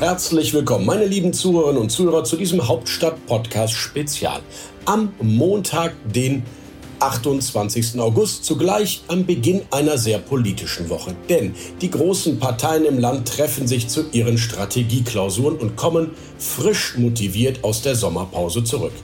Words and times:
Herzlich 0.00 0.54
willkommen, 0.54 0.86
meine 0.86 1.04
lieben 1.04 1.34
Zuhörerinnen 1.34 1.82
und 1.82 1.90
Zuhörer, 1.90 2.24
zu 2.24 2.38
diesem 2.38 2.66
Hauptstadt-Podcast 2.66 3.74
Spezial. 3.74 4.40
Am 4.86 5.12
Montag, 5.20 5.92
den 6.10 6.42
28. 7.00 8.00
August, 8.00 8.46
zugleich 8.46 9.02
am 9.08 9.26
Beginn 9.26 9.60
einer 9.70 9.98
sehr 9.98 10.18
politischen 10.18 10.88
Woche. 10.88 11.14
Denn 11.28 11.54
die 11.82 11.90
großen 11.90 12.38
Parteien 12.38 12.86
im 12.86 12.98
Land 12.98 13.28
treffen 13.28 13.66
sich 13.66 13.88
zu 13.88 14.06
ihren 14.12 14.38
Strategieklausuren 14.38 15.58
und 15.58 15.76
kommen 15.76 16.12
frisch 16.38 16.96
motiviert 16.96 17.62
aus 17.62 17.82
der 17.82 17.94
Sommerpause 17.94 18.64
zurück. 18.64 18.94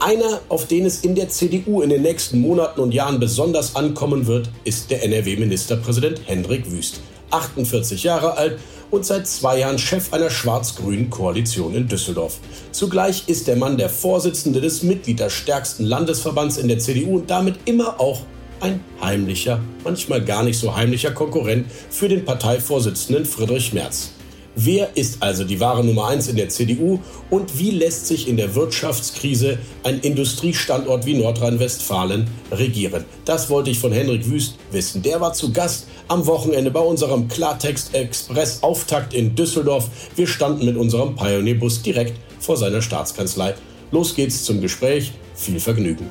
Einer, 0.00 0.40
auf 0.48 0.66
den 0.66 0.86
es 0.86 1.00
in 1.00 1.14
der 1.14 1.28
CDU 1.28 1.82
in 1.82 1.90
den 1.90 2.00
nächsten 2.00 2.40
Monaten 2.40 2.80
und 2.80 2.94
Jahren 2.94 3.20
besonders 3.20 3.76
ankommen 3.76 4.26
wird, 4.26 4.48
ist 4.64 4.90
der 4.90 5.02
NRW-Ministerpräsident 5.04 6.22
Hendrik 6.24 6.70
Wüst. 6.70 7.02
48 7.32 8.02
Jahre 8.02 8.36
alt 8.36 8.58
und 8.92 9.04
seit 9.06 9.26
zwei 9.26 9.58
Jahren 9.58 9.78
Chef 9.78 10.12
einer 10.12 10.30
schwarz-grünen 10.30 11.10
Koalition 11.10 11.74
in 11.74 11.88
Düsseldorf. 11.88 12.38
Zugleich 12.70 13.24
ist 13.26 13.48
der 13.48 13.56
Mann 13.56 13.78
der 13.78 13.88
Vorsitzende 13.88 14.60
des 14.60 14.84
mitgliederstärksten 14.84 15.86
Landesverbands 15.86 16.58
in 16.58 16.68
der 16.68 16.78
CDU 16.78 17.16
und 17.16 17.30
damit 17.30 17.56
immer 17.64 17.98
auch 17.98 18.20
ein 18.60 18.80
heimlicher, 19.00 19.60
manchmal 19.82 20.24
gar 20.24 20.44
nicht 20.44 20.58
so 20.58 20.76
heimlicher 20.76 21.10
Konkurrent 21.10 21.66
für 21.90 22.08
den 22.08 22.24
Parteivorsitzenden 22.24 23.24
Friedrich 23.24 23.72
Merz. 23.72 24.12
Wer 24.54 24.96
ist 24.96 25.22
also 25.22 25.44
die 25.44 25.60
wahre 25.60 25.82
Nummer 25.82 26.08
eins 26.08 26.28
in 26.28 26.36
der 26.36 26.50
CDU 26.50 26.98
und 27.30 27.58
wie 27.58 27.70
lässt 27.70 28.06
sich 28.06 28.28
in 28.28 28.36
der 28.36 28.54
Wirtschaftskrise 28.54 29.58
ein 29.82 30.00
Industriestandort 30.00 31.06
wie 31.06 31.14
Nordrhein-Westfalen 31.14 32.26
regieren? 32.50 33.04
Das 33.24 33.48
wollte 33.48 33.70
ich 33.70 33.78
von 33.78 33.92
Henrik 33.92 34.28
Wüst 34.28 34.56
wissen. 34.70 35.02
Der 35.02 35.22
war 35.22 35.32
zu 35.32 35.52
Gast 35.52 35.86
am 36.08 36.26
Wochenende 36.26 36.70
bei 36.70 36.80
unserem 36.80 37.28
Klartext 37.28 37.94
Express 37.94 38.62
Auftakt 38.62 39.14
in 39.14 39.34
Düsseldorf. 39.34 39.88
Wir 40.16 40.26
standen 40.26 40.66
mit 40.66 40.76
unserem 40.76 41.16
Pionierbus 41.16 41.80
direkt 41.80 42.18
vor 42.38 42.58
seiner 42.58 42.82
Staatskanzlei. 42.82 43.54
Los 43.90 44.14
geht's 44.14 44.44
zum 44.44 44.60
Gespräch. 44.60 45.12
Viel 45.34 45.60
Vergnügen. 45.60 46.10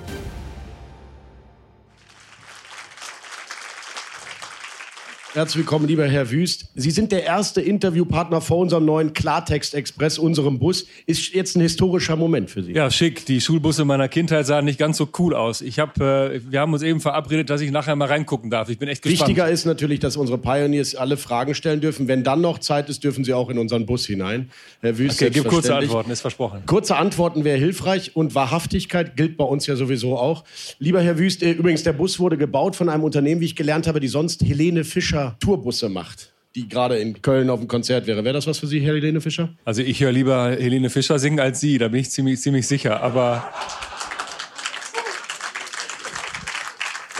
Herzlich 5.34 5.60
willkommen, 5.60 5.88
lieber 5.88 6.06
Herr 6.06 6.30
Wüst. 6.30 6.66
Sie 6.76 6.92
sind 6.92 7.14
der 7.14 7.24
erste 7.24 7.62
Interviewpartner 7.62 8.42
vor 8.42 8.58
unserem 8.58 8.84
neuen 8.84 9.14
Klartext 9.14 9.74
Express, 9.74 10.18
unserem 10.18 10.60
Bus. 10.60 10.86
Ist 11.06 11.34
jetzt 11.34 11.56
ein 11.56 11.62
historischer 11.62 12.18
Moment 12.18 12.50
für 12.50 12.62
Sie. 12.62 12.74
Ja, 12.74 12.92
schick. 12.92 13.26
Die 13.28 13.40
Schulbusse 13.40 13.86
meiner 13.86 14.10
Kindheit 14.10 14.46
sahen 14.46 14.66
nicht 14.66 14.78
ganz 14.78 14.98
so 14.98 15.08
cool 15.20 15.34
aus. 15.34 15.62
Ich 15.62 15.80
hab, 15.80 16.02
äh, 16.02 16.42
wir 16.52 16.60
haben 16.60 16.74
uns 16.74 16.82
eben 16.82 17.00
verabredet, 17.00 17.50
dass 17.50 17.62
ich 17.62 17.72
nachher 17.72 17.96
mal 17.96 18.10
reingucken 18.10 18.50
darf. 18.50 18.68
Ich 18.68 18.78
bin 18.78 18.90
echt 18.90 19.04
gespannt. 19.04 19.30
Wichtiger 19.30 19.50
ist 19.50 19.64
natürlich, 19.64 20.02
dass 20.02 20.18
unsere 20.18 20.38
Pioneers 20.38 20.96
alle 20.96 21.16
Fragen 21.16 21.56
stellen 21.56 21.80
dürfen. 21.80 22.10
Wenn 22.10 22.26
dann 22.26 22.42
noch 22.42 22.60
Zeit 22.60 22.90
ist, 22.90 23.06
dürfen 23.06 23.24
sie 23.24 23.34
auch 23.34 23.50
in 23.50 23.58
unseren 23.58 23.86
Bus 23.86 24.06
hinein. 24.06 24.50
Herr 24.82 24.98
Wüst, 24.98 25.22
Okay, 25.22 25.32
gib 25.34 25.48
kurze 25.48 25.74
Antworten, 25.74 26.12
ist 26.12 26.20
versprochen. 26.20 26.64
Kurze 26.66 26.98
Antworten 26.98 27.46
wäre 27.46 27.58
hilfreich 27.58 28.18
und 28.18 28.36
Wahrhaftigkeit 28.36 29.16
gilt 29.16 29.38
bei 29.38 29.46
uns 29.46 29.66
ja 29.66 29.78
sowieso 29.78 30.18
auch. 30.18 30.44
Lieber 30.80 31.00
Herr 31.02 31.18
Wüst, 31.18 31.42
äh, 31.42 31.52
übrigens, 31.52 31.84
der 31.84 31.94
Bus 31.94 32.20
wurde 32.20 32.38
gebaut 32.38 32.76
von 32.76 32.90
einem 32.90 33.06
Unternehmen, 33.06 33.40
wie 33.40 33.46
ich 33.46 33.56
gelernt 33.56 33.88
habe, 33.88 34.02
die 34.02 34.10
sonst 34.10 34.44
Helene 34.44 34.84
Fischer 34.84 35.21
Tourbusse 35.40 35.90
macht 35.90 36.32
die 36.54 36.68
gerade 36.68 36.98
in 36.98 37.22
Köln 37.22 37.50
auf 37.50 37.60
dem 37.62 37.70
Konzert 37.70 38.08
wäre. 38.08 38.26
Wäre 38.26 38.34
das 38.34 38.46
was 38.46 38.60
für 38.60 38.68
Sie, 38.68 38.82
Helene 38.82 39.22
Fischer? 39.22 39.54
Also 39.64 39.82
ich 39.82 40.02
höre 40.02 40.12
lieber 40.12 40.52
Helene 40.52 40.90
Fischer 40.90 41.18
singen 41.18 41.40
als 41.40 41.62
Sie, 41.62 41.78
da 41.78 41.88
bin 41.88 42.02
ich 42.02 42.10
ziemlich, 42.10 42.42
ziemlich 42.42 42.68
sicher. 42.68 43.02
Aber 43.02 43.50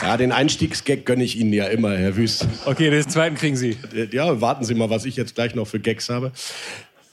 Ja, 0.02 0.16
den 0.16 0.32
Einstiegsgag 0.32 1.06
gönne 1.06 1.22
ich 1.22 1.38
Ihnen 1.38 1.52
ja 1.52 1.66
immer, 1.66 1.96
Herr 1.96 2.16
Wüst. 2.16 2.46
okay, 2.64 2.90
den 2.90 3.08
zweiten 3.08 3.36
kriegen 3.36 3.56
Sie. 3.56 3.76
Ja, 4.10 4.40
warten 4.40 4.64
Sie 4.64 4.74
mal, 4.74 4.90
was 4.90 5.04
ich 5.04 5.14
jetzt 5.16 5.36
gleich 5.36 5.54
noch 5.54 5.68
für 5.68 5.78
Gags 5.78 6.08
habe. 6.08 6.32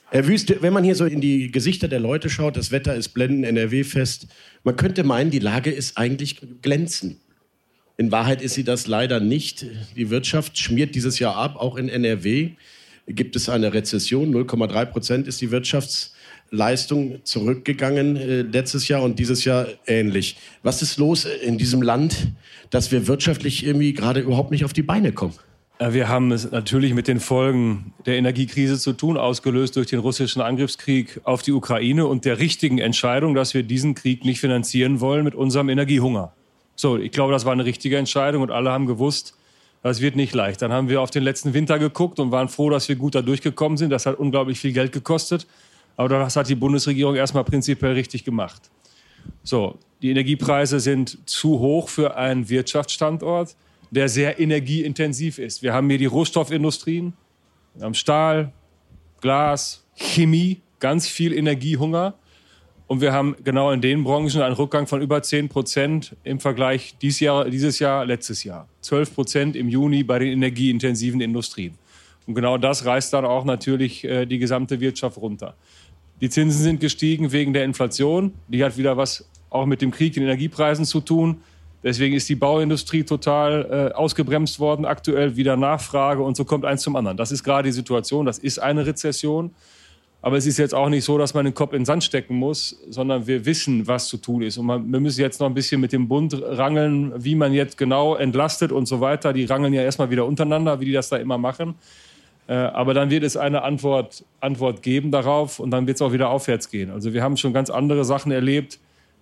Herr 0.10 0.28
Wüst, 0.28 0.52
wenn 0.64 0.74
man 0.74 0.84
hier 0.84 0.96
so 0.96 1.06
in 1.06 1.22
die 1.22 1.52
Gesichter 1.52 1.88
der 1.88 2.00
Leute 2.00 2.32
schaut, 2.32 2.58
das 2.58 2.72
Wetter 2.72 2.96
ist 2.96 3.10
blendend, 3.10 3.46
NRW 3.46 3.84
fest, 3.84 4.26
man 4.64 4.76
könnte 4.76 5.04
meinen, 5.04 5.30
die 5.30 5.38
Lage 5.38 5.70
ist 5.70 6.00
eigentlich 6.00 6.38
glänzend. 6.64 7.18
In 8.00 8.14
Wahrheit 8.14 8.42
ist 8.42 8.54
sie 8.54 8.64
das 8.64 8.88
leider 8.88 9.20
nicht. 9.20 9.66
Die 9.98 10.10
Wirtschaft 10.10 10.58
schmiert 10.58 10.96
dieses 10.96 11.20
Jahr 11.20 11.36
ab, 11.36 11.58
auch 11.58 11.76
in 11.76 11.90
NRW 11.90 12.52
gibt 13.08 13.36
es 13.36 13.50
eine 13.50 13.74
Rezession. 13.74 14.34
0,3 14.34 14.86
Prozent 14.86 15.28
ist 15.28 15.42
die 15.42 15.52
Wirtschaftsleistung 15.52 17.20
zurückgegangen 17.26 18.16
äh, 18.16 18.42
letztes 18.44 18.88
Jahr 18.88 19.04
und 19.04 19.20
dieses 19.20 19.44
Jahr 19.44 19.68
ähnlich. 19.86 20.38
Was 20.64 20.82
ist 20.82 20.96
los 20.96 21.26
in 21.26 21.58
diesem 21.58 21.82
Land, 21.82 22.30
dass 22.70 22.90
wir 22.94 23.06
wirtschaftlich 23.08 23.66
irgendwie 23.66 23.92
gerade 23.92 24.22
überhaupt 24.22 24.52
nicht 24.52 24.64
auf 24.64 24.72
die 24.72 24.82
Beine 24.82 25.12
kommen? 25.12 25.34
Ja, 25.82 25.94
Wir 25.94 26.08
haben 26.08 26.32
es 26.32 26.50
natürlich 26.50 26.94
mit 26.94 27.10
den 27.10 27.20
Folgen 27.20 27.94
der 28.06 28.16
Energiekrise 28.16 28.80
zu 28.80 28.94
tun, 28.94 29.18
ausgelöst 29.18 29.76
durch 29.76 29.88
den 29.88 30.00
russischen 30.00 30.42
Angriffskrieg 30.42 31.20
auf 31.26 31.42
die 31.42 31.52
Ukraine 31.52 32.08
und 32.08 32.24
der 32.24 32.40
richtigen 32.40 32.78
Entscheidung, 32.78 33.36
dass 33.36 33.54
wir 33.54 33.64
diesen 33.64 33.94
Krieg 33.94 34.24
nicht 34.24 34.40
finanzieren 34.40 35.02
wollen 35.02 35.26
mit 35.26 35.36
unserem 35.36 35.68
Energiehunger. 35.68 36.32
So, 36.80 36.98
ich 36.98 37.12
glaube, 37.12 37.34
das 37.34 37.44
war 37.44 37.52
eine 37.52 37.66
richtige 37.66 37.98
Entscheidung 37.98 38.42
und 38.42 38.52
alle 38.52 38.72
haben 38.72 38.86
gewusst, 38.86 39.36
das 39.84 40.00
wird 40.00 40.16
nicht 40.16 40.34
leicht. 40.34 40.62
Dann 40.62 40.72
haben 40.72 40.88
wir 40.88 41.02
auf 41.02 41.12
den 41.12 41.24
letzten 41.24 41.54
Winter 41.54 41.78
geguckt 41.78 42.22
und 42.22 42.32
waren 42.32 42.48
froh, 42.48 42.70
dass 42.70 42.88
wir 42.88 42.96
gut 42.96 43.16
da 43.16 43.22
durchgekommen 43.22 43.78
sind. 43.78 43.90
Das 43.90 44.06
hat 44.06 44.18
unglaublich 44.18 44.62
viel 44.62 44.72
Geld 44.72 44.94
gekostet. 44.94 45.46
Aber 45.98 46.08
das 46.08 46.38
hat 46.38 46.48
die 46.48 46.56
Bundesregierung 46.56 47.16
erstmal 47.16 47.44
prinzipiell 47.44 47.92
richtig 47.92 48.24
gemacht. 48.24 48.70
So, 49.44 49.78
die 50.02 50.10
Energiepreise 50.12 50.80
sind 50.80 51.18
zu 51.30 51.60
hoch 51.60 51.90
für 51.90 52.16
einen 52.16 52.48
Wirtschaftsstandort, 52.48 53.58
der 53.92 54.08
sehr 54.08 54.40
energieintensiv 54.40 55.38
ist. 55.38 55.62
Wir 55.62 55.74
haben 55.74 55.90
hier 55.90 56.00
die 56.00 56.06
Rohstoffindustrien, 56.06 57.12
wir 57.76 57.84
haben 57.84 57.94
Stahl, 57.94 58.54
Glas, 59.20 59.84
Chemie, 59.96 60.62
ganz 60.80 61.10
viel 61.10 61.34
Energiehunger. 61.34 62.14
Und 62.90 63.02
wir 63.02 63.14
haben 63.14 63.36
genau 63.44 63.70
in 63.70 63.82
den 63.82 64.04
Branchen 64.04 64.42
einen 64.42 64.56
Rückgang 64.56 64.88
von 64.88 65.00
über 65.00 65.22
10 65.22 65.48
Prozent 65.48 66.16
im 66.24 66.40
Vergleich 66.40 66.96
dies 67.00 67.20
Jahr, 67.20 67.48
dieses 67.48 67.78
Jahr, 67.78 68.04
letztes 68.04 68.44
Jahr. 68.44 68.68
12 68.82 69.14
Prozent 69.14 69.56
im 69.56 69.70
Juni 69.70 70.02
bei 70.02 70.18
den 70.18 70.30
energieintensiven 70.30 71.22
Industrien. 71.22 71.76
Und 72.26 72.34
genau 72.34 72.58
das 72.58 72.86
reißt 72.86 73.14
dann 73.14 73.26
auch 73.26 73.46
natürlich 73.46 74.04
äh, 74.06 74.26
die 74.26 74.40
gesamte 74.40 74.80
Wirtschaft 74.80 75.20
runter. 75.20 75.54
Die 76.20 76.32
Zinsen 76.32 76.64
sind 76.64 76.80
gestiegen 76.80 77.32
wegen 77.32 77.54
der 77.54 77.64
Inflation. 77.64 78.34
Die 78.48 78.64
hat 78.64 78.76
wieder 78.76 78.98
was 78.98 79.30
auch 79.52 79.68
mit 79.68 79.84
dem 79.84 79.92
Krieg, 79.92 80.14
den 80.14 80.24
Energiepreisen 80.24 80.84
zu 80.84 81.00
tun. 81.00 81.42
Deswegen 81.84 82.16
ist 82.16 82.28
die 82.28 82.36
Bauindustrie 82.36 83.04
total 83.04 83.92
äh, 83.92 83.94
ausgebremst 83.94 84.60
worden, 84.60 84.86
aktuell 84.86 85.36
wieder 85.36 85.58
Nachfrage 85.58 86.24
und 86.24 86.36
so 86.36 86.44
kommt 86.44 86.66
eins 86.66 86.82
zum 86.82 86.96
anderen. 86.96 87.18
Das 87.18 87.32
ist 87.32 87.44
gerade 87.44 87.68
die 87.68 87.72
Situation, 87.72 88.26
das 88.26 88.40
ist 88.40 88.58
eine 88.58 88.88
Rezession. 88.88 89.52
Aber 90.22 90.36
es 90.36 90.46
ist 90.46 90.58
jetzt 90.58 90.76
auch 90.76 90.90
nicht 90.90 91.06
so, 91.06 91.18
dass 91.18 91.34
man 91.34 91.46
den 91.46 91.54
Kopf 91.54 91.72
in 91.72 91.80
den 91.80 91.86
Sand 91.86 92.04
stecken 92.04 92.36
muss, 92.36 92.78
sondern 92.90 93.26
wir 93.26 93.46
wissen, 93.46 93.88
was 93.88 94.08
zu 94.08 94.18
tun 94.18 94.42
ist. 94.42 94.58
Und 94.58 94.66
man, 94.66 94.92
wir 94.92 95.00
müssen 95.00 95.22
jetzt 95.22 95.40
noch 95.40 95.48
ein 95.48 95.54
bisschen 95.54 95.80
mit 95.80 95.94
dem 95.94 96.10
Bund 96.10 96.36
rangeln, 96.44 97.14
wie 97.24 97.36
man 97.36 97.54
jetzt 97.54 97.78
genau 97.78 98.16
entlastet 98.16 98.74
und 98.74 98.86
so 98.86 99.00
weiter. 99.00 99.32
Die 99.32 99.46
rangeln 99.46 99.74
ja 99.74 99.82
erstmal 99.82 100.10
wieder 100.10 100.26
untereinander, 100.26 100.82
wie 100.82 100.86
die 100.86 100.92
das 100.92 101.08
da 101.08 101.16
immer 101.16 101.38
machen. 101.38 101.76
Äh, 102.48 102.54
aber 102.54 102.94
dann 102.94 103.10
wird 103.12 103.24
es 103.24 103.38
eine 103.38 103.62
Antwort, 103.62 104.26
Antwort 104.42 104.82
geben 104.82 105.12
darauf 105.12 105.60
und 105.60 105.72
dann 105.72 105.88
wird 105.88 105.96
es 105.96 106.02
auch 106.02 106.12
wieder 106.12 106.30
aufwärts 106.32 106.70
gehen. 106.70 106.92
Also 106.92 107.14
wir 107.14 107.24
haben 107.24 107.38
schon 107.38 107.54
ganz 107.54 107.70
andere 107.70 108.04
Sachen 108.04 108.34
erlebt. 108.34 108.80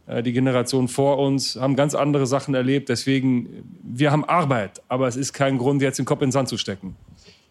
Äh, 0.07 0.23
Die 0.23 0.33
Generation 0.33 0.87
vor 0.87 1.19
uns 1.19 1.57
haben 1.57 1.75
ganz 1.75 1.93
andere 1.93 2.25
Sachen 2.25 2.55
erlebt. 2.55 2.89
Deswegen, 2.89 3.49
wir 3.83 4.11
haben 4.11 4.25
Arbeit, 4.25 4.81
aber 4.87 5.07
es 5.07 5.15
ist 5.15 5.33
kein 5.33 5.59
Grund, 5.59 5.81
jetzt 5.83 5.99
den 5.99 6.05
Kopf 6.05 6.21
in 6.21 6.29
den 6.29 6.31
Sand 6.31 6.49
zu 6.49 6.57
stecken. 6.57 6.95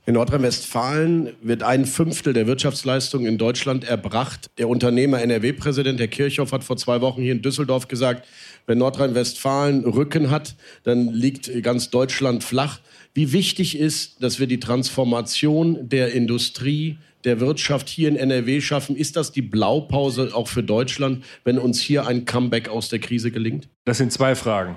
In 0.08 0.14
Nordrhein-Westfalen 0.14 1.32
wird 1.42 1.64
ein 1.64 1.84
Fünftel 1.84 2.32
der 2.32 2.46
Wirtschaftsleistung 2.46 3.26
in 3.26 3.38
Deutschland 3.38 3.82
erbracht. 3.82 4.48
Der 4.56 4.68
Unternehmer 4.68 5.20
NRW-Präsident, 5.20 5.98
Herr 5.98 6.06
Kirchhoff, 6.06 6.52
hat 6.52 6.62
vor 6.62 6.76
zwei 6.76 7.00
Wochen 7.00 7.22
hier 7.22 7.32
in 7.32 7.42
Düsseldorf 7.42 7.88
gesagt, 7.88 8.24
wenn 8.66 8.78
Nordrhein-Westfalen 8.78 9.84
Rücken 9.84 10.30
hat, 10.30 10.54
dann 10.84 11.08
liegt 11.08 11.50
ganz 11.64 11.90
Deutschland 11.90 12.44
flach. 12.44 12.78
Wie 13.14 13.32
wichtig 13.32 13.76
ist, 13.76 14.22
dass 14.22 14.38
wir 14.38 14.46
die 14.46 14.60
Transformation 14.60 15.88
der 15.88 16.12
Industrie, 16.12 16.98
der 17.24 17.40
Wirtschaft 17.40 17.88
hier 17.88 18.08
in 18.08 18.14
NRW 18.14 18.60
schaffen? 18.60 18.94
Ist 18.94 19.16
das 19.16 19.32
die 19.32 19.42
Blaupause 19.42 20.30
auch 20.32 20.46
für 20.46 20.62
Deutschland, 20.62 21.24
wenn 21.42 21.58
uns 21.58 21.80
hier 21.80 22.06
ein 22.06 22.24
Comeback 22.26 22.68
aus 22.68 22.88
der 22.88 23.00
Krise 23.00 23.32
gelingt? 23.32 23.68
Das 23.84 23.98
sind 23.98 24.12
zwei 24.12 24.36
Fragen. 24.36 24.76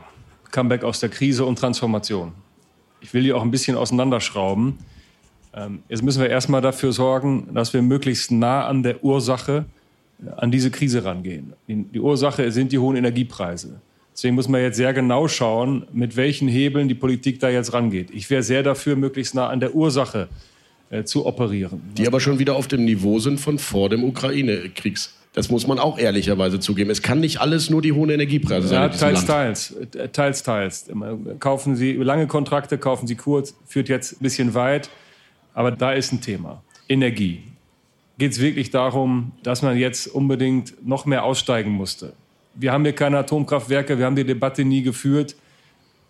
Comeback 0.49 0.83
aus 0.83 0.99
der 0.99 1.09
Krise 1.09 1.45
und 1.45 1.59
Transformation. 1.59 2.31
Ich 3.01 3.13
will 3.13 3.21
die 3.21 3.31
auch 3.31 3.43
ein 3.43 3.51
bisschen 3.51 3.77
auseinanderschrauben. 3.77 4.79
Ähm, 5.53 5.79
Jetzt 5.89 6.03
müssen 6.03 6.21
wir 6.21 6.29
erstmal 6.29 6.61
dafür 6.61 6.91
sorgen, 6.91 7.49
dass 7.53 7.73
wir 7.73 7.81
möglichst 7.81 8.31
nah 8.31 8.65
an 8.65 8.83
der 8.83 9.03
Ursache 9.03 9.65
an 10.35 10.51
diese 10.51 10.69
Krise 10.69 11.05
rangehen. 11.05 11.53
Die 11.67 11.99
Ursache 11.99 12.51
sind 12.51 12.71
die 12.71 12.79
hohen 12.79 12.97
Energiepreise. 12.97 13.79
Deswegen 14.13 14.35
muss 14.35 14.49
man 14.49 14.61
jetzt 14.61 14.75
sehr 14.75 14.93
genau 14.93 15.29
schauen, 15.29 15.85
mit 15.93 16.17
welchen 16.17 16.49
Hebeln 16.49 16.89
die 16.89 16.95
Politik 16.95 17.39
da 17.39 17.49
jetzt 17.49 17.71
rangeht. 17.71 18.11
Ich 18.11 18.29
wäre 18.29 18.43
sehr 18.43 18.63
dafür, 18.63 18.97
möglichst 18.97 19.33
nah 19.33 19.47
an 19.47 19.61
der 19.61 19.73
Ursache 19.75 20.27
äh, 20.89 21.05
zu 21.05 21.25
operieren. 21.25 21.81
Die 21.97 22.05
aber 22.05 22.19
schon 22.19 22.37
wieder 22.37 22.55
auf 22.55 22.67
dem 22.67 22.83
Niveau 22.83 23.19
sind 23.19 23.39
von 23.39 23.57
vor 23.59 23.87
dem 23.87 24.03
Ukraine-Kriegs. 24.03 25.15
Das 25.31 25.49
muss 25.49 25.67
man 25.67 25.79
auch 25.79 25.97
ehrlicherweise 25.97 26.59
zugeben. 26.59 26.89
Es 26.89 27.01
kann 27.01 27.21
nicht 27.21 27.39
alles 27.39 27.69
nur 27.69 27.81
die 27.81 27.93
hohen 27.93 28.09
Energiepreise 28.09 28.67
sein. 28.67 28.81
Ja, 28.81 28.89
teils, 28.89 29.25
teils, 29.25 29.71
äh, 29.71 30.09
teils, 30.09 30.43
teils. 30.43 30.87
Kaufen 31.39 31.77
Sie 31.77 31.93
lange 31.93 32.27
Kontrakte, 32.27 32.77
kaufen 32.77 33.07
Sie 33.07 33.15
kurz, 33.15 33.55
führt 33.67 33.87
jetzt 33.87 34.13
ein 34.13 34.23
bisschen 34.23 34.53
weit. 34.53 34.89
Aber 35.59 35.71
da 35.71 35.91
ist 35.91 36.13
ein 36.13 36.21
Thema. 36.21 36.63
Energie. 36.87 37.43
Geht 38.17 38.31
es 38.31 38.39
wirklich 38.39 38.69
darum, 38.69 39.33
dass 39.43 39.61
man 39.61 39.75
jetzt 39.75 40.07
unbedingt 40.07 40.87
noch 40.87 41.05
mehr 41.05 41.25
aussteigen 41.25 41.71
musste? 41.71 42.13
Wir 42.53 42.71
haben 42.71 42.85
hier 42.85 42.93
keine 42.93 43.17
Atomkraftwerke, 43.17 43.97
wir 43.97 44.05
haben 44.05 44.15
die 44.15 44.23
Debatte 44.23 44.63
nie 44.63 44.83
geführt. 44.83 45.35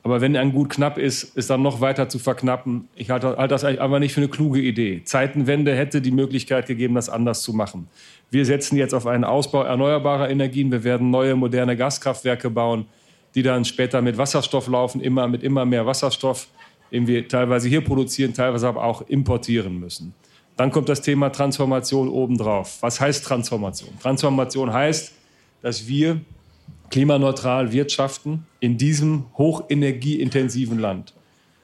Aber 0.04 0.22
wenn 0.22 0.38
ein 0.38 0.51
Gut 0.51 0.69
knapp 0.69 1.00
ist, 1.00 1.36
ist 1.36 1.50
dann 1.50 1.63
noch 1.63 1.81
weiter 1.81 2.10
zu 2.10 2.19
verknappen. 2.19 2.90
Ich 2.94 3.10
halte, 3.10 3.38
halte 3.38 3.48
das 3.48 3.63
einfach 3.63 3.98
nicht 3.98 4.13
für 4.13 4.22
eine 4.22 4.30
kluge 4.30 4.62
Idee. 4.62 5.01
Zeitenwende 5.04 5.75
hätte 5.75 6.00
die 6.00 6.12
Möglichkeit 6.12 6.68
gegeben, 6.68 6.94
das 6.94 7.10
anders 7.10 7.42
zu 7.42 7.51
machen. 7.51 7.88
Wir 8.30 8.46
setzen 8.46 8.78
jetzt 8.78 8.94
auf 8.94 9.07
einen 9.07 9.24
Ausbau 9.24 9.63
erneuerbarer 9.63 10.30
Energien. 10.30 10.72
Wir 10.72 10.84
werden 10.84 11.10
neue, 11.10 11.34
moderne 11.34 11.75
Gaskraftwerke 11.75 12.51
bauen, 12.51 12.86
die 13.34 13.42
dann 13.42 13.66
später 13.66 14.04
mit 14.04 14.16
Wasserstoff 14.19 14.68
laufen, 14.68 15.01
immer 15.01 15.28
mit 15.28 15.42
immer 15.42 15.66
mehr 15.66 15.88
Wasserstoff, 15.88 16.50
den 16.91 17.07
wir 17.07 17.27
teilweise 17.27 17.69
hier 17.69 17.81
produzieren, 17.81 18.33
teilweise 18.33 18.68
aber 18.68 18.83
auch 18.83 19.01
importieren 19.07 19.80
müssen. 19.80 20.13
Dann 20.57 20.71
kommt 20.71 20.89
das 20.89 21.01
Thema 21.01 21.30
Transformation 21.30 22.09
obendrauf. 22.09 22.77
Was 22.81 23.00
heißt 23.00 23.24
Transformation? 23.24 23.89
Transformation 24.01 24.74
heißt, 24.74 25.13
dass 25.62 25.88
wir 25.88 26.19
klimaneutral 26.89 27.71
wirtschaften 27.71 28.45
in 28.59 28.77
diesem 28.77 29.25
hochenergieintensiven 29.38 30.80
Land. 30.80 31.13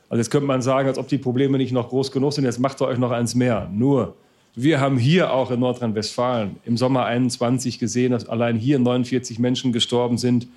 Also 0.10 0.20
jetzt 0.22 0.30
könnte 0.30 0.48
man 0.48 0.62
sagen, 0.62 0.88
als 0.88 0.98
ob 0.98 1.08
die 1.08 1.18
Probleme 1.18 1.58
nicht 1.58 1.72
noch 1.72 1.90
groß 1.90 2.12
genug 2.12 2.34
sind, 2.34 2.46
jetzt 2.46 2.60
macht 2.60 2.82
ihr 2.82 2.88
euch 2.88 3.00
noch 3.00 3.12
eins 3.12 3.36
mehr. 3.36 3.70
Nur, 3.74 4.16
wir 4.54 4.80
haben 4.80 4.98
hier 4.98 5.34
auch 5.34 5.52
in 5.52 5.60
Nordrhein-Westfalen 5.60 6.58
im 6.64 6.78
Sommer 6.78 7.06
21 7.06 7.80
gesehen, 7.80 8.12
dass 8.12 8.30
allein 8.30 8.56
hier 8.56 8.80
49 8.80 9.40
Menschen 9.40 9.74
gestorben 9.74 10.18
sind 10.18 10.48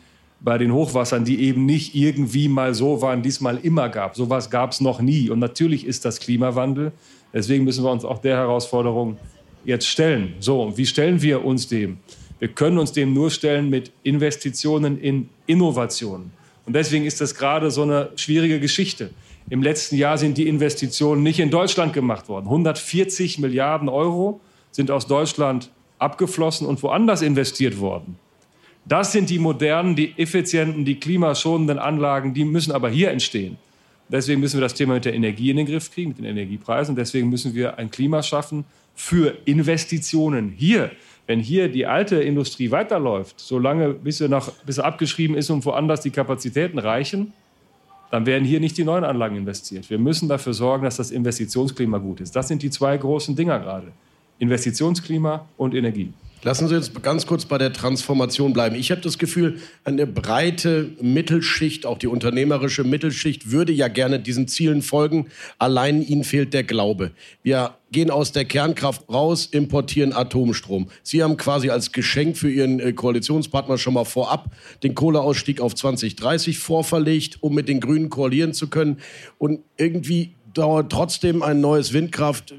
bei 0.40 0.56
den 0.58 0.72
Hochwassern, 0.72 1.24
die 1.24 1.40
eben 1.42 1.66
nicht 1.66 1.94
irgendwie 1.94 2.48
mal 2.48 2.74
so 2.74 3.02
waren, 3.02 3.22
diesmal 3.22 3.58
immer 3.62 3.88
gab. 3.88 4.14
So 4.14 4.24
Sowas 4.24 4.50
gab 4.50 4.72
es 4.72 4.80
noch 4.80 5.00
nie. 5.00 5.30
Und 5.30 5.38
natürlich 5.38 5.86
ist 5.86 6.04
das 6.04 6.20
Klimawandel. 6.20 6.92
Deswegen 7.32 7.64
müssen 7.64 7.84
wir 7.84 7.90
uns 7.90 8.04
auch 8.04 8.18
der 8.18 8.36
Herausforderung 8.36 9.16
jetzt 9.64 9.86
stellen. 9.86 10.34
So, 10.38 10.72
wie 10.76 10.86
stellen 10.86 11.20
wir 11.22 11.44
uns 11.44 11.68
dem? 11.68 11.98
Wir 12.38 12.48
können 12.48 12.78
uns 12.78 12.92
dem 12.92 13.12
nur 13.12 13.30
stellen 13.30 13.68
mit 13.68 13.90
Investitionen 14.04 15.00
in 15.00 15.28
Innovationen. 15.46 16.30
Und 16.66 16.74
deswegen 16.74 17.04
ist 17.04 17.20
das 17.20 17.34
gerade 17.34 17.70
so 17.70 17.82
eine 17.82 18.10
schwierige 18.16 18.60
Geschichte. 18.60 19.10
Im 19.50 19.62
letzten 19.62 19.96
Jahr 19.96 20.18
sind 20.18 20.38
die 20.38 20.46
Investitionen 20.46 21.22
nicht 21.22 21.40
in 21.40 21.50
Deutschland 21.50 21.94
gemacht 21.94 22.28
worden. 22.28 22.46
140 22.46 23.38
Milliarden 23.38 23.88
Euro 23.88 24.40
sind 24.70 24.90
aus 24.90 25.06
Deutschland 25.06 25.70
abgeflossen 25.98 26.66
und 26.66 26.82
woanders 26.82 27.22
investiert 27.22 27.80
worden. 27.80 28.18
Das 28.88 29.12
sind 29.12 29.28
die 29.28 29.38
modernen, 29.38 29.94
die 29.94 30.14
effizienten, 30.16 30.84
die 30.84 30.98
klimaschonenden 30.98 31.78
Anlagen, 31.78 32.32
die 32.32 32.44
müssen 32.44 32.72
aber 32.72 32.88
hier 32.88 33.10
entstehen. 33.10 33.58
Deswegen 34.08 34.40
müssen 34.40 34.56
wir 34.56 34.62
das 34.62 34.74
Thema 34.74 34.94
mit 34.94 35.04
der 35.04 35.14
Energie 35.14 35.50
in 35.50 35.58
den 35.58 35.66
Griff 35.66 35.92
kriegen, 35.92 36.08
mit 36.08 36.18
den 36.18 36.24
Energiepreisen. 36.24 36.96
Deswegen 36.96 37.28
müssen 37.28 37.54
wir 37.54 37.78
ein 37.78 37.90
Klima 37.90 38.22
schaffen 38.22 38.64
für 38.94 39.36
Investitionen 39.44 40.54
hier 40.56 40.90
wenn 41.28 41.40
hier 41.40 41.68
die 41.68 41.86
alte 41.86 42.16
Industrie 42.16 42.70
weiterläuft, 42.70 43.38
solange 43.38 43.90
bis 43.90 44.16
sie, 44.16 44.30
nach, 44.30 44.50
bis 44.64 44.76
sie 44.76 44.84
abgeschrieben 44.84 45.36
ist 45.36 45.50
und 45.50 45.62
woanders 45.66 46.00
die 46.00 46.10
Kapazitäten 46.10 46.78
reichen, 46.78 47.34
dann 48.10 48.24
werden 48.24 48.46
hier 48.46 48.60
nicht 48.60 48.78
die 48.78 48.84
neuen 48.84 49.04
Anlagen 49.04 49.36
investiert. 49.36 49.90
Wir 49.90 49.98
müssen 49.98 50.26
dafür 50.26 50.54
sorgen, 50.54 50.84
dass 50.84 50.96
das 50.96 51.10
Investitionsklima 51.10 51.98
gut 51.98 52.22
ist. 52.22 52.34
Das 52.34 52.48
sind 52.48 52.62
die 52.62 52.70
zwei 52.70 52.96
großen 52.96 53.36
Dinger 53.36 53.58
gerade. 53.58 53.92
Investitionsklima 54.38 55.46
und 55.58 55.74
Energie. 55.74 56.14
Lassen 56.44 56.68
Sie 56.68 56.74
jetzt 56.74 57.02
ganz 57.02 57.26
kurz 57.26 57.46
bei 57.46 57.58
der 57.58 57.72
Transformation 57.72 58.52
bleiben. 58.52 58.76
Ich 58.76 58.92
habe 58.92 59.00
das 59.00 59.18
Gefühl, 59.18 59.58
eine 59.84 60.06
breite 60.06 60.90
Mittelschicht, 61.00 61.84
auch 61.84 61.98
die 61.98 62.06
unternehmerische 62.06 62.84
Mittelschicht, 62.84 63.50
würde 63.50 63.72
ja 63.72 63.88
gerne 63.88 64.20
diesen 64.20 64.46
Zielen 64.46 64.82
folgen. 64.82 65.26
Allein 65.58 66.00
ihnen 66.00 66.22
fehlt 66.22 66.54
der 66.54 66.62
Glaube. 66.62 67.10
Wir 67.42 67.74
gehen 67.90 68.10
aus 68.10 68.30
der 68.30 68.44
Kernkraft 68.44 69.08
raus, 69.08 69.46
importieren 69.46 70.12
Atomstrom. 70.12 70.88
Sie 71.02 71.24
haben 71.24 71.36
quasi 71.36 71.70
als 71.70 71.90
Geschenk 71.90 72.36
für 72.36 72.50
Ihren 72.50 72.78
äh, 72.78 72.92
Koalitionspartner 72.92 73.76
schon 73.76 73.94
mal 73.94 74.04
vorab 74.04 74.52
den 74.84 74.94
Kohleausstieg 74.94 75.60
auf 75.60 75.74
2030 75.74 76.58
vorverlegt, 76.58 77.38
um 77.42 77.54
mit 77.54 77.68
den 77.68 77.80
Grünen 77.80 78.10
koalieren 78.10 78.52
zu 78.52 78.68
können. 78.68 78.98
Und 79.38 79.60
irgendwie 79.76 80.34
dauert 80.54 80.90
trotzdem 80.90 81.42
ein 81.42 81.60
neues 81.60 81.92
Windkraft 81.92 82.54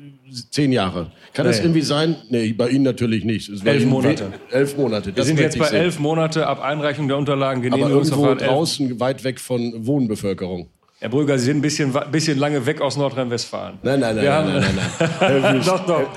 zehn 0.51 0.71
Jahre. 0.71 1.11
Kann 1.33 1.45
nee. 1.45 1.51
das 1.51 1.59
irgendwie 1.59 1.81
sein? 1.81 2.15
Nee, 2.29 2.53
bei 2.53 2.69
Ihnen 2.69 2.83
natürlich 2.83 3.23
nicht. 3.23 3.49
elf 3.65 3.85
Monate. 3.85 4.33
Elf 4.51 4.77
Monate. 4.77 5.15
Wir 5.15 5.23
sind 5.23 5.39
jetzt 5.39 5.57
bei 5.57 5.67
sehen. 5.67 5.81
elf 5.81 5.99
Monate 5.99 6.47
ab 6.47 6.61
Einreichung 6.61 7.07
der 7.07 7.17
Unterlagen. 7.17 7.71
Aber 7.71 7.89
irgendwo 7.89 8.33
draußen, 8.35 8.99
weit 8.99 9.23
weg 9.23 9.39
von 9.39 9.85
Wohnbevölkerung. 9.85 10.69
Herr 11.01 11.09
Brügger, 11.09 11.39
Sie 11.39 11.45
sind 11.45 11.57
ein 11.57 11.61
bisschen, 11.61 11.95
bisschen 12.11 12.37
lange 12.37 12.65
weg 12.65 12.81
aus 12.81 12.97
Nordrhein-Westfalen. 12.97 13.79
Nein, 13.83 14.01
nein, 14.01 14.17
nein, 14.17 14.25
nein, 14.25 14.45
nein, 14.45 14.61
nein, 14.61 14.75
nein. 14.99 15.09
Herr 15.19 15.55
Wüst. 15.55 15.67
doch, 15.69 15.85
doch. 15.85 16.09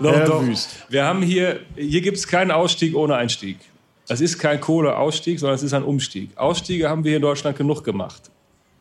doch, 0.00 0.12
Herr 0.14 0.24
doch. 0.24 0.46
Wüst. 0.46 0.86
Wir 0.88 1.04
haben 1.04 1.22
hier, 1.22 1.60
hier 1.76 2.00
gibt 2.00 2.16
es 2.16 2.26
keinen 2.26 2.50
Ausstieg 2.50 2.96
ohne 2.96 3.16
Einstieg. 3.16 3.58
Es 4.08 4.22
ist 4.22 4.38
kein 4.38 4.58
Kohleausstieg, 4.58 5.38
sondern 5.38 5.56
es 5.56 5.62
ist 5.62 5.74
ein 5.74 5.82
Umstieg. 5.82 6.30
Ausstiege 6.36 6.88
haben 6.88 7.04
wir 7.04 7.10
hier 7.10 7.16
in 7.16 7.22
Deutschland 7.22 7.58
genug 7.58 7.84
gemacht 7.84 8.30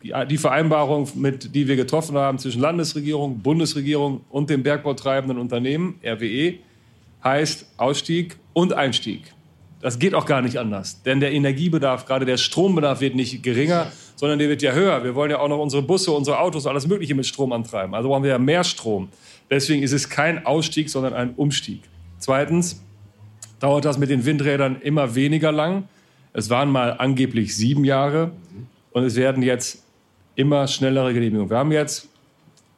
die, 0.01 0.37
Vereinbarung, 0.37 1.09
mit, 1.15 1.53
die 1.53 1.67
wir 1.67 1.75
getroffen 1.75 2.17
haben 2.17 2.39
zwischen 2.39 2.61
Landesregierung, 2.61 3.39
Bundesregierung 3.39 4.21
und 4.29 4.49
dem 4.49 4.63
bergbautreibenden 4.63 5.37
Unternehmen, 5.37 5.99
RWE, 6.03 6.55
heißt 7.23 7.65
Ausstieg 7.77 8.37
und 8.53 8.73
Einstieg. 8.73 9.33
Das 9.81 9.99
geht 9.99 10.13
auch 10.13 10.25
gar 10.25 10.41
nicht 10.41 10.57
anders. 10.57 11.03
Denn 11.03 11.19
der 11.19 11.31
Energiebedarf, 11.31 12.05
gerade 12.05 12.25
der 12.25 12.37
Strombedarf 12.37 13.01
wird 13.01 13.15
nicht 13.15 13.43
geringer, 13.43 13.91
sondern 14.15 14.39
der 14.39 14.49
wird 14.49 14.61
ja 14.61 14.73
höher. 14.73 15.03
Wir 15.03 15.15
wollen 15.15 15.31
ja 15.31 15.39
auch 15.39 15.47
noch 15.47 15.59
unsere 15.59 15.81
Busse, 15.81 16.11
unsere 16.11 16.39
Autos, 16.39 16.67
alles 16.67 16.87
Mögliche 16.87 17.15
mit 17.15 17.25
Strom 17.25 17.53
antreiben. 17.53 17.95
Also 17.95 18.09
brauchen 18.09 18.23
wir 18.23 18.31
ja 18.31 18.39
mehr 18.39 18.63
Strom. 18.63 19.09
Deswegen 19.49 19.81
ist 19.81 19.93
es 19.93 20.09
kein 20.09 20.45
Ausstieg, 20.45 20.89
sondern 20.89 21.13
ein 21.13 21.33
Umstieg. 21.35 21.81
Zweitens 22.19 22.83
dauert 23.59 23.85
das 23.85 23.97
mit 23.97 24.09
den 24.09 24.25
Windrädern 24.25 24.81
immer 24.81 25.15
weniger 25.15 25.51
lang. 25.51 25.87
Es 26.33 26.49
waren 26.49 26.69
mal 26.69 26.95
angeblich 26.97 27.55
sieben 27.55 27.85
Jahre 27.85 28.31
und 28.91 29.03
es 29.03 29.15
werden 29.15 29.43
jetzt 29.43 29.83
immer 30.39 30.67
schnellere 30.69 31.13
Genehmigung. 31.13 31.49
Wir 31.49 31.57
haben 31.57 31.71
jetzt 31.73 32.07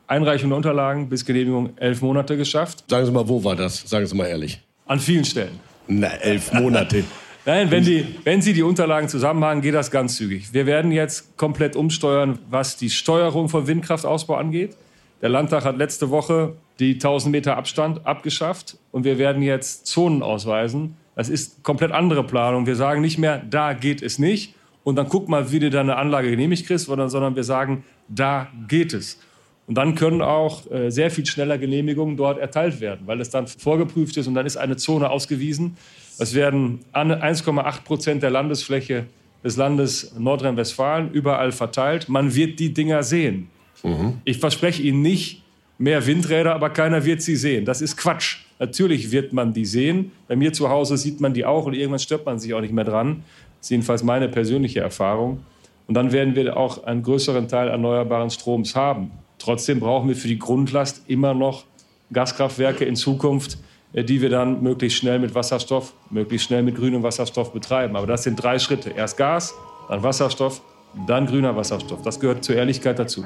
Einreichung 0.08 0.50
der 0.50 0.58
Unterlagen 0.58 1.08
bis 1.08 1.24
Genehmigung 1.24 1.78
elf 1.78 2.02
Monate 2.02 2.36
geschafft. 2.36 2.84
Sagen 2.90 3.06
Sie 3.06 3.12
mal, 3.12 3.28
wo 3.28 3.44
war 3.44 3.56
das? 3.56 3.88
Sagen 3.88 4.08
Sie 4.08 4.16
mal 4.16 4.26
ehrlich. 4.26 4.60
An 4.88 5.00
vielen 5.00 5.24
Stellen. 5.24 5.60
Na, 5.88 6.08
elf 6.08 6.52
Monate. 6.54 7.04
Nein, 7.46 7.70
wenn, 7.70 7.84
die, 7.84 8.06
wenn 8.24 8.42
Sie 8.42 8.54
die 8.54 8.64
Unterlagen 8.64 9.10
zusammenhaben, 9.10 9.62
geht 9.62 9.76
das 9.76 9.92
ganz 9.92 10.16
zügig. 10.16 10.54
Wir 10.54 10.66
werden 10.66 10.92
jetzt 10.92 11.38
komplett 11.38 11.76
umsteuern, 11.76 12.40
was 12.50 12.78
die 12.78 12.90
Steuerung 12.90 13.48
von 13.48 13.68
Windkraftausbau 13.68 14.36
angeht. 14.36 14.76
Der 15.22 15.30
Landtag 15.30 15.64
hat 15.64 15.78
letzte 15.78 16.10
Woche 16.10 16.54
die 16.80 16.94
1000 16.96 17.32
Meter 17.32 17.58
Abstand 17.58 18.08
abgeschafft 18.08 18.78
und 18.92 19.04
wir 19.04 19.20
werden 19.20 19.44
jetzt 19.44 19.86
Zonen 19.86 20.24
ausweisen. 20.24 20.98
Das 21.16 21.30
ist 21.30 21.64
komplett 21.64 21.92
andere 21.92 22.24
Planung. 22.24 22.66
Wir 22.66 22.76
sagen 22.76 23.02
nicht 23.02 23.20
mehr, 23.20 23.40
da 23.48 23.74
geht 23.74 24.02
es 24.02 24.18
nicht, 24.18 24.56
und 24.84 24.96
dann 24.96 25.10
guck 25.10 25.30
mal, 25.30 25.52
wie 25.52 25.60
du 25.60 25.70
deine 25.70 25.96
Anlage 25.96 26.30
genehmigt 26.30 26.66
kriegst, 26.66 26.86
sondern 26.86 27.36
wir 27.36 27.44
sagen, 27.44 27.84
da 28.08 28.48
geht 28.68 28.94
es. 28.94 29.20
Und 29.68 29.76
dann 29.76 29.96
können 29.96 30.22
auch 30.22 30.70
äh, 30.72 30.90
sehr 30.90 31.12
viel 31.12 31.26
schneller 31.26 31.58
Genehmigungen 31.58 32.18
dort 32.18 32.40
erteilt 32.40 32.82
werden, 32.82 33.02
weil 33.06 33.22
es 33.22 33.30
dann 33.30 33.48
vorgeprüft 33.48 34.18
ist 34.18 34.28
und 34.28 34.34
dann 34.34 34.46
ist 34.46 34.58
eine 34.58 34.76
Zone 34.76 35.10
ausgewiesen. 35.10 35.78
Es 36.18 36.34
werden 36.34 36.80
1,8 36.94 37.84
Prozent 37.84 38.24
der 38.24 38.32
Landesfläche 38.32 39.06
des 39.44 39.58
Landes 39.58 40.14
Nordrhein-Westfalen 40.18 41.12
überall 41.12 41.52
verteilt. 41.52 42.10
Man 42.10 42.36
wird 42.36 42.60
die 42.60 42.74
Dinger 42.74 43.04
sehen. 43.04 43.50
Mhm. 43.84 44.20
Ich 44.24 44.40
verspreche 44.40 44.82
Ihnen 44.82 45.02
nicht 45.02 45.42
mehr 45.78 46.06
Windräder, 46.06 46.54
aber 46.54 46.70
keiner 46.70 47.06
wird 47.06 47.24
sie 47.24 47.36
sehen. 47.36 47.66
Das 47.66 47.82
ist 47.82 47.98
Quatsch. 47.98 48.38
Natürlich 48.60 49.12
wird 49.12 49.34
man 49.34 49.54
die 49.54 49.66
sehen. 49.66 50.12
Bei 50.28 50.36
mir 50.36 50.54
zu 50.54 50.70
Hause 50.70 50.96
sieht 50.96 51.20
man 51.20 51.34
die 51.34 51.44
auch 51.44 51.66
und 51.66 51.74
irgendwann 51.74 52.00
stirbt 52.00 52.28
man 52.28 52.40
sich 52.40 52.54
auch 52.54 52.62
nicht 52.62 52.74
mehr 52.74 52.84
dran. 52.84 53.24
Das 53.62 53.68
ist 53.68 53.70
jedenfalls 53.70 54.02
meine 54.02 54.28
persönliche 54.28 54.80
Erfahrung. 54.80 55.46
Und 55.86 55.94
dann 55.94 56.12
werden 56.12 56.36
wir 56.36 56.58
auch 56.58 56.84
einen 56.84 57.04
größeren 57.04 57.48
Teil 57.48 57.68
erneuerbaren 57.68 58.32
Stroms 58.32 58.76
haben. 58.76 59.12
Trotzdem 59.38 59.80
brauchen 59.80 60.10
wir 60.10 60.16
für 60.16 60.28
die 60.28 60.40
Grundlast 60.40 61.04
immer 61.08 61.36
noch 61.36 61.66
Gaskraftwerke 62.12 62.86
in 62.86 62.96
Zukunft, 62.96 63.60
äh, 63.94 64.04
die 64.04 64.20
wir 64.20 64.32
dann 64.32 64.64
möglichst 64.64 64.98
schnell 64.98 65.20
mit 65.20 65.36
Wasserstoff, 65.36 65.94
möglichst 66.10 66.48
schnell 66.48 66.64
mit 66.64 66.76
grünem 66.76 67.04
Wasserstoff 67.04 67.54
betreiben. 67.54 67.96
Aber 67.96 68.08
das 68.08 68.24
sind 68.24 68.42
drei 68.42 68.58
Schritte. 68.58 68.90
Erst 68.90 69.18
Gas, 69.18 69.54
dann 69.90 70.02
Wasserstoff, 70.02 70.64
dann 71.06 71.28
grüner 71.28 71.56
Wasserstoff. 71.56 72.02
Das 72.02 72.20
gehört 72.20 72.44
zur 72.44 72.56
Ehrlichkeit 72.56 72.98
dazu. 72.98 73.24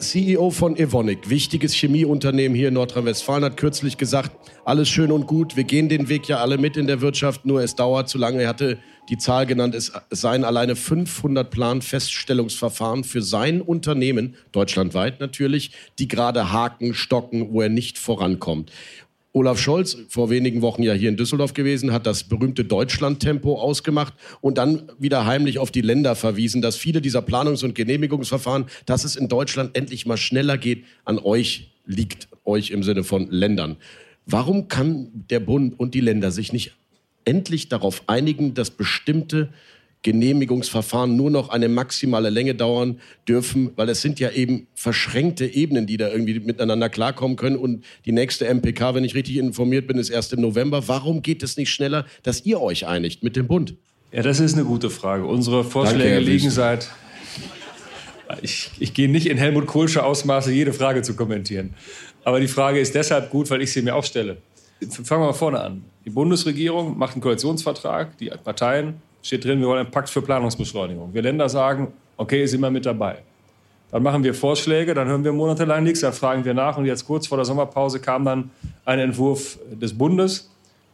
CEO 0.00 0.50
von 0.50 0.76
Evonik, 0.76 1.28
wichtiges 1.28 1.74
Chemieunternehmen 1.74 2.56
hier 2.56 2.68
in 2.68 2.74
Nordrhein-Westfalen, 2.74 3.44
hat 3.44 3.56
kürzlich 3.56 3.98
gesagt, 3.98 4.32
alles 4.64 4.88
schön 4.88 5.12
und 5.12 5.26
gut, 5.26 5.56
wir 5.56 5.64
gehen 5.64 5.88
den 5.88 6.08
Weg 6.08 6.26
ja 6.28 6.38
alle 6.38 6.58
mit 6.58 6.76
in 6.76 6.86
der 6.86 7.00
Wirtschaft, 7.00 7.44
nur 7.44 7.62
es 7.62 7.74
dauert 7.74 8.08
zu 8.08 8.18
lange. 8.18 8.42
Er 8.42 8.48
hatte 8.48 8.78
die 9.10 9.18
Zahl 9.18 9.46
genannt, 9.46 9.74
es 9.74 9.92
seien 10.10 10.44
alleine 10.44 10.76
500 10.76 11.50
Planfeststellungsverfahren 11.50 13.04
für 13.04 13.22
sein 13.22 13.60
Unternehmen, 13.60 14.36
deutschlandweit 14.52 15.20
natürlich, 15.20 15.72
die 15.98 16.08
gerade 16.08 16.52
haken, 16.52 16.94
stocken, 16.94 17.52
wo 17.52 17.60
er 17.60 17.68
nicht 17.68 17.98
vorankommt. 17.98 18.72
Olaf 19.32 19.60
Scholz, 19.60 19.96
vor 20.08 20.28
wenigen 20.28 20.60
Wochen 20.60 20.82
ja 20.82 20.92
hier 20.92 21.08
in 21.08 21.16
Düsseldorf 21.16 21.54
gewesen, 21.54 21.92
hat 21.92 22.04
das 22.04 22.24
berühmte 22.24 22.64
Deutschland-Tempo 22.64 23.60
ausgemacht 23.60 24.12
und 24.40 24.58
dann 24.58 24.90
wieder 24.98 25.24
heimlich 25.24 25.60
auf 25.60 25.70
die 25.70 25.82
Länder 25.82 26.16
verwiesen, 26.16 26.62
dass 26.62 26.76
viele 26.76 27.00
dieser 27.00 27.20
Planungs- 27.20 27.64
und 27.64 27.76
Genehmigungsverfahren, 27.76 28.66
dass 28.86 29.04
es 29.04 29.14
in 29.14 29.28
Deutschland 29.28 29.76
endlich 29.76 30.04
mal 30.04 30.16
schneller 30.16 30.58
geht, 30.58 30.84
an 31.04 31.20
euch 31.20 31.70
liegt, 31.86 32.26
euch 32.44 32.72
im 32.72 32.82
Sinne 32.82 33.04
von 33.04 33.30
Ländern. 33.30 33.76
Warum 34.26 34.66
kann 34.66 35.10
der 35.30 35.40
Bund 35.40 35.78
und 35.78 35.94
die 35.94 36.00
Länder 36.00 36.32
sich 36.32 36.52
nicht 36.52 36.72
endlich 37.24 37.68
darauf 37.68 38.02
einigen, 38.08 38.54
dass 38.54 38.70
bestimmte 38.70 39.50
Genehmigungsverfahren 40.02 41.14
nur 41.14 41.30
noch 41.30 41.50
eine 41.50 41.68
maximale 41.68 42.30
Länge 42.30 42.54
dauern 42.54 43.00
dürfen, 43.28 43.70
weil 43.76 43.88
es 43.90 44.00
sind 44.00 44.18
ja 44.18 44.30
eben 44.30 44.66
verschränkte 44.74 45.44
Ebenen, 45.44 45.86
die 45.86 45.98
da 45.98 46.08
irgendwie 46.08 46.40
miteinander 46.40 46.88
klarkommen 46.88 47.36
können. 47.36 47.56
Und 47.56 47.84
die 48.06 48.12
nächste 48.12 48.46
MPK, 48.46 48.94
wenn 48.94 49.04
ich 49.04 49.14
richtig 49.14 49.36
informiert 49.36 49.86
bin, 49.86 49.98
ist 49.98 50.08
erst 50.08 50.32
im 50.32 50.40
November. 50.40 50.88
Warum 50.88 51.22
geht 51.22 51.42
es 51.42 51.56
nicht 51.56 51.70
schneller, 51.70 52.06
dass 52.22 52.46
ihr 52.46 52.60
euch 52.60 52.86
einigt 52.86 53.22
mit 53.22 53.36
dem 53.36 53.46
Bund? 53.46 53.74
Ja, 54.12 54.22
das 54.22 54.40
ist 54.40 54.54
eine 54.54 54.64
gute 54.64 54.90
Frage. 54.90 55.26
Unsere 55.26 55.64
Vorschläge 55.64 56.14
Danke, 56.14 56.30
liegen 56.30 56.50
seit. 56.50 56.88
Ich, 58.42 58.70
ich 58.78 58.94
gehe 58.94 59.08
nicht 59.08 59.26
in 59.26 59.36
Helmut 59.36 59.66
Kohlsche 59.66 60.04
Ausmaße, 60.04 60.52
jede 60.52 60.72
Frage 60.72 61.02
zu 61.02 61.14
kommentieren. 61.14 61.74
Aber 62.24 62.40
die 62.40 62.48
Frage 62.48 62.80
ist 62.80 62.94
deshalb 62.94 63.30
gut, 63.30 63.50
weil 63.50 63.60
ich 63.60 63.72
sie 63.72 63.82
mir 63.82 63.94
auch 63.94 64.04
stelle. 64.04 64.38
Fangen 64.88 65.22
wir 65.22 65.26
mal 65.26 65.32
vorne 65.32 65.60
an. 65.60 65.82
Die 66.04 66.10
Bundesregierung 66.10 66.96
macht 66.96 67.14
einen 67.14 67.22
Koalitionsvertrag, 67.22 68.16
die 68.18 68.30
Parteien 68.42 68.94
steht 69.22 69.44
drin, 69.44 69.60
wir 69.60 69.66
wollen 69.68 69.80
einen 69.80 69.90
Pakt 69.90 70.08
für 70.08 70.22
Planungsbeschleunigung. 70.22 71.12
Wir 71.12 71.22
Länder 71.22 71.48
sagen, 71.48 71.88
okay, 72.16 72.46
sind 72.46 72.60
wir 72.60 72.70
mit 72.70 72.86
dabei. 72.86 73.18
Dann 73.90 74.02
machen 74.02 74.22
wir 74.22 74.34
Vorschläge, 74.34 74.94
dann 74.94 75.08
hören 75.08 75.24
wir 75.24 75.32
monatelang 75.32 75.82
nichts, 75.82 76.00
dann 76.00 76.12
fragen 76.12 76.44
wir 76.44 76.54
nach. 76.54 76.76
Und 76.76 76.86
jetzt 76.86 77.04
kurz 77.06 77.26
vor 77.26 77.38
der 77.38 77.44
Sommerpause 77.44 78.00
kam 78.00 78.24
dann 78.24 78.50
ein 78.84 79.00
Entwurf 79.00 79.58
des 79.70 79.96
Bundes. 79.96 80.50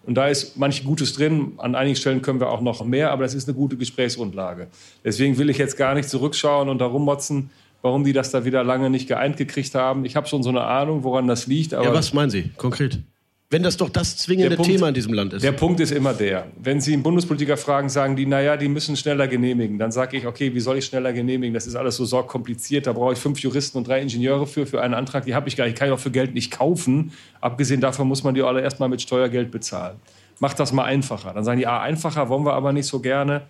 Und 0.06 0.14
da 0.14 0.28
ist 0.28 0.56
manch 0.56 0.84
Gutes 0.84 1.12
drin. 1.14 1.52
An 1.58 1.74
einigen 1.74 1.96
Stellen 1.96 2.22
können 2.22 2.40
wir 2.40 2.48
auch 2.48 2.60
noch 2.60 2.84
mehr, 2.84 3.10
aber 3.10 3.24
das 3.24 3.34
ist 3.34 3.48
eine 3.48 3.56
gute 3.56 3.76
Gesprächsgrundlage. 3.76 4.68
Deswegen 5.04 5.36
will 5.36 5.50
ich 5.50 5.58
jetzt 5.58 5.76
gar 5.76 5.94
nicht 5.94 6.08
zurückschauen 6.08 6.68
und 6.68 6.78
darum 6.78 7.04
motzen, 7.04 7.50
warum 7.82 8.04
die 8.04 8.12
das 8.12 8.30
da 8.30 8.44
wieder 8.44 8.64
lange 8.64 8.88
nicht 8.88 9.08
geeint 9.08 9.36
gekriegt 9.36 9.74
haben. 9.74 10.04
Ich 10.04 10.16
habe 10.16 10.26
schon 10.28 10.42
so 10.42 10.48
eine 10.48 10.62
Ahnung, 10.62 11.02
woran 11.02 11.26
das 11.26 11.46
liegt. 11.46 11.72
ja, 11.72 11.92
was 11.92 12.12
meinen 12.12 12.30
Sie 12.30 12.50
konkret? 12.56 13.00
Wenn 13.48 13.62
das 13.62 13.76
doch 13.76 13.88
das 13.90 14.16
zwingende 14.16 14.56
Punkt, 14.56 14.72
Thema 14.72 14.88
in 14.88 14.94
diesem 14.94 15.12
Land 15.12 15.32
ist. 15.32 15.42
Der 15.42 15.52
Punkt 15.52 15.78
ist 15.78 15.92
immer 15.92 16.12
der, 16.12 16.48
wenn 16.60 16.80
Sie 16.80 16.92
einen 16.92 17.04
Bundespolitiker 17.04 17.56
fragen, 17.56 17.88
sagen 17.88 18.16
die, 18.16 18.26
naja, 18.26 18.56
die 18.56 18.66
müssen 18.66 18.96
schneller 18.96 19.28
genehmigen. 19.28 19.78
Dann 19.78 19.92
sage 19.92 20.16
ich, 20.16 20.26
okay, 20.26 20.52
wie 20.52 20.58
soll 20.58 20.78
ich 20.78 20.86
schneller 20.86 21.12
genehmigen? 21.12 21.54
Das 21.54 21.68
ist 21.68 21.76
alles 21.76 21.94
so 21.94 22.04
sorgkompliziert. 22.04 22.88
Da 22.88 22.92
brauche 22.92 23.12
ich 23.12 23.20
fünf 23.20 23.38
Juristen 23.38 23.78
und 23.78 23.86
drei 23.86 24.00
Ingenieure 24.00 24.48
für, 24.48 24.66
für 24.66 24.82
einen 24.82 24.94
Antrag. 24.94 25.26
Die 25.26 25.34
habe 25.36 25.48
ich 25.48 25.56
gar 25.56 25.66
nicht. 25.66 25.78
Kann 25.78 25.86
ich 25.86 25.94
auch 25.94 26.00
für 26.00 26.10
Geld 26.10 26.34
nicht 26.34 26.50
kaufen. 26.50 27.12
Abgesehen 27.40 27.80
davon 27.80 28.08
muss 28.08 28.24
man 28.24 28.34
die 28.34 28.42
alle 28.42 28.62
erstmal 28.62 28.88
mit 28.88 29.00
Steuergeld 29.00 29.52
bezahlen. 29.52 29.96
Macht 30.40 30.58
das 30.58 30.72
mal 30.72 30.84
einfacher. 30.84 31.32
Dann 31.32 31.44
sagen 31.44 31.60
die, 31.60 31.68
ah, 31.68 31.80
einfacher 31.80 32.28
wollen 32.28 32.44
wir 32.44 32.54
aber 32.54 32.72
nicht 32.72 32.86
so 32.86 32.98
gerne. 32.98 33.42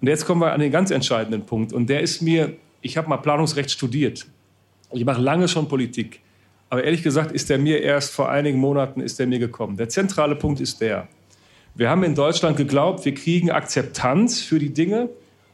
Und 0.00 0.08
jetzt 0.08 0.24
kommen 0.24 0.40
wir 0.40 0.52
an 0.52 0.60
den 0.60 0.72
ganz 0.72 0.90
entscheidenden 0.90 1.44
Punkt. 1.44 1.74
Und 1.74 1.90
der 1.90 2.00
ist 2.00 2.22
mir, 2.22 2.56
ich 2.80 2.96
habe 2.96 3.10
mal 3.10 3.18
Planungsrecht 3.18 3.70
studiert. 3.70 4.26
Ich 4.92 5.04
mache 5.04 5.20
lange 5.20 5.48
schon 5.48 5.68
Politik. 5.68 6.20
Aber 6.70 6.84
ehrlich 6.84 7.02
gesagt 7.02 7.32
ist 7.32 7.48
der 7.50 7.58
mir 7.58 7.82
erst 7.82 8.12
vor 8.12 8.28
einigen 8.28 8.58
Monaten 8.58 9.00
ist 9.00 9.18
der 9.18 9.26
mir 9.26 9.38
gekommen. 9.38 9.76
Der 9.76 9.88
zentrale 9.88 10.36
Punkt 10.36 10.60
ist 10.60 10.80
der. 10.80 11.08
Wir 11.74 11.88
haben 11.88 12.02
in 12.02 12.14
Deutschland 12.14 12.56
geglaubt, 12.56 13.04
wir 13.04 13.14
kriegen 13.14 13.50
Akzeptanz 13.50 14.40
für 14.40 14.58
die 14.58 14.72
Dinge, 14.72 15.08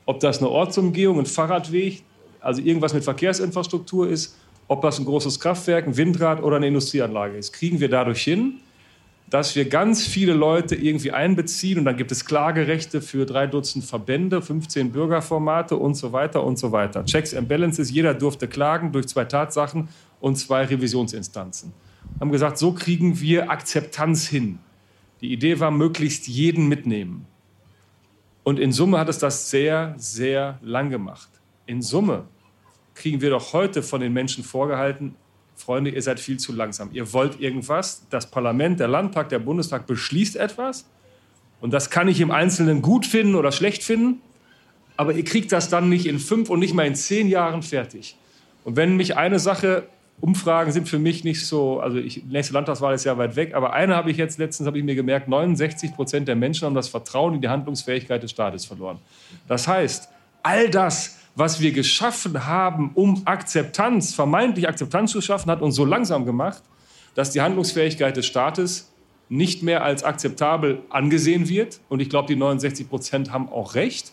ob 0.07 0.21
das 0.21 0.39
eine 0.39 0.49
Ortsumgehung, 0.49 1.19
ein 1.19 1.27
Fahrradweg, 1.27 2.03
also 2.41 2.63
irgendwas 2.63 2.95
mit 2.95 3.05
Verkehrsinfrastruktur 3.05 4.09
ist, 4.09 4.37
ob 4.67 4.83
das 4.83 4.99
ein 4.99 5.05
großes 5.05 5.39
Kraftwerk, 5.41 5.87
ein 5.87 5.97
Windrad 5.97 6.43
oder 6.43 6.57
eine 6.57 6.67
Industrieanlage 6.67 7.37
ist. 7.37 7.53
Kriegen 7.53 7.81
wir 7.81 7.89
dadurch 7.89 8.23
hin, 8.23 8.61
dass 9.29 9.57
wir 9.57 9.69
ganz 9.69 10.07
viele 10.07 10.33
Leute 10.33 10.75
irgendwie 10.75 11.11
einbeziehen 11.11 11.79
und 11.79 11.85
dann 11.87 11.97
gibt 11.97 12.13
es 12.13 12.25
Klagerechte 12.25 13.01
für 13.01 13.27
drei 13.27 13.47
Dutzend 13.47 13.85
Verbände, 13.85 14.43
15 14.43 14.93
Bürgerformate 14.93 15.77
und 15.77 15.95
so 15.95 16.13
weiter 16.13 16.45
und 16.45 16.59
so 16.59 16.73
weiter. 16.73 17.05
Checks 17.05 17.35
and 17.35 17.49
Balances, 17.49 17.91
jeder 17.91 18.15
durfte 18.15 18.49
klagen 18.49 18.93
durch 18.93 19.09
zwei 19.09 19.25
Tatsachen 19.25 19.89
und 20.25 20.37
zwei 20.37 20.65
Revisionsinstanzen. 20.65 21.75
Haben 22.19 22.33
gesagt, 22.33 22.57
so 22.57 22.73
kriegen 22.73 23.21
wir 23.21 23.51
Akzeptanz 23.51 24.27
hin. 24.27 24.59
Die 25.21 25.31
Idee 25.31 25.61
war, 25.61 25.71
möglichst 25.71 26.27
jeden 26.29 26.67
mitnehmen. 26.67 27.27
Und 28.43 28.59
in 28.59 28.73
Summe 28.73 28.99
hat 28.99 29.11
es 29.11 29.19
das 29.19 29.51
sehr, 29.51 29.95
sehr 29.99 30.59
lang 30.63 30.89
gemacht. 30.89 31.29
In 31.67 31.83
Summe 31.83 32.25
kriegen 32.95 33.21
wir 33.21 33.29
doch 33.29 33.53
heute 33.53 33.83
von 33.83 34.01
den 34.01 34.15
Menschen 34.15 34.45
vorgehalten, 34.45 35.15
Freunde, 35.57 35.91
ihr 35.91 36.01
seid 36.01 36.19
viel 36.19 36.39
zu 36.39 36.55
langsam. 36.55 36.89
Ihr 36.95 37.13
wollt 37.13 37.39
irgendwas. 37.39 38.07
Das 38.09 38.31
Parlament, 38.31 38.81
der 38.81 38.89
Landtag, 38.89 39.29
der 39.29 39.41
Bundestag 39.41 39.87
beschließt 39.87 40.37
etwas. 40.37 40.87
Und 41.61 41.75
das 41.75 41.91
kann 41.91 42.09
ich 42.09 42.19
im 42.23 42.31
Einzelnen 42.31 42.81
gut 42.81 43.05
finden 43.05 43.35
oder 43.35 43.53
schlecht 43.53 43.83
finden. 43.83 44.23
Aber 44.97 45.13
ihr 45.13 45.25
kriegt 45.25 45.53
das 45.53 45.69
dann 45.69 45.91
nicht 45.91 46.07
in 46.07 46.19
fünf 46.19 46.49
und 46.49 46.61
nicht 46.61 46.73
mal 46.73 46.87
in 46.87 46.95
zehn 46.95 47.29
Jahren 47.29 47.63
fertig. 47.63 48.17
Und 48.65 48.77
wenn 48.77 48.97
mich 48.97 49.19
eine 49.19 49.39
Sache 49.39 49.87
Umfragen 50.21 50.73
sind 50.73 50.89
für 50.89 50.99
mich 50.99 51.25
nicht 51.25 51.47
so, 51.47 51.81
also 51.81 51.99
ich, 51.99 52.25
nächste 52.25 52.55
Landtagswahl 52.55 52.95
ist 52.95 53.05
ja 53.05 53.19
weit 53.19 53.37
weg, 53.37 53.55
aber 53.55 53.73
eine 53.73 53.95
habe 53.97 54.11
ich 54.11 54.17
jetzt 54.17 54.39
letztens, 54.39 54.67
habe 54.67 54.79
ich 54.79 54.85
mir 54.85 54.95
gemerkt, 54.95 55.29
69 55.29 55.95
Prozent 55.95 56.29
der 56.29 56.37
Menschen 56.37 56.67
haben 56.67 56.75
das 56.75 56.89
Vertrauen 56.89 57.35
in 57.35 57.41
die 57.41 57.49
Handlungsfähigkeit 57.49 58.23
des 58.23 58.31
Staates 58.31 58.65
verloren. 58.65 58.99
Das 59.49 59.69
heißt, 59.69 60.09
all 60.43 60.71
das, 60.71 61.19
was 61.35 61.61
wir 61.61 61.73
geschaffen 61.73 62.47
haben, 62.47 62.93
um 62.95 63.23
Akzeptanz, 63.27 64.15
vermeintlich 64.15 64.69
Akzeptanz 64.69 65.11
zu 65.11 65.21
schaffen, 65.21 65.51
hat 65.51 65.61
uns 65.61 65.75
so 65.75 65.85
langsam 65.85 66.25
gemacht, 66.25 66.63
dass 67.15 67.31
die 67.31 67.41
Handlungsfähigkeit 67.41 68.17
des 68.17 68.27
Staates 68.27 68.93
nicht 69.29 69.63
mehr 69.63 69.83
als 69.83 70.05
akzeptabel 70.05 70.83
angesehen 70.91 71.49
wird. 71.49 71.81
Und 71.89 72.01
ich 72.01 72.09
glaube, 72.09 72.29
die 72.29 72.37
69 72.37 72.89
Prozent 72.89 73.33
haben 73.33 73.49
auch 73.49 73.75
recht. 73.75 74.13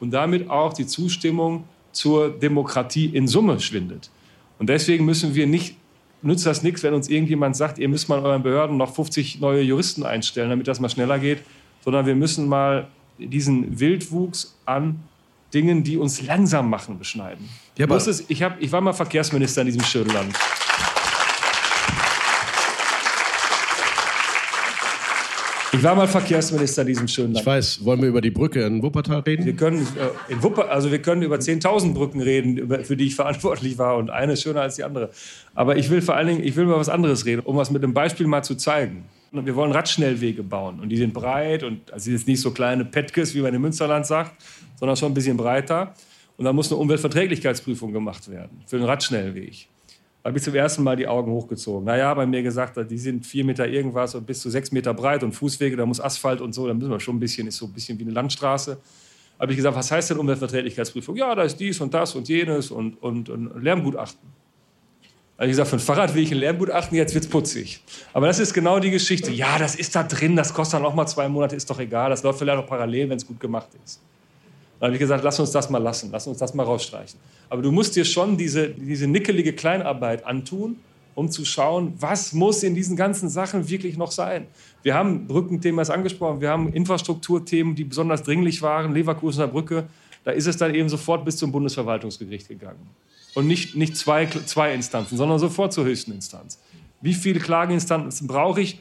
Und 0.00 0.10
damit 0.10 0.50
auch 0.50 0.72
die 0.72 0.86
Zustimmung 0.86 1.64
zur 1.92 2.30
Demokratie 2.30 3.06
in 3.06 3.28
Summe 3.28 3.60
schwindet. 3.60 4.10
Und 4.58 4.68
deswegen 4.68 5.04
müssen 5.04 5.34
wir 5.34 5.46
nicht, 5.46 5.76
nützt 6.22 6.46
das 6.46 6.62
nichts, 6.62 6.82
wenn 6.82 6.94
uns 6.94 7.08
irgendjemand 7.08 7.56
sagt, 7.56 7.78
ihr 7.78 7.88
müsst 7.88 8.08
mal 8.08 8.20
euren 8.20 8.42
Behörden 8.42 8.76
noch 8.76 8.94
50 8.94 9.40
neue 9.40 9.62
Juristen 9.62 10.04
einstellen, 10.04 10.50
damit 10.50 10.68
das 10.68 10.80
mal 10.80 10.88
schneller 10.88 11.18
geht, 11.18 11.40
sondern 11.84 12.06
wir 12.06 12.14
müssen 12.14 12.48
mal 12.48 12.88
diesen 13.18 13.78
Wildwuchs 13.78 14.56
an 14.64 15.00
Dingen, 15.52 15.84
die 15.84 15.96
uns 15.96 16.22
langsam 16.22 16.68
machen, 16.68 16.98
beschneiden. 16.98 17.48
Ja, 17.78 17.86
es, 17.86 18.24
ich, 18.28 18.42
hab, 18.42 18.60
ich 18.60 18.72
war 18.72 18.80
mal 18.80 18.92
Verkehrsminister 18.92 19.60
in 19.60 19.66
diesem 19.68 19.84
schönen 19.84 20.10
Land. 20.10 20.34
Ich 25.74 25.82
war 25.82 25.96
mal 25.96 26.06
Verkehrsminister 26.06 26.82
in 26.82 26.88
diesem 26.88 27.08
schönen 27.08 27.32
Land. 27.32 27.40
Ich 27.40 27.46
weiß, 27.46 27.84
wollen 27.84 28.00
wir 28.00 28.08
über 28.08 28.20
die 28.20 28.30
Brücke 28.30 28.62
in 28.62 28.80
Wuppertal 28.80 29.20
reden? 29.20 29.44
Wir 29.44 29.56
können, 29.56 29.80
äh, 29.80 30.32
in 30.32 30.40
Wupper, 30.40 30.70
also 30.70 30.92
wir 30.92 31.02
können 31.02 31.22
über 31.22 31.36
10.000 31.36 31.94
Brücken 31.94 32.20
reden, 32.20 32.56
über, 32.56 32.84
für 32.84 32.96
die 32.96 33.06
ich 33.06 33.16
verantwortlich 33.16 33.76
war 33.76 33.96
und 33.96 34.08
eine 34.08 34.34
ist 34.34 34.42
schöner 34.42 34.60
als 34.62 34.76
die 34.76 34.84
andere. 34.84 35.10
Aber 35.52 35.76
ich 35.76 35.90
will 35.90 36.00
vor 36.00 36.14
allen 36.14 36.28
Dingen, 36.28 36.44
ich 36.44 36.54
will 36.54 36.64
über 36.64 36.78
was 36.78 36.88
anderes 36.88 37.26
reden, 37.26 37.40
um 37.40 37.56
was 37.56 37.72
mit 37.72 37.82
einem 37.82 37.92
Beispiel 37.92 38.28
mal 38.28 38.44
zu 38.44 38.54
zeigen. 38.54 39.04
Wir 39.32 39.56
wollen 39.56 39.72
Radschnellwege 39.72 40.44
bauen 40.44 40.78
und 40.78 40.90
die 40.90 40.96
sind 40.96 41.12
breit 41.12 41.64
und 41.64 41.92
also 41.92 42.08
jetzt 42.08 42.28
nicht 42.28 42.40
so 42.40 42.52
kleine 42.52 42.84
Petkes, 42.84 43.34
wie 43.34 43.40
man 43.40 43.52
im 43.52 43.62
Münsterland 43.62 44.06
sagt, 44.06 44.32
sondern 44.78 44.96
schon 44.96 45.10
ein 45.10 45.14
bisschen 45.14 45.36
breiter. 45.36 45.92
Und 46.36 46.44
da 46.44 46.52
muss 46.52 46.70
eine 46.70 46.80
Umweltverträglichkeitsprüfung 46.80 47.92
gemacht 47.92 48.30
werden 48.30 48.62
für 48.66 48.76
den 48.78 48.86
Radschnellweg. 48.86 49.66
Habe 50.24 50.38
ich 50.38 50.42
zum 50.42 50.54
ersten 50.54 50.82
Mal 50.82 50.96
die 50.96 51.06
Augen 51.06 51.30
hochgezogen. 51.30 51.84
Naja, 51.84 52.14
bei 52.14 52.24
mir 52.24 52.42
gesagt, 52.42 52.78
die 52.90 52.96
sind 52.96 53.26
vier 53.26 53.44
Meter 53.44 53.68
irgendwas 53.68 54.14
und 54.14 54.26
bis 54.26 54.40
zu 54.40 54.48
sechs 54.48 54.72
Meter 54.72 54.94
breit 54.94 55.22
und 55.22 55.32
Fußwege, 55.32 55.76
da 55.76 55.84
muss 55.84 56.00
Asphalt 56.00 56.40
und 56.40 56.54
so, 56.54 56.66
da 56.66 56.72
müssen 56.72 56.90
wir 56.90 56.98
schon 56.98 57.16
ein 57.16 57.20
bisschen, 57.20 57.46
ist 57.46 57.58
so 57.58 57.66
ein 57.66 57.72
bisschen 57.72 57.98
wie 57.98 58.04
eine 58.04 58.12
Landstraße. 58.12 58.78
Habe 59.38 59.52
ich 59.52 59.56
gesagt, 59.56 59.76
was 59.76 59.90
heißt 59.90 60.10
denn 60.10 60.18
Umweltverträglichkeitsprüfung? 60.18 61.16
Ja, 61.16 61.34
da 61.34 61.42
ist 61.42 61.56
dies 61.56 61.78
und 61.80 61.92
das 61.92 62.14
und 62.14 62.26
jenes 62.26 62.70
und, 62.70 63.02
und, 63.02 63.28
und 63.28 63.62
Lärmgutachten. 63.62 64.26
Habe 65.36 65.46
ich 65.46 65.50
gesagt, 65.50 65.68
für 65.68 65.76
ein 65.76 65.80
Fahrrad 65.80 66.14
will 66.14 66.22
ich 66.22 66.30
ein 66.30 66.38
Lärmgutachten, 66.38 66.96
jetzt 66.96 67.12
wird 67.12 67.24
es 67.24 67.30
putzig. 67.30 67.82
Aber 68.14 68.26
das 68.26 68.38
ist 68.38 68.54
genau 68.54 68.78
die 68.78 68.90
Geschichte. 68.90 69.30
Ja, 69.30 69.58
das 69.58 69.74
ist 69.74 69.94
da 69.94 70.04
drin, 70.04 70.36
das 70.36 70.54
kostet 70.54 70.80
dann 70.80 70.86
auch 70.86 70.94
mal 70.94 71.06
zwei 71.06 71.28
Monate, 71.28 71.54
ist 71.54 71.68
doch 71.68 71.80
egal. 71.80 72.08
Das 72.08 72.22
läuft 72.22 72.38
vielleicht 72.38 72.58
auch 72.58 72.66
parallel, 72.66 73.10
wenn 73.10 73.18
es 73.18 73.26
gut 73.26 73.40
gemacht 73.40 73.68
ist. 73.84 74.00
Da 74.84 74.88
habe 74.88 74.96
ich 74.96 75.00
gesagt, 75.00 75.24
lass 75.24 75.40
uns 75.40 75.50
das 75.50 75.70
mal 75.70 75.78
lassen, 75.78 76.10
lass 76.12 76.26
uns 76.26 76.36
das 76.36 76.52
mal 76.52 76.62
rausstreichen. 76.62 77.18
Aber 77.48 77.62
du 77.62 77.72
musst 77.72 77.96
dir 77.96 78.04
schon 78.04 78.36
diese, 78.36 78.68
diese 78.68 79.06
nickelige 79.06 79.54
Kleinarbeit 79.54 80.26
antun, 80.26 80.76
um 81.14 81.30
zu 81.30 81.46
schauen, 81.46 81.94
was 81.98 82.34
muss 82.34 82.62
in 82.62 82.74
diesen 82.74 82.94
ganzen 82.94 83.30
Sachen 83.30 83.66
wirklich 83.70 83.96
noch 83.96 84.10
sein. 84.12 84.46
Wir 84.82 84.94
haben 84.94 85.26
Brückenthemas 85.26 85.88
angesprochen, 85.88 86.42
wir 86.42 86.50
haben 86.50 86.70
Infrastrukturthemen, 86.70 87.74
die 87.74 87.84
besonders 87.84 88.24
dringlich 88.24 88.60
waren, 88.60 88.92
Leverkusener 88.92 89.48
Brücke. 89.48 89.86
Da 90.22 90.32
ist 90.32 90.46
es 90.46 90.58
dann 90.58 90.74
eben 90.74 90.90
sofort 90.90 91.24
bis 91.24 91.38
zum 91.38 91.50
Bundesverwaltungsgericht 91.50 92.48
gegangen. 92.48 92.90
Und 93.34 93.46
nicht, 93.46 93.76
nicht 93.76 93.96
zwei, 93.96 94.26
zwei 94.26 94.74
Instanzen, 94.74 95.16
sondern 95.16 95.38
sofort 95.38 95.72
zur 95.72 95.86
höchsten 95.86 96.12
Instanz. 96.12 96.60
Wie 97.00 97.14
viele 97.14 97.40
Klageinstanzen 97.40 98.26
brauche 98.26 98.60
ich, 98.60 98.80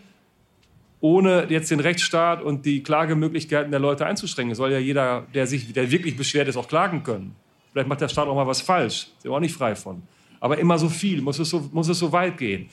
ohne 1.04 1.48
jetzt 1.50 1.70
den 1.70 1.82
Rechtsstaat 1.82 2.42
und 2.42 2.66
die 2.66 2.82
Klagemöglichkeiten 2.82 3.72
der 3.72 3.82
Leute 3.82 4.06
einzuschränken? 4.06 4.56
Soll 4.56 4.72
ja 4.72 4.80
jeder, 4.80 5.28
der 5.34 5.48
sich, 5.48 5.74
der 5.74 5.92
wirklich 5.92 6.16
beschwert 6.16 6.48
ist, 6.48 6.56
auch 6.56 6.70
klagen 6.70 7.04
können. 7.04 7.36
Vielleicht 7.74 7.90
macht 7.90 8.00
der 8.00 8.08
Staat 8.08 8.30
auch 8.30 8.36
mal 8.36 8.48
was 8.48 8.62
falsch. 8.62 9.10
Sind 9.18 9.30
wir 9.30 9.36
auch 9.36 9.42
nicht 9.42 9.54
frei 9.54 9.76
von. 9.76 10.02
Aber 10.40 10.58
immer 10.58 10.80
so 10.80 10.88
viel, 10.88 11.22
muss 11.22 11.40
es 11.40 11.50
so, 11.50 11.70
muss 11.74 11.90
es 11.90 12.00
so 12.00 12.14
weit 12.14 12.38
gehen. 12.38 12.70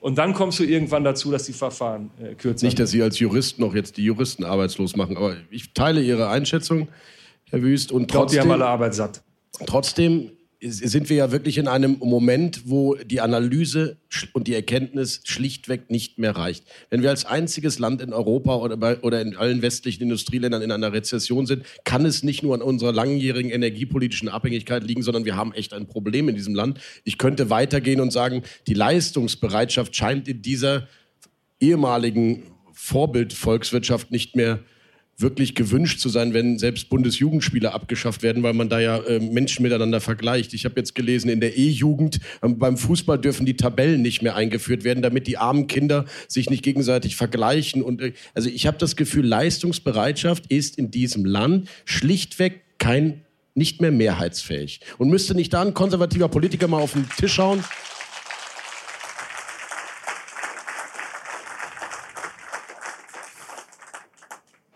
Und 0.00 0.16
dann 0.16 0.32
kommst 0.32 0.60
du 0.60 0.64
irgendwann 0.64 1.04
dazu, 1.04 1.30
dass 1.30 1.44
die 1.44 1.52
Verfahren 1.52 2.10
äh, 2.22 2.34
kürzer 2.34 2.64
Nicht, 2.64 2.78
dass 2.78 2.90
Sie 2.90 3.02
als 3.02 3.18
Jurist 3.18 3.58
noch 3.58 3.74
jetzt 3.74 3.98
die 3.98 4.04
Juristen 4.04 4.44
arbeitslos 4.44 4.96
machen, 4.96 5.18
aber 5.18 5.36
ich 5.50 5.74
teile 5.74 6.00
Ihre 6.02 6.30
Einschätzung, 6.30 6.88
Herr 7.50 7.60
Wüst. 7.60 7.92
Und 7.92 8.02
Ich 8.02 8.08
glaube, 8.08 8.30
die 8.30 8.36
trotzdem, 8.36 8.52
haben 8.52 8.62
alle 8.62 8.66
Arbeit 8.70 8.94
satt. 8.94 9.22
trotzdem 9.66 10.30
sind 10.66 11.10
wir 11.10 11.16
ja 11.16 11.32
wirklich 11.32 11.58
in 11.58 11.68
einem 11.68 11.98
Moment, 11.98 12.62
wo 12.66 12.94
die 12.94 13.20
Analyse 13.20 13.98
und 14.32 14.48
die 14.48 14.54
Erkenntnis 14.54 15.20
schlichtweg 15.24 15.90
nicht 15.90 16.18
mehr 16.18 16.36
reicht. 16.36 16.64
Wenn 16.90 17.02
wir 17.02 17.10
als 17.10 17.24
einziges 17.24 17.78
Land 17.78 18.00
in 18.00 18.12
Europa 18.12 18.56
oder, 18.56 18.76
bei, 18.76 18.98
oder 19.00 19.20
in 19.20 19.36
allen 19.36 19.62
westlichen 19.62 20.02
Industrieländern 20.04 20.62
in 20.62 20.72
einer 20.72 20.92
Rezession 20.92 21.46
sind, 21.46 21.64
kann 21.84 22.06
es 22.06 22.22
nicht 22.22 22.42
nur 22.42 22.54
an 22.54 22.62
unserer 22.62 22.92
langjährigen 22.92 23.50
energiepolitischen 23.50 24.28
Abhängigkeit 24.28 24.84
liegen, 24.84 25.02
sondern 25.02 25.24
wir 25.24 25.36
haben 25.36 25.52
echt 25.52 25.74
ein 25.74 25.86
Problem 25.86 26.28
in 26.28 26.34
diesem 26.34 26.54
Land. 26.54 26.78
Ich 27.04 27.18
könnte 27.18 27.50
weitergehen 27.50 28.00
und 28.00 28.12
sagen, 28.12 28.42
die 28.66 28.74
Leistungsbereitschaft 28.74 29.94
scheint 29.94 30.28
in 30.28 30.42
dieser 30.42 30.88
ehemaligen 31.60 32.44
Vorbildvolkswirtschaft 32.72 34.10
nicht 34.10 34.36
mehr 34.36 34.60
wirklich 35.16 35.54
gewünscht 35.54 36.00
zu 36.00 36.08
sein, 36.08 36.34
wenn 36.34 36.58
selbst 36.58 36.88
Bundesjugendspiele 36.88 37.72
abgeschafft 37.72 38.22
werden, 38.22 38.42
weil 38.42 38.52
man 38.52 38.68
da 38.68 38.80
ja 38.80 38.98
äh, 38.98 39.20
Menschen 39.20 39.62
miteinander 39.62 40.00
vergleicht. 40.00 40.54
Ich 40.54 40.64
habe 40.64 40.74
jetzt 40.76 40.94
gelesen, 40.94 41.28
in 41.28 41.40
der 41.40 41.56
E-Jugend 41.56 42.20
ähm, 42.42 42.58
beim 42.58 42.76
Fußball 42.76 43.18
dürfen 43.18 43.46
die 43.46 43.56
Tabellen 43.56 44.02
nicht 44.02 44.22
mehr 44.22 44.34
eingeführt 44.34 44.84
werden, 44.84 45.02
damit 45.02 45.26
die 45.26 45.38
armen 45.38 45.66
Kinder 45.66 46.04
sich 46.28 46.50
nicht 46.50 46.62
gegenseitig 46.62 47.16
vergleichen. 47.16 47.82
Und 47.82 48.02
äh, 48.02 48.12
also 48.34 48.48
ich 48.48 48.66
habe 48.66 48.78
das 48.78 48.96
Gefühl, 48.96 49.26
Leistungsbereitschaft 49.26 50.46
ist 50.48 50.78
in 50.78 50.90
diesem 50.90 51.24
Land 51.24 51.68
schlichtweg 51.84 52.62
kein 52.78 53.20
nicht 53.54 53.80
mehr 53.80 53.92
mehrheitsfähig. 53.92 54.80
Und 54.98 55.10
müsste 55.10 55.34
nicht 55.34 55.52
da 55.52 55.62
ein 55.62 55.74
konservativer 55.74 56.28
Politiker 56.28 56.66
mal 56.66 56.80
auf 56.80 56.92
den 56.92 57.08
Tisch 57.16 57.34
schauen? 57.34 57.62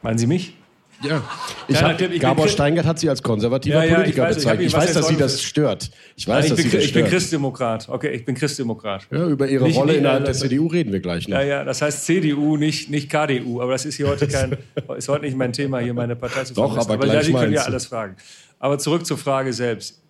Meinen 0.02 0.18
Sie 0.18 0.26
mich? 0.26 0.54
Ja. 1.02 1.22
Ich 1.68 1.76
Ja, 1.76 1.82
hab, 1.90 2.00
ich 2.00 2.08
bin 2.08 2.18
Gabor 2.18 2.48
Steingart 2.48 2.84
hat 2.84 2.98
sie 2.98 3.08
als 3.08 3.22
konservativer 3.22 3.76
Ja, 3.76 3.82
ja, 3.84 3.88
ich 3.90 3.94
Politiker 3.94 4.22
weiß, 4.22 4.36
ich 4.38 4.46
hab 4.48 4.58
bezeichnet. 4.58 4.66
Ich, 4.66 4.72
was 4.74 4.84
weiß, 4.86 4.92
dass 4.94 5.08
sie 5.08 5.16
das 5.16 5.42
stört. 5.42 5.90
Ich 6.16 6.26
weiß, 6.26 6.48
Nein, 6.48 6.50
dass 6.50 6.58
ich, 6.58 6.64
sie 6.64 6.70
bin, 6.70 6.78
das 6.80 6.84
ich 6.88 6.92
bin. 6.92 7.06
Christdemokrat. 7.06 7.88
Okay, 7.88 8.10
ich 8.10 8.24
bin 8.24 8.34
Christdemokrat. 8.34 9.06
Ja, 9.12 9.28
über 9.28 9.46
ihre 9.48 9.62
Nicht- 9.64 9.76
Rolle 9.76 9.92
nicht- 9.92 10.00
innerhalb 10.00 10.24
der 10.24 10.34
CDU 10.34 10.66
reden 10.66 10.92
wir 10.92 10.98
gleich 10.98 11.28
noch. 11.28 11.36
Ja, 11.38 11.44
ja, 11.44 11.64
das 11.64 11.82
heißt 11.82 12.04
CDU, 12.04 12.56
nicht, 12.56 12.90
nicht 12.90 13.08
KDU. 13.10 13.60
Aber 13.60 13.72
das 13.72 13.84
ist 13.84 13.94
hier 13.94 14.08
heute 14.08 14.26
kein, 14.26 14.56
ist 14.96 15.08
heute 15.08 15.24
nicht 15.24 15.36
mein 15.36 15.52
Thema, 15.52 15.78
hier 15.78 15.94
meine 15.94 16.16
Partei 16.16 16.42
zu 16.42 16.54
Doch, 16.54 16.76
aber 16.76 16.94
ja, 16.94 17.12
gleich 17.12 17.26
Sie 17.26 17.32
können 17.32 17.52
ja 17.52 17.62
alles 17.62 17.86
fragen. 17.86 18.16
Aber 18.58 18.76
zurück 18.78 19.06
zur 19.06 19.18
Frage 19.18 19.52
selbst. 19.52 20.00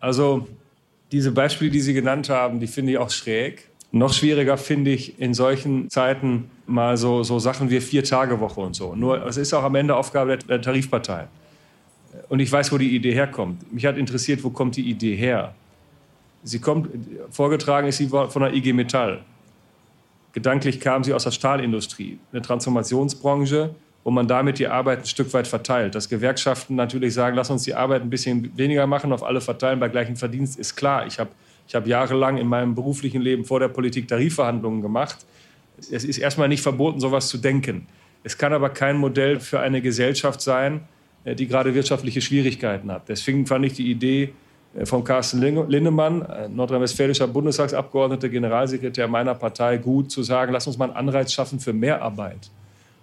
Also, 0.00 0.48
diese 1.12 1.30
Beispiele, 1.30 1.70
die 1.70 1.80
Sie 1.80 1.94
genannt 1.94 2.28
haben, 2.30 2.58
die 2.58 2.66
finde 2.66 2.90
ich 2.92 2.98
auch 2.98 3.10
schräg. 3.10 3.68
Noch 3.92 4.12
schwieriger 4.12 4.58
finde 4.58 4.90
ich 4.90 5.20
in 5.20 5.32
solchen 5.32 5.88
Zeiten 5.90 6.50
mal 6.66 6.96
so, 6.96 7.22
so 7.22 7.38
Sachen 7.38 7.70
wie 7.70 7.80
Vier-Tage-Woche 7.80 8.60
und 8.60 8.74
so. 8.74 8.94
Nur, 8.94 9.24
es 9.26 9.36
ist 9.36 9.54
auch 9.54 9.62
am 9.62 9.74
Ende 9.74 9.96
Aufgabe 9.96 10.38
der, 10.38 10.60
Tarifpartei. 10.60 11.28
Und 12.28 12.40
ich 12.40 12.50
weiß, 12.50 12.72
wo 12.72 12.78
die 12.78 12.94
Idee 12.94 13.12
herkommt. 13.12 13.72
Mich 13.72 13.86
hat 13.86 13.96
interessiert, 13.96 14.42
wo 14.42 14.50
kommt 14.50 14.76
die 14.76 14.88
Idee 14.90 15.14
her? 15.14 15.54
Sie 16.42 16.58
kommt, 16.58 16.88
vorgetragen 17.30 17.88
ist 17.88 17.98
sie 17.98 18.08
von 18.08 18.42
der 18.42 18.52
IG 18.52 18.72
Metall. 18.72 19.22
Gedanklich 20.32 20.80
kam 20.80 21.02
sie 21.02 21.14
aus 21.14 21.24
der 21.24 21.30
Stahlindustrie, 21.30 22.18
eine 22.32 22.42
Transformationsbranche, 22.42 23.74
wo 24.04 24.10
man 24.10 24.28
damit 24.28 24.58
die 24.58 24.68
Arbeit 24.68 25.00
ein 25.00 25.06
Stück 25.06 25.32
weit 25.32 25.46
verteilt. 25.46 25.94
Dass 25.94 26.08
Gewerkschaften 26.08 26.76
natürlich 26.76 27.14
sagen, 27.14 27.36
lass 27.36 27.50
uns 27.50 27.62
die 27.62 27.74
Arbeit 27.74 28.02
ein 28.02 28.10
bisschen 28.10 28.56
weniger 28.56 28.86
machen, 28.86 29.12
auf 29.12 29.22
alle 29.22 29.40
verteilen 29.40 29.80
bei 29.80 29.88
gleichem 29.88 30.16
Verdienst, 30.16 30.58
ist 30.58 30.76
klar. 30.76 31.06
Ich 31.06 31.18
habe 31.18 31.30
ich 31.68 31.74
hab 31.74 31.86
jahrelang 31.86 32.38
in 32.38 32.46
meinem 32.46 32.74
beruflichen 32.74 33.20
Leben 33.20 33.44
vor 33.44 33.60
der 33.60 33.68
Politik 33.68 34.08
Tarifverhandlungen 34.08 34.82
gemacht. 34.82 35.18
Es 35.78 36.04
ist 36.04 36.18
erstmal 36.18 36.48
nicht 36.48 36.62
verboten, 36.62 37.00
sowas 37.00 37.28
zu 37.28 37.38
denken. 37.38 37.86
Es 38.24 38.38
kann 38.38 38.52
aber 38.52 38.70
kein 38.70 38.96
Modell 38.96 39.40
für 39.40 39.60
eine 39.60 39.80
Gesellschaft 39.82 40.40
sein, 40.40 40.82
äh, 41.24 41.34
die 41.34 41.46
gerade 41.46 41.74
wirtschaftliche 41.74 42.20
Schwierigkeiten 42.20 42.90
hat. 42.90 43.08
Deswegen 43.08 43.46
fand 43.46 43.66
ich 43.66 43.74
die 43.74 43.90
Idee 43.90 44.32
äh, 44.74 44.86
von 44.86 45.04
Carsten 45.04 45.40
Linnemann, 45.40 46.22
äh, 46.22 46.48
nordrhein-westfälischer 46.48 47.28
Bundestagsabgeordneter, 47.28 48.28
Generalsekretär 48.28 49.06
meiner 49.06 49.34
Partei, 49.34 49.76
gut 49.76 50.10
zu 50.10 50.22
sagen, 50.22 50.52
lass 50.52 50.66
uns 50.66 50.78
mal 50.78 50.86
einen 50.86 50.96
Anreiz 50.96 51.32
schaffen 51.32 51.60
für 51.60 51.72
mehr 51.72 52.02
Arbeit. 52.02 52.50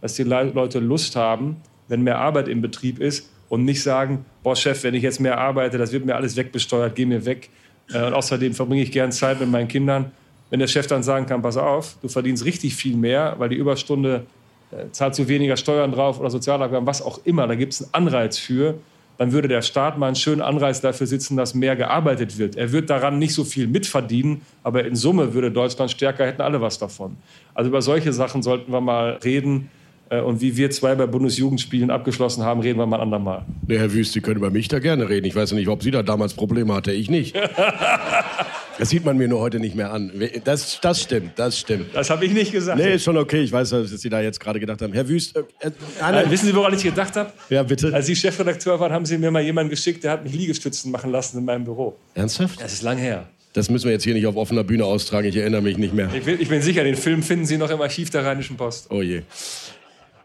Dass 0.02 0.15
die 0.15 0.23
Le- 0.23 0.52
Leute 0.54 0.80
Lust 0.80 1.15
haben, 1.15 1.58
wenn 1.88 2.02
mehr 2.02 2.17
Arbeit 2.17 2.47
im 2.47 2.62
Betrieb 2.62 2.99
ist 2.99 3.30
und 3.49 3.65
nicht 3.65 3.84
sagen, 3.84 4.26
boah 4.41 4.56
Chef, 4.56 4.84
wenn 4.84 4.95
ich 4.95 5.04
jetzt 5.04 5.19
mehr 5.19 5.38
arbeite, 5.38 5.78
das 5.78 5.91
wird 5.91 6.06
mir 6.06 6.15
alles 6.15 6.36
wegbesteuert, 6.36 6.95
geh 6.95 7.06
mir 7.06 7.26
weg. 7.26 7.49
Äh, 7.91 8.06
Und 8.06 8.13
außerdem 8.13 8.54
verbringe 8.54 8.84
ich 8.84 8.91
gern 8.91 9.12
Zeit 9.12 9.39
mit 9.39 9.50
meinen 9.50 9.67
Kindern. 9.67 10.12
Wenn 10.50 10.60
der 10.60 10.67
Chef 10.67 10.86
dann 10.88 11.02
sagen 11.02 11.26
kann, 11.26 11.41
pass 11.41 11.58
auf, 11.58 11.98
du 12.02 12.08
verdienst 12.08 12.46
richtig 12.46 12.76
viel 12.76 12.96
mehr, 12.96 13.36
weil 13.39 13.50
die 13.50 13.56
Überstunde 13.56 14.26
äh, 14.72 14.91
zahlst 14.91 15.19
du 15.19 15.28
weniger 15.28 15.58
Steuern 15.58 15.91
drauf 15.91 16.19
oder 16.19 16.30
Sozialabgaben, 16.30 16.86
was 16.86 17.02
auch 17.02 17.19
immer, 17.26 17.48
da 17.48 17.56
gibt 17.56 17.74
es 17.74 17.82
einen 17.82 18.08
Anreiz 18.08 18.38
für, 18.38 18.76
dann 19.17 19.32
würde 19.32 19.48
der 19.48 19.62
Staat 19.62 19.98
mal 19.98 20.08
einen 20.08 20.15
schönen 20.15 20.41
Anreiz 20.41 20.82
dafür 20.82 21.08
sitzen, 21.08 21.38
dass 21.38 21.54
mehr 21.54 21.76
gearbeitet 21.76 22.38
wird. 22.38 22.56
Er 22.56 22.72
wird 22.72 22.89
daran 22.89 23.19
nicht 23.19 23.34
so 23.34 23.43
viel 23.43 23.67
mitverdienen, 23.67 24.41
aber 24.63 24.86
in 24.86 24.96
Summe 24.96 25.34
würde 25.34 25.52
Deutschland 25.52 25.91
stärker, 25.91 26.26
hätten 26.26 26.41
alle 26.41 26.62
was 26.62 26.80
davon. 26.80 27.15
Also 27.54 27.69
über 27.69 27.82
solche 27.82 28.12
Sachen 28.12 28.41
sollten 28.41 28.72
wir 28.72 28.82
mal 28.82 29.19
reden. 29.24 29.69
Äh, 30.10 30.22
Und 30.22 30.42
wie 30.42 30.56
wir 30.58 30.70
zwei 30.72 30.96
bei 30.96 31.06
Bundesjugendspielen 31.06 31.89
abgeschlossen 31.92 32.44
haben, 32.44 32.60
reden 32.62 32.80
wir 32.80 32.86
mal 32.86 32.98
ein 32.98 33.04
andermal. 33.04 33.46
Nee, 33.68 33.78
Herr 33.78 33.94
Wüst, 33.94 34.13
Sie 34.13 34.22
können 34.22 34.38
über 34.38 34.50
mich 34.50 34.68
da 34.68 34.80
gerne 34.80 35.10
reden. 35.10 35.26
Ich 35.26 35.36
weiß 35.36 35.52
ja 35.52 35.58
nicht, 35.58 35.68
ob 35.70 35.84
Sie 35.84 35.92
da 35.92 36.04
damals 36.04 36.34
Probleme 36.34 36.74
hatte. 36.74 36.92
Ich 36.92 37.10
nicht. 37.10 37.36
Das 38.80 38.89
sieht 38.89 39.06
man 39.06 39.18
mir 39.20 39.28
nur 39.28 39.39
heute 39.39 39.60
nicht 39.60 39.76
mehr 39.76 39.94
an. 39.94 40.12
Das, 40.46 40.80
das 40.82 41.00
stimmt, 41.04 41.34
das 41.36 41.60
stimmt. 41.60 41.88
Das 41.94 42.10
habe 42.10 42.26
ich 42.26 42.34
nicht 42.34 42.52
gesagt. 42.52 42.80
Nee, 42.80 42.96
ist 42.96 43.04
schon 43.04 43.18
okay. 43.18 43.42
Ich 43.44 43.52
weiß, 43.52 43.72
was 43.72 43.92
Sie 43.92 44.10
da 44.10 44.20
jetzt 44.20 44.39
gerade 44.39 44.60
gedacht 44.60 44.82
haben. 44.82 44.94
Herr 44.94 45.08
Wüst, 45.08 45.36
äh, 45.38 45.42
äh, 45.60 45.70
Äh, 46.02 46.30
wissen 46.32 46.48
Sie, 46.48 46.56
woran 46.56 46.74
ich 46.74 46.82
gedacht 46.82 47.16
habe? 47.16 47.32
Ja, 47.52 47.62
bitte. 47.62 47.94
Als 47.94 48.08
Sie 48.08 48.16
Chefredakteur 48.16 48.80
waren, 48.80 48.92
haben 48.92 49.06
Sie 49.06 49.20
mir 49.20 49.30
mal 49.30 49.44
jemanden 49.44 49.70
geschickt, 49.70 50.04
der 50.04 50.12
hat 50.12 50.24
mich 50.24 50.34
Liegestützen 50.34 50.92
machen 50.92 51.12
lassen 51.12 51.38
in 51.38 51.46
meinem 51.46 51.66
Büro. 51.66 51.96
Ernsthaft? 52.16 52.60
Das 52.62 52.74
ist 52.74 52.82
lang 52.82 52.98
her. 52.98 53.28
Das 53.54 53.70
müssen 53.70 53.86
wir 53.86 53.92
jetzt 53.92 54.04
hier 54.04 54.16
nicht 54.16 54.26
auf 54.26 54.36
offener 54.36 54.63
Bühne 54.63 54.86
austragen. 54.86 55.28
Ich 55.28 55.36
erinnere 55.36 55.62
mich 55.62 55.78
nicht 55.78 55.94
mehr. 55.94 56.10
Ich 56.12 56.24
bin, 56.24 56.42
ich 56.42 56.50
bin 56.50 56.63
sicher, 56.63 56.84
den 56.84 56.96
Film 56.96 57.22
finden 57.22 57.46
Sie 57.46 57.58
noch 57.60 57.70
im 57.70 57.80
Archiv 57.80 58.10
der 58.10 58.26
Rheinischen 58.26 58.58
Post. 58.58 58.88
Oh 58.89 59.04
je. 59.04 59.22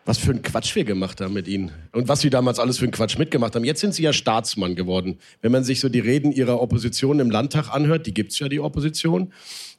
Was 0.09 0.17
für 0.17 0.31
ein 0.31 0.41
Quatsch 0.41 0.75
wir 0.75 0.85
gemacht 0.85 1.21
haben 1.21 1.35
mit 1.35 1.47
Ihnen. 1.47 1.71
Und 1.93 2.09
was 2.09 2.23
Sie 2.23 2.31
damals 2.31 2.59
alles 2.59 2.79
für 2.79 2.87
einen 2.87 2.93
Quatsch 2.93 3.19
mitgemacht 3.19 3.55
haben. 3.55 3.67
Jetzt 3.67 3.83
sind 3.83 3.93
Sie 3.93 4.05
ja 4.05 4.15
Staatsmann 4.15 4.75
geworden. 4.75 5.19
Wenn 5.43 5.53
man 5.53 5.65
sich 5.65 5.81
so 5.81 5.91
die 5.91 6.01
Reden 6.01 6.33
Ihrer 6.33 6.63
Opposition 6.63 7.21
im 7.21 7.31
Landtag 7.31 7.69
anhört, 7.69 8.07
die 8.07 8.15
gibt's 8.15 8.39
ja, 8.39 8.49
die 8.49 8.59
Opposition, 8.59 9.35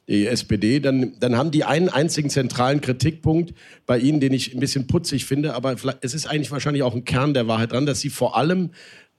die 0.06 0.28
SPD, 0.28 0.78
dann, 0.78 1.18
dann 1.18 1.36
haben 1.36 1.50
die 1.50 1.64
einen 1.64 1.88
einzigen 1.88 2.30
zentralen 2.30 2.80
Kritikpunkt 2.80 3.54
bei 3.86 3.98
Ihnen, 3.98 4.20
den 4.20 4.32
ich 4.32 4.54
ein 4.54 4.60
bisschen 4.60 4.86
putzig 4.86 5.24
finde, 5.24 5.54
aber 5.54 5.74
es 6.00 6.14
ist 6.14 6.26
eigentlich 6.26 6.52
wahrscheinlich 6.52 6.84
auch 6.84 6.94
ein 6.94 7.04
Kern 7.04 7.34
der 7.34 7.48
Wahrheit 7.48 7.72
dran, 7.72 7.84
dass 7.84 7.98
Sie 7.98 8.08
vor 8.08 8.36
allem 8.36 8.70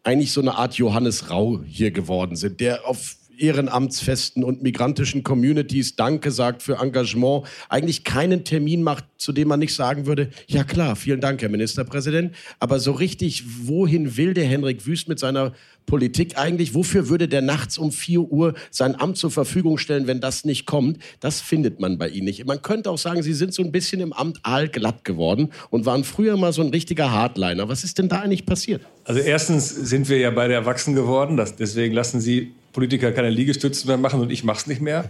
eigentlich 0.04 0.32
so 0.32 0.39
eine 0.39 0.56
Art 0.56 0.76
Johannes 0.76 1.30
Rau 1.30 1.62
hier 1.65 1.91
geworden 1.91 2.38
sind, 2.38 2.62
der 2.62 2.88
auf 2.88 3.17
Ehrenamtsfesten 3.41 4.43
und 4.43 4.62
migrantischen 4.62 5.23
Communities 5.23 5.95
Danke 5.95 6.32
sagt 6.32 6.62
für 6.62 6.75
Engagement, 6.75 7.45
eigentlich 7.69 8.04
keinen 8.04 8.43
Termin 8.43 8.84
macht, 8.84 9.06
zu 9.17 9.32
dem 9.34 9.47
man 9.47 9.60
nicht 9.60 9.73
sagen 9.73 10.06
würde, 10.06 10.30
ja 10.47 10.63
klar, 10.63 10.95
vielen 10.95 11.21
Dank, 11.21 11.41
Herr 11.41 11.49
Ministerpräsident. 11.49 12.34
Aber 12.60 12.80
so 12.80 12.91
richtig, 12.91 13.43
wohin 13.67 14.17
will 14.17 14.34
der 14.34 14.45
Henrik 14.45 14.86
Wüst 14.86 15.08
mit 15.08 15.19
seiner 15.19 15.54
Politik 15.86 16.38
eigentlich? 16.38 16.73
Wofür 16.73 17.10
würde 17.10 17.27
der 17.27 17.41
nachts 17.41 17.77
um 17.77 17.91
4 17.91 18.21
Uhr 18.21 18.54
sein 18.69 18.99
Amt 18.99 19.17
zur 19.17 19.32
Verfügung 19.32 19.77
stellen, 19.77 20.08
wenn 20.08 20.21
das 20.21 20.45
nicht 20.45 20.65
kommt? 20.65 20.99
Das 21.19 21.41
findet 21.41 21.80
man 21.80 21.97
bei 21.97 22.10
Ihnen 22.10 22.25
nicht. 22.25 22.45
Man 22.45 22.62
könnte 22.62 22.89
auch 22.89 22.97
sagen, 22.97 23.23
Sie 23.23 23.34
sind 23.34 23.54
so 23.54 23.63
ein 23.63 23.71
bisschen 23.71 23.99
im 24.01 24.13
Amt 24.13 24.39
aalglatt 24.43 25.04
geworden 25.04 25.49
und 25.69 25.86
waren 25.86 26.04
früher 26.04 26.38
mal 26.38 26.54
so 26.54 26.62
ein 26.62 26.69
richtiger 26.69 27.12
Hardliner. 27.12 27.67
Was 27.67 27.84
ist 27.84 27.97
denn 27.97 28.10
da 28.10 28.21
eigentlich 28.21 28.45
passiert? 28.45 28.82
Also 29.04 29.19
erstens 29.19 29.69
sind 29.69 30.08
wir 30.10 30.17
ja 30.17 30.30
beide 30.30 30.54
erwachsen 30.54 30.95
geworden, 30.95 31.36
das, 31.36 31.56
deswegen 31.56 31.93
lassen 31.93 32.21
Sie 32.21 32.54
Politiker 32.71 33.12
keine 33.12 33.29
Liegestützen 33.29 33.88
mehr 33.88 33.97
machen 33.97 34.21
und 34.21 34.31
ich 34.31 34.43
mache 34.43 34.60
es 34.60 34.67
nicht 34.67 34.81
mehr. 34.81 35.10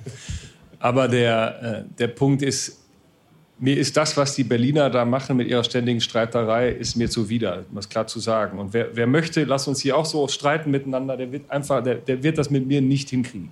Aber 0.80 1.08
der, 1.08 1.86
äh, 1.88 1.98
der 2.00 2.08
Punkt 2.08 2.42
ist, 2.42 2.80
mir 3.60 3.78
ist 3.78 3.96
das, 3.96 4.18
was 4.18 4.34
die 4.34 4.44
Berliner 4.44 4.90
da 4.90 5.06
machen 5.06 5.38
mit 5.38 5.48
ihrer 5.48 5.64
ständigen 5.64 6.02
Streiterei, 6.02 6.70
ist 6.70 6.96
mir 6.96 7.10
zuwider, 7.10 7.64
um 7.70 7.76
das 7.76 7.88
klar 7.88 8.08
zu 8.08 8.20
sagen. 8.20 8.58
Und 8.58 8.74
wer, 8.74 8.96
wer 8.96 9.06
möchte, 9.06 9.44
lass 9.44 9.68
uns 9.68 9.82
hier 9.82 9.96
auch 9.96 10.06
so 10.06 10.28
streiten 10.28 10.72
miteinander, 10.72 11.16
der 11.16 11.32
wird 11.32 11.52
einfach, 11.52 11.84
der, 11.84 11.96
der 11.96 12.24
wird 12.24 12.40
das 12.40 12.50
mit 12.50 12.66
mir 12.66 12.82
nicht 12.82 13.12
hinkriegen. 13.12 13.52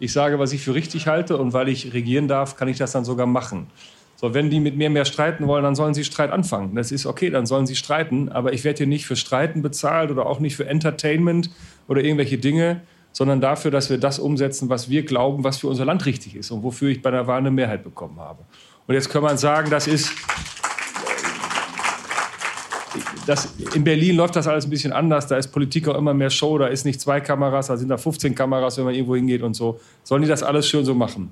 Ich 0.00 0.12
sage, 0.12 0.40
was 0.40 0.52
ich 0.52 0.62
für 0.62 0.74
richtig 0.74 1.06
halte 1.06 1.36
und 1.36 1.52
weil 1.52 1.68
ich 1.68 1.94
regieren 1.94 2.26
darf, 2.26 2.56
kann 2.56 2.66
ich 2.66 2.78
das 2.78 2.90
dann 2.90 3.04
sogar 3.04 3.26
machen. 3.26 3.68
So, 4.16 4.34
wenn 4.34 4.50
die 4.50 4.58
mit 4.58 4.76
mir 4.76 4.90
mehr 4.90 5.04
streiten 5.04 5.46
wollen, 5.46 5.62
dann 5.62 5.74
sollen 5.74 5.94
sie 5.94 6.02
Streit 6.02 6.30
anfangen. 6.30 6.74
Das 6.74 6.90
ist 6.90 7.06
okay, 7.06 7.30
dann 7.30 7.46
sollen 7.46 7.66
sie 7.66 7.76
streiten. 7.76 8.28
Aber 8.30 8.52
ich 8.52 8.64
werde 8.64 8.78
hier 8.78 8.86
nicht 8.86 9.06
für 9.06 9.16
Streiten 9.16 9.62
bezahlt 9.62 10.10
oder 10.10 10.26
auch 10.26 10.40
nicht 10.40 10.56
für 10.56 10.66
Entertainment 10.66 11.50
oder 11.88 12.02
irgendwelche 12.02 12.38
Dinge. 12.38 12.80
Sondern 13.14 13.40
dafür, 13.40 13.70
dass 13.70 13.88
wir 13.88 13.96
das 13.96 14.18
umsetzen, 14.18 14.68
was 14.68 14.90
wir 14.90 15.04
glauben, 15.04 15.44
was 15.44 15.58
für 15.58 15.68
unser 15.68 15.84
Land 15.84 16.04
richtig 16.04 16.34
ist 16.34 16.50
und 16.50 16.62
wofür 16.62 16.90
ich 16.90 17.00
bei 17.00 17.12
der 17.12 17.26
Wahl 17.26 17.38
eine 17.38 17.50
Mehrheit 17.50 17.84
bekommen 17.84 18.18
habe. 18.18 18.40
Und 18.86 18.94
jetzt 18.94 19.08
kann 19.08 19.22
man 19.22 19.38
sagen, 19.38 19.70
das 19.70 19.86
ist 19.86 20.12
das, 23.26 23.54
in 23.74 23.84
Berlin 23.84 24.16
läuft 24.16 24.36
das 24.36 24.46
alles 24.46 24.66
ein 24.66 24.70
bisschen 24.70 24.92
anders. 24.92 25.26
Da 25.26 25.38
ist 25.38 25.48
Politik 25.48 25.88
auch 25.88 25.96
immer 25.96 26.12
mehr 26.12 26.28
Show. 26.28 26.58
Da 26.58 26.66
ist 26.66 26.84
nicht 26.84 27.00
zwei 27.00 27.20
Kameras, 27.20 27.68
da 27.68 27.76
sind 27.76 27.88
da 27.88 27.96
15 27.96 28.34
Kameras, 28.34 28.76
wenn 28.76 28.84
man 28.84 28.94
irgendwo 28.94 29.16
hingeht 29.16 29.42
und 29.42 29.54
so. 29.54 29.80
Sollen 30.02 30.22
die 30.22 30.28
das 30.28 30.42
alles 30.42 30.68
schön 30.68 30.84
so 30.84 30.94
machen? 30.94 31.30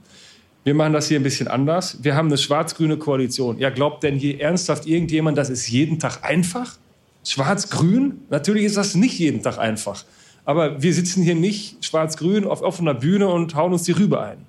Wir 0.65 0.75
machen 0.75 0.93
das 0.93 1.09
hier 1.09 1.19
ein 1.19 1.25
bisschen 1.25 1.49
anders. 1.49 1.99
Wir 2.03 2.15
haben 2.15 2.29
eine 2.29 2.39
schwarz-grüne 2.39 2.97
Koalition. 2.97 3.59
Ja, 3.59 3.71
glaubt 3.71 4.05
denn 4.05 4.15
hier 4.15 4.41
ernsthaft 4.41 4.87
irgendjemand, 4.87 5.37
das 5.37 5.51
ist 5.51 5.69
jeden 5.69 5.99
Tag 5.99 6.23
einfach? 6.23 6.77
Schwarz-grün? 7.25 8.23
Natürlich 8.31 8.65
ist 8.65 8.77
das 8.77 8.95
nicht 8.95 9.19
jeden 9.19 9.43
Tag 9.43 9.59
einfach. 9.59 10.05
Aber 10.45 10.83
wir 10.83 10.93
sitzen 10.93 11.23
hier 11.23 11.35
nicht 11.35 11.85
schwarz-grün 11.85 12.45
auf 12.47 12.63
offener 12.63 12.95
Bühne 12.95 13.29
und 13.29 13.55
hauen 13.55 13.73
uns 13.73 13.85
die 13.85 13.93
Rübe 13.93 14.21
ein 14.21 14.47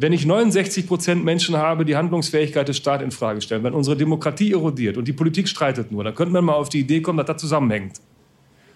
wenn 0.00 0.12
ich 0.12 0.24
69 0.24 0.86
Prozent 0.86 1.24
Menschen 1.24 1.56
habe, 1.56 1.84
die 1.84 1.96
Handlungsfähigkeit 1.96 2.68
des 2.68 2.76
Staates 2.76 3.04
in 3.04 3.10
Frage 3.10 3.40
stellen, 3.40 3.64
wenn 3.64 3.74
unsere 3.74 3.96
Demokratie 3.96 4.52
erodiert 4.52 4.96
und 4.96 5.08
die 5.08 5.12
Politik 5.12 5.48
streitet 5.48 5.90
nur, 5.90 6.04
dann 6.04 6.14
könnte 6.14 6.32
man 6.32 6.44
mal 6.44 6.52
auf 6.52 6.68
die 6.68 6.78
Idee 6.78 7.00
kommen, 7.00 7.18
dass 7.18 7.26
das 7.26 7.38
zusammenhängt. 7.38 8.00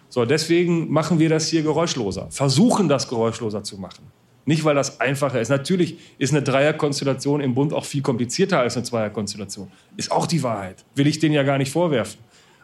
So, 0.08 0.24
deswegen 0.24 0.90
machen 0.90 1.20
wir 1.20 1.28
das 1.28 1.46
hier 1.46 1.62
geräuschloser, 1.62 2.26
versuchen 2.30 2.88
das 2.88 3.08
geräuschloser 3.08 3.62
zu 3.62 3.78
machen. 3.78 4.04
Nicht, 4.46 4.64
weil 4.64 4.74
das 4.74 5.00
einfacher 5.00 5.40
ist. 5.40 5.48
Natürlich 5.48 5.96
ist 6.18 6.32
eine 6.32 6.42
Dreierkonstellation 6.42 7.40
im 7.40 7.54
Bund 7.54 7.72
auch 7.72 7.84
viel 7.84 8.02
komplizierter 8.02 8.58
als 8.58 8.76
eine 8.76 8.82
Zweierkonstellation. 8.82 9.70
Ist 9.96 10.10
auch 10.10 10.26
die 10.26 10.42
Wahrheit. 10.42 10.84
Will 10.96 11.06
ich 11.06 11.20
denen 11.20 11.36
ja 11.36 11.44
gar 11.44 11.58
nicht 11.58 11.70
vorwerfen. 11.70 12.18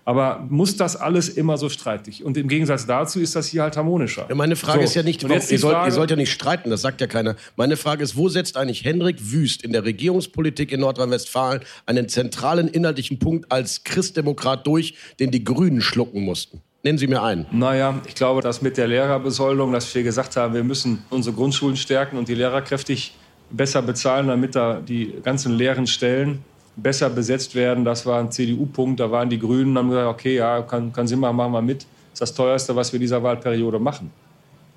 Aber 0.09 0.47
muss 0.49 0.75
das 0.75 0.97
alles 0.97 1.29
immer 1.29 1.59
so 1.59 1.69
streitig? 1.69 2.25
Und 2.25 2.39
im 2.39 2.49
Gegensatz 2.49 2.87
dazu 2.87 3.21
ist 3.21 3.37
das 3.37 3.49
hier 3.49 3.61
halt 3.61 3.77
harmonischer. 3.77 4.25
Ja, 4.27 4.35
meine 4.35 4.57
Frage 4.57 4.79
so. 4.79 4.85
ist 4.85 4.95
ja 4.95 5.03
nicht, 5.03 5.23
warum, 5.23 5.37
ihr, 5.37 5.59
sollt, 5.59 5.87
ihr, 5.87 5.93
sollt, 5.93 6.09
ja 6.09 6.17
nicht 6.17 6.33
streiten, 6.33 6.71
das 6.71 6.81
sagt 6.81 7.03
ja 7.03 7.07
keiner. 7.07 7.37
Meine 7.57 7.77
Frage 7.77 8.05
ist, 8.05 8.17
wo 8.17 8.31
setzt 8.31 8.57
eigentlich 8.57 8.87
Hendrik 8.87 9.17
Wüst 9.21 9.63
in 9.63 9.73
der 9.73 9.85
Regierungspolitik 9.85 10.73
in 10.73 10.81
Nordrhein-Westfalen 10.81 11.61
einen 11.85 12.09
zentralen 12.09 12.69
inhaltlichen 12.69 13.19
Punkt 13.19 13.53
als 13.53 13.85
Christdemokrat 13.85 14.67
durch, 14.67 14.95
den 15.21 15.31
die 15.31 15.45
Grünen 15.45 15.83
schlucken 15.83 16.23
mussten? 16.23 16.63
Nennen 16.85 16.97
Sie 16.97 17.07
mir 17.07 17.23
einen. 17.23 17.45
Naja, 17.53 18.01
ich 18.07 18.15
glaube, 18.15 18.41
dass 18.41 18.63
mit 18.63 18.79
der 18.79 18.89
Lehrerbesoldung, 18.89 19.73
dass 19.73 19.95
wir 19.95 20.05
gesagt 20.05 20.39
haben, 20.39 20.55
wir 20.55 20.65
müssen 20.65 21.05
unsere 21.11 21.37
Grundschulen 21.37 21.77
stärken 21.77 22.17
und 22.17 22.29
die 22.29 22.35
Lehrer 22.35 22.63
kräftig 22.63 23.13
besser 23.51 23.83
bezahlen, 23.83 24.29
damit 24.29 24.55
da 24.55 24.81
die 24.81 25.13
ganzen 25.23 25.53
leeren 25.53 25.87
Stellen 25.87 26.43
besser 26.83 27.11
besetzt 27.11 27.55
werden. 27.55 27.85
Das 27.85 28.07
war 28.07 28.21
ein 28.21 28.31
CDU-Punkt. 28.31 29.01
Da 29.01 29.11
waren 29.11 29.29
die 29.29 29.39
Grünen, 29.39 29.77
haben 29.77 29.91
gesagt, 29.91 30.09
okay, 30.09 30.37
ja, 30.37 30.63
kann, 30.63 30.93
kann 30.93 31.07
Sinn 31.07 31.21
machen, 31.21 31.37
machen 31.37 31.53
wir 31.53 31.63
mit. 31.63 31.83
Das 31.83 32.15
ist 32.15 32.21
das 32.21 32.35
teuerste, 32.35 32.75
was 32.75 32.93
wir 32.93 33.01
dieser 33.01 33.23
Wahlperiode 33.23 33.79
machen. 33.79 34.11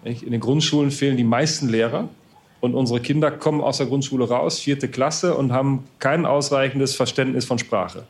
In 0.03 0.31
den 0.31 0.39
Grundschulen 0.39 0.91
fehlen 0.91 1.17
die 1.17 1.23
meisten 1.23 1.69
Lehrer. 1.69 2.09
Und 2.59 2.75
unsere 2.75 2.99
Kinder 2.99 3.31
kommen 3.31 3.61
aus 3.61 3.77
der 3.77 3.87
Grundschule 3.87 4.27
raus, 4.27 4.59
vierte 4.59 4.87
Klasse, 4.87 5.35
und 5.35 5.51
haben 5.51 5.85
kein 5.97 6.25
ausreichendes 6.25 6.95
Verständnis 6.95 7.45
von 7.45 7.57
Sprache. 7.57 8.03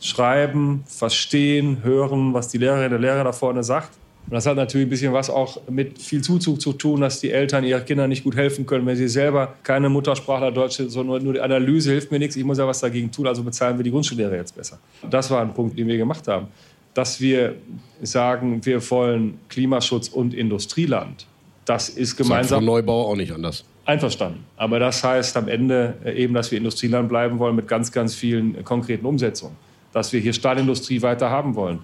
Schreiben, 0.00 0.84
verstehen, 0.86 1.82
hören, 1.82 2.32
was 2.32 2.48
die 2.48 2.58
Lehrerin, 2.58 2.90
der 2.90 2.98
Lehrer 2.98 3.24
da 3.24 3.32
vorne 3.32 3.62
sagt. 3.64 3.90
Und 4.28 4.34
das 4.34 4.44
hat 4.44 4.56
natürlich 4.56 4.86
ein 4.86 4.90
bisschen 4.90 5.14
was 5.14 5.30
auch 5.30 5.58
mit 5.70 5.98
viel 5.98 6.20
Zuzug 6.20 6.60
zu 6.60 6.74
tun, 6.74 7.00
dass 7.00 7.20
die 7.20 7.30
Eltern 7.30 7.64
ihren 7.64 7.82
Kindern 7.86 8.10
nicht 8.10 8.24
gut 8.24 8.36
helfen 8.36 8.66
können, 8.66 8.84
wenn 8.84 8.94
sie 8.94 9.08
selber 9.08 9.54
keine 9.62 9.88
Muttersprachler 9.88 10.52
Deutsch 10.52 10.76
sind, 10.76 10.90
sondern 10.90 11.24
nur 11.24 11.32
die 11.32 11.40
Analyse 11.40 11.92
hilft 11.92 12.10
mir 12.10 12.18
nichts, 12.18 12.36
ich 12.36 12.44
muss 12.44 12.58
ja 12.58 12.66
was 12.66 12.80
dagegen 12.80 13.10
tun, 13.10 13.26
also 13.26 13.42
bezahlen 13.42 13.78
wir 13.78 13.84
die 13.84 13.90
Grundschullehrer 13.90 14.36
jetzt 14.36 14.54
besser. 14.54 14.78
Das 15.08 15.30
war 15.30 15.40
ein 15.40 15.54
Punkt, 15.54 15.78
den 15.78 15.86
wir 15.88 15.96
gemacht 15.96 16.28
haben. 16.28 16.48
Dass 16.92 17.22
wir 17.22 17.54
sagen, 18.02 18.64
wir 18.66 18.90
wollen 18.90 19.38
Klimaschutz 19.48 20.08
und 20.08 20.34
Industrieland, 20.34 21.26
das 21.64 21.88
ist 21.88 22.14
gemeinsam. 22.14 22.58
Sagt 22.58 22.66
Neubau 22.66 23.10
auch 23.10 23.16
nicht 23.16 23.32
anders. 23.32 23.64
Einverstanden. 23.86 24.44
Aber 24.58 24.78
das 24.78 25.02
heißt 25.02 25.38
am 25.38 25.48
Ende 25.48 25.94
eben, 26.14 26.34
dass 26.34 26.50
wir 26.50 26.58
Industrieland 26.58 27.08
bleiben 27.08 27.38
wollen 27.38 27.56
mit 27.56 27.66
ganz, 27.66 27.90
ganz 27.90 28.14
vielen 28.14 28.62
konkreten 28.62 29.06
Umsetzungen. 29.06 29.56
Dass 29.94 30.12
wir 30.12 30.20
hier 30.20 30.34
Stahlindustrie 30.34 31.00
weiter 31.00 31.30
haben 31.30 31.54
wollen 31.54 31.78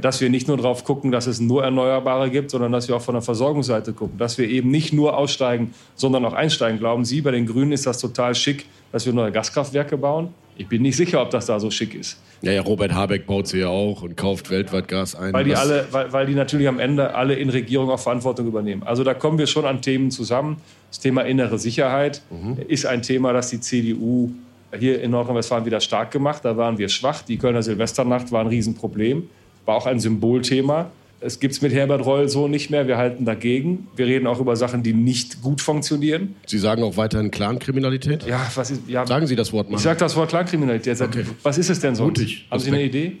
dass 0.00 0.20
wir 0.20 0.30
nicht 0.30 0.48
nur 0.48 0.56
darauf 0.56 0.84
gucken, 0.84 1.12
dass 1.12 1.26
es 1.26 1.40
nur 1.40 1.62
Erneuerbare 1.64 2.30
gibt, 2.30 2.50
sondern 2.50 2.72
dass 2.72 2.88
wir 2.88 2.96
auch 2.96 3.02
von 3.02 3.14
der 3.14 3.22
Versorgungsseite 3.22 3.92
gucken, 3.92 4.18
dass 4.18 4.36
wir 4.38 4.48
eben 4.48 4.70
nicht 4.70 4.92
nur 4.92 5.16
aussteigen, 5.16 5.74
sondern 5.94 6.24
auch 6.24 6.32
einsteigen. 6.32 6.78
Glauben 6.78 7.04
Sie, 7.04 7.20
bei 7.20 7.30
den 7.30 7.46
Grünen 7.46 7.72
ist 7.72 7.86
das 7.86 7.98
total 7.98 8.34
schick, 8.34 8.66
dass 8.92 9.06
wir 9.06 9.12
neue 9.12 9.30
Gaskraftwerke 9.30 9.96
bauen? 9.96 10.30
Ich 10.58 10.68
bin 10.68 10.82
nicht 10.82 10.96
sicher, 10.96 11.20
ob 11.20 11.30
das 11.30 11.46
da 11.46 11.60
so 11.60 11.70
schick 11.70 11.94
ist. 11.94 12.18
Ja, 12.40 12.52
ja, 12.52 12.62
Robert 12.62 12.92
Habeck 12.94 13.26
baut 13.26 13.46
sie 13.46 13.58
ja 13.58 13.68
auch 13.68 14.02
und 14.02 14.16
kauft 14.16 14.50
weltweit 14.50 14.88
Gas 14.88 15.14
ein. 15.14 15.32
Weil 15.32 15.44
die, 15.44 15.54
alle, 15.54 15.86
weil, 15.90 16.12
weil 16.12 16.26
die 16.26 16.34
natürlich 16.34 16.66
am 16.66 16.80
Ende 16.80 17.14
alle 17.14 17.34
in 17.34 17.50
Regierung 17.50 17.90
auch 17.90 18.00
Verantwortung 18.00 18.46
übernehmen. 18.46 18.82
Also 18.82 19.04
da 19.04 19.12
kommen 19.12 19.38
wir 19.38 19.46
schon 19.46 19.66
an 19.66 19.82
Themen 19.82 20.10
zusammen. 20.10 20.56
Das 20.90 21.00
Thema 21.00 21.22
innere 21.22 21.58
Sicherheit 21.58 22.22
mhm. 22.30 22.58
ist 22.68 22.86
ein 22.86 23.02
Thema, 23.02 23.34
das 23.34 23.50
die 23.50 23.60
CDU 23.60 24.30
hier 24.78 25.00
in 25.02 25.10
Nordrhein-Westfalen 25.10 25.66
wieder 25.66 25.80
stark 25.80 26.10
gemacht. 26.10 26.44
Da 26.44 26.56
waren 26.56 26.78
wir 26.78 26.88
schwach. 26.88 27.22
Die 27.22 27.36
Kölner 27.36 27.62
Silvesternacht 27.62 28.32
war 28.32 28.40
ein 28.40 28.46
Riesenproblem 28.46 29.28
war 29.66 29.76
auch 29.76 29.86
ein 29.86 30.00
Symbolthema. 30.00 30.90
Es 31.20 31.40
gibt 31.40 31.54
es 31.54 31.62
mit 31.62 31.72
Herbert 31.72 32.04
Reul 32.04 32.28
so 32.28 32.46
nicht 32.46 32.70
mehr. 32.70 32.86
Wir 32.86 32.98
halten 32.98 33.24
dagegen. 33.24 33.88
Wir 33.96 34.06
reden 34.06 34.26
auch 34.26 34.38
über 34.38 34.54
Sachen, 34.54 34.82
die 34.82 34.92
nicht 34.92 35.42
gut 35.42 35.60
funktionieren. 35.60 36.36
Sie 36.46 36.58
sagen 36.58 36.82
auch 36.82 36.96
weiterhin 36.96 37.30
Clankriminalität? 37.30 38.26
Ja, 38.26 38.46
was 38.54 38.70
ist, 38.70 38.82
ja, 38.86 39.06
Sagen 39.06 39.26
Sie 39.26 39.34
das 39.34 39.52
Wort 39.52 39.70
mal. 39.70 39.76
Ich 39.76 39.82
sage 39.82 39.98
das 39.98 40.14
Wort 40.14 40.28
Clankriminalität. 40.30 41.00
Okay. 41.00 41.24
Was 41.42 41.58
ist 41.58 41.70
es 41.70 41.80
denn 41.80 41.94
sonst? 41.94 42.18
Mutig. 42.18 42.46
Haben 42.50 42.60
Sie 42.60 42.70
eine 42.70 42.82
Idee? 42.82 43.16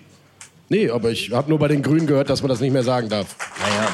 Nee, 0.68 0.90
aber 0.90 1.10
ich 1.10 1.30
habe 1.30 1.48
nur 1.48 1.58
bei 1.58 1.68
den 1.68 1.82
Grünen 1.82 2.06
gehört, 2.06 2.28
dass 2.28 2.42
man 2.42 2.48
das 2.48 2.60
nicht 2.60 2.72
mehr 2.72 2.82
sagen 2.82 3.08
darf. 3.08 3.36
Naja. 3.60 3.88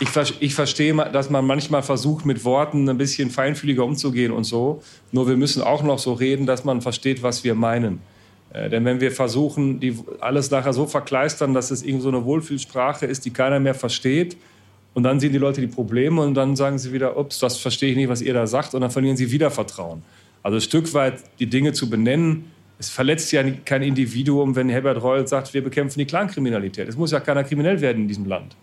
Ich, 0.00 0.08
ich 0.40 0.54
verstehe, 0.54 0.94
dass 1.12 1.30
man 1.30 1.46
manchmal 1.46 1.82
versucht, 1.82 2.26
mit 2.26 2.44
Worten 2.44 2.88
ein 2.88 2.98
bisschen 2.98 3.30
feinfühliger 3.30 3.84
umzugehen 3.84 4.32
und 4.32 4.44
so. 4.44 4.82
Nur 5.12 5.28
wir 5.28 5.36
müssen 5.36 5.62
auch 5.62 5.82
noch 5.82 5.98
so 5.98 6.12
reden, 6.12 6.46
dass 6.46 6.64
man 6.64 6.82
versteht, 6.82 7.22
was 7.22 7.44
wir 7.44 7.54
meinen. 7.54 8.00
Äh, 8.54 8.70
denn 8.70 8.84
wenn 8.86 9.00
wir 9.00 9.12
versuchen, 9.12 9.80
die 9.80 9.98
alles 10.20 10.50
nachher 10.50 10.72
so 10.72 10.86
verkleistern, 10.86 11.52
dass 11.52 11.70
es 11.70 11.82
irgendwie 11.82 12.02
so 12.02 12.08
eine 12.08 12.24
Wohlfühlsprache 12.24 13.04
ist, 13.04 13.26
die 13.26 13.30
keiner 13.30 13.60
mehr 13.60 13.74
versteht, 13.74 14.38
und 14.94 15.02
dann 15.02 15.18
sehen 15.18 15.32
die 15.32 15.38
Leute 15.38 15.60
die 15.60 15.66
Probleme 15.66 16.22
und 16.22 16.34
dann 16.34 16.54
sagen 16.54 16.78
sie 16.78 16.92
wieder, 16.92 17.18
ups, 17.18 17.40
das 17.40 17.58
verstehe 17.58 17.90
ich 17.90 17.96
nicht, 17.96 18.08
was 18.08 18.22
ihr 18.22 18.32
da 18.32 18.46
sagt, 18.46 18.74
und 18.74 18.80
dann 18.80 18.92
verlieren 18.92 19.16
sie 19.16 19.30
wieder 19.32 19.50
Vertrauen. 19.50 20.02
Also 20.44 20.58
ein 20.58 20.60
Stück 20.60 20.94
weit 20.94 21.14
die 21.40 21.46
Dinge 21.46 21.72
zu 21.72 21.90
benennen, 21.90 22.44
es 22.78 22.90
verletzt 22.90 23.32
ja 23.32 23.42
kein 23.64 23.82
Individuum, 23.82 24.54
wenn 24.56 24.68
Herbert 24.68 25.02
Reul 25.02 25.26
sagt, 25.26 25.52
wir 25.52 25.62
bekämpfen 25.62 25.98
die 25.98 26.04
Clankriminalität. 26.04 26.88
Es 26.88 26.96
muss 26.96 27.12
ja 27.12 27.20
keiner 27.20 27.44
kriminell 27.44 27.80
werden 27.80 28.02
in 28.02 28.08
diesem 28.08 28.26
Land. 28.26 28.56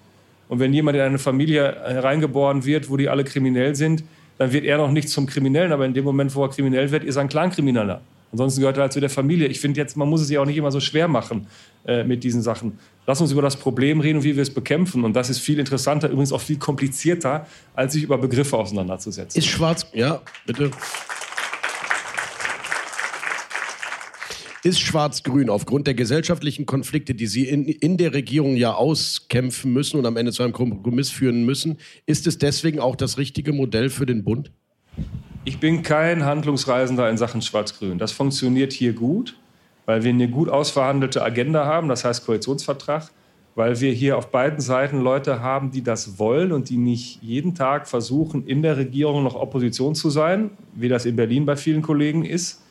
Und 0.48 0.60
wenn 0.60 0.74
jemand 0.74 0.98
in 0.98 1.02
eine 1.02 1.18
Familie 1.18 1.64
hereingeboren 1.86 2.66
wird, 2.66 2.90
wo 2.90 2.98
die 2.98 3.10
alle 3.10 3.24
kriminell 3.24 3.76
sind, 3.76 4.04
dann 4.38 4.52
wird 4.52 4.66
er 4.66 4.78
noch 4.78 4.92
nicht 4.92 5.10
zum 5.10 5.28
Kriminellen, 5.28 5.72
aber 5.72 5.86
in 5.86 5.94
dem 5.94 6.04
Moment, 6.04 6.34
wo 6.36 6.44
er 6.44 6.50
kriminell 6.50 6.92
wird, 6.92 7.04
ist 7.04 7.16
er 7.16 7.24
ein 7.24 7.30
Clankrimineller. 7.30 8.02
Ansonsten 8.32 8.62
gehört 8.62 8.78
er 8.78 8.84
halt 8.84 8.94
zu 8.94 9.00
der 9.00 9.10
Familie. 9.10 9.48
Ich 9.48 9.60
finde 9.60 9.80
jetzt, 9.80 9.98
man 9.98 10.08
muss 10.08 10.22
es 10.22 10.28
sich 10.28 10.38
auch 10.38 10.46
nicht 10.46 10.58
immer 10.58 10.72
so 10.72 10.80
schwer 10.80 11.08
machen 11.08 11.48
äh, 11.86 12.04
mit 12.04 12.24
diesen 12.24 12.42
Sachen. 12.42 12.80
Lass 13.06 13.20
uns 13.20 13.32
über 13.32 13.42
das 13.42 13.58
Problem 13.58 14.00
reden 14.00 14.20
und 14.20 14.24
wie 14.24 14.36
wir 14.36 14.44
es 14.44 14.54
bekämpfen. 14.54 15.04
Und 15.04 15.14
das 15.16 15.30
ist 15.30 15.40
viel 15.40 15.60
interessanter, 15.60 16.10
übrigens 16.10 16.32
auch 16.32 16.42
viel 16.42 16.58
komplizierter, 16.58 17.46
als 17.74 17.94
sich 17.94 18.04
über 18.04 18.18
Begriffe 18.18 18.58
auseinanderzusetzen. 18.58 19.38
Ist 19.38 19.48
schwarz, 19.48 19.86
ja, 19.94 20.22
bitte. 20.46 20.72
Ist 24.64 24.80
Schwarz-Grün 24.80 25.50
aufgrund 25.50 25.88
der 25.88 25.96
gesellschaftlichen 25.96 26.68
Konflikte, 26.68 27.16
die 27.16 27.26
Sie 27.26 27.48
in, 27.48 27.66
in 27.66 27.98
der 27.98 28.14
Regierung 28.14 28.56
ja 28.56 28.76
auskämpfen 28.76 29.74
müssen 29.74 29.98
und 29.98 30.06
am 30.06 30.18
Ende 30.18 30.32
zu 30.32 30.44
einem 30.44 30.54
Kompromiss 30.54 31.10
führen 31.10 31.46
müssen, 31.46 31.80
ist 32.06 32.28
es 32.28 32.38
deswegen 32.38 32.80
auch 32.80 32.96
das 32.96 33.18
richtige 33.18 33.54
Modell 33.54 33.90
für 33.90 34.06
den 34.06 34.24
Bund? 34.24 34.52
Ich 35.44 35.60
bin 35.60 35.82
kein 35.82 36.24
Handlungsreisender 36.24 37.10
in 37.10 37.18
Sachen 37.18 37.42
Schwarz-Grün. 37.42 37.98
Das 37.98 38.12
funktioniert 38.12 38.74
hier 38.74 38.94
gut, 38.94 39.36
weil 39.88 40.04
wir 40.04 40.12
eine 40.12 40.30
gut 40.30 40.50
ausverhandelte 40.50 41.24
Agenda 41.24 41.66
haben, 41.66 41.90
das 41.90 42.06
heißt 42.06 42.28
Koalitionsvertrag, 42.28 43.10
weil 43.56 43.82
wir 43.82 43.92
hier 43.92 44.20
auf 44.20 44.30
beiden 44.30 44.60
Seiten 44.62 45.02
Leute 45.02 45.42
haben, 45.42 45.72
die 45.72 45.82
das 45.82 46.20
wollen 46.20 46.52
und 46.52 46.70
die 46.70 46.78
nicht 46.78 47.24
jeden 47.24 47.56
Tag 47.56 47.88
versuchen, 47.88 48.46
in 48.46 48.62
der 48.62 48.78
Regierung 48.78 49.24
noch 49.24 49.34
Opposition 49.34 49.96
zu 49.96 50.12
sein, 50.12 50.52
wie 50.76 50.90
das 50.90 51.08
in 51.08 51.16
Berlin 51.16 51.48
bei 51.48 51.56
vielen 51.56 51.82
Kollegen 51.82 52.24
ist. 52.24 52.62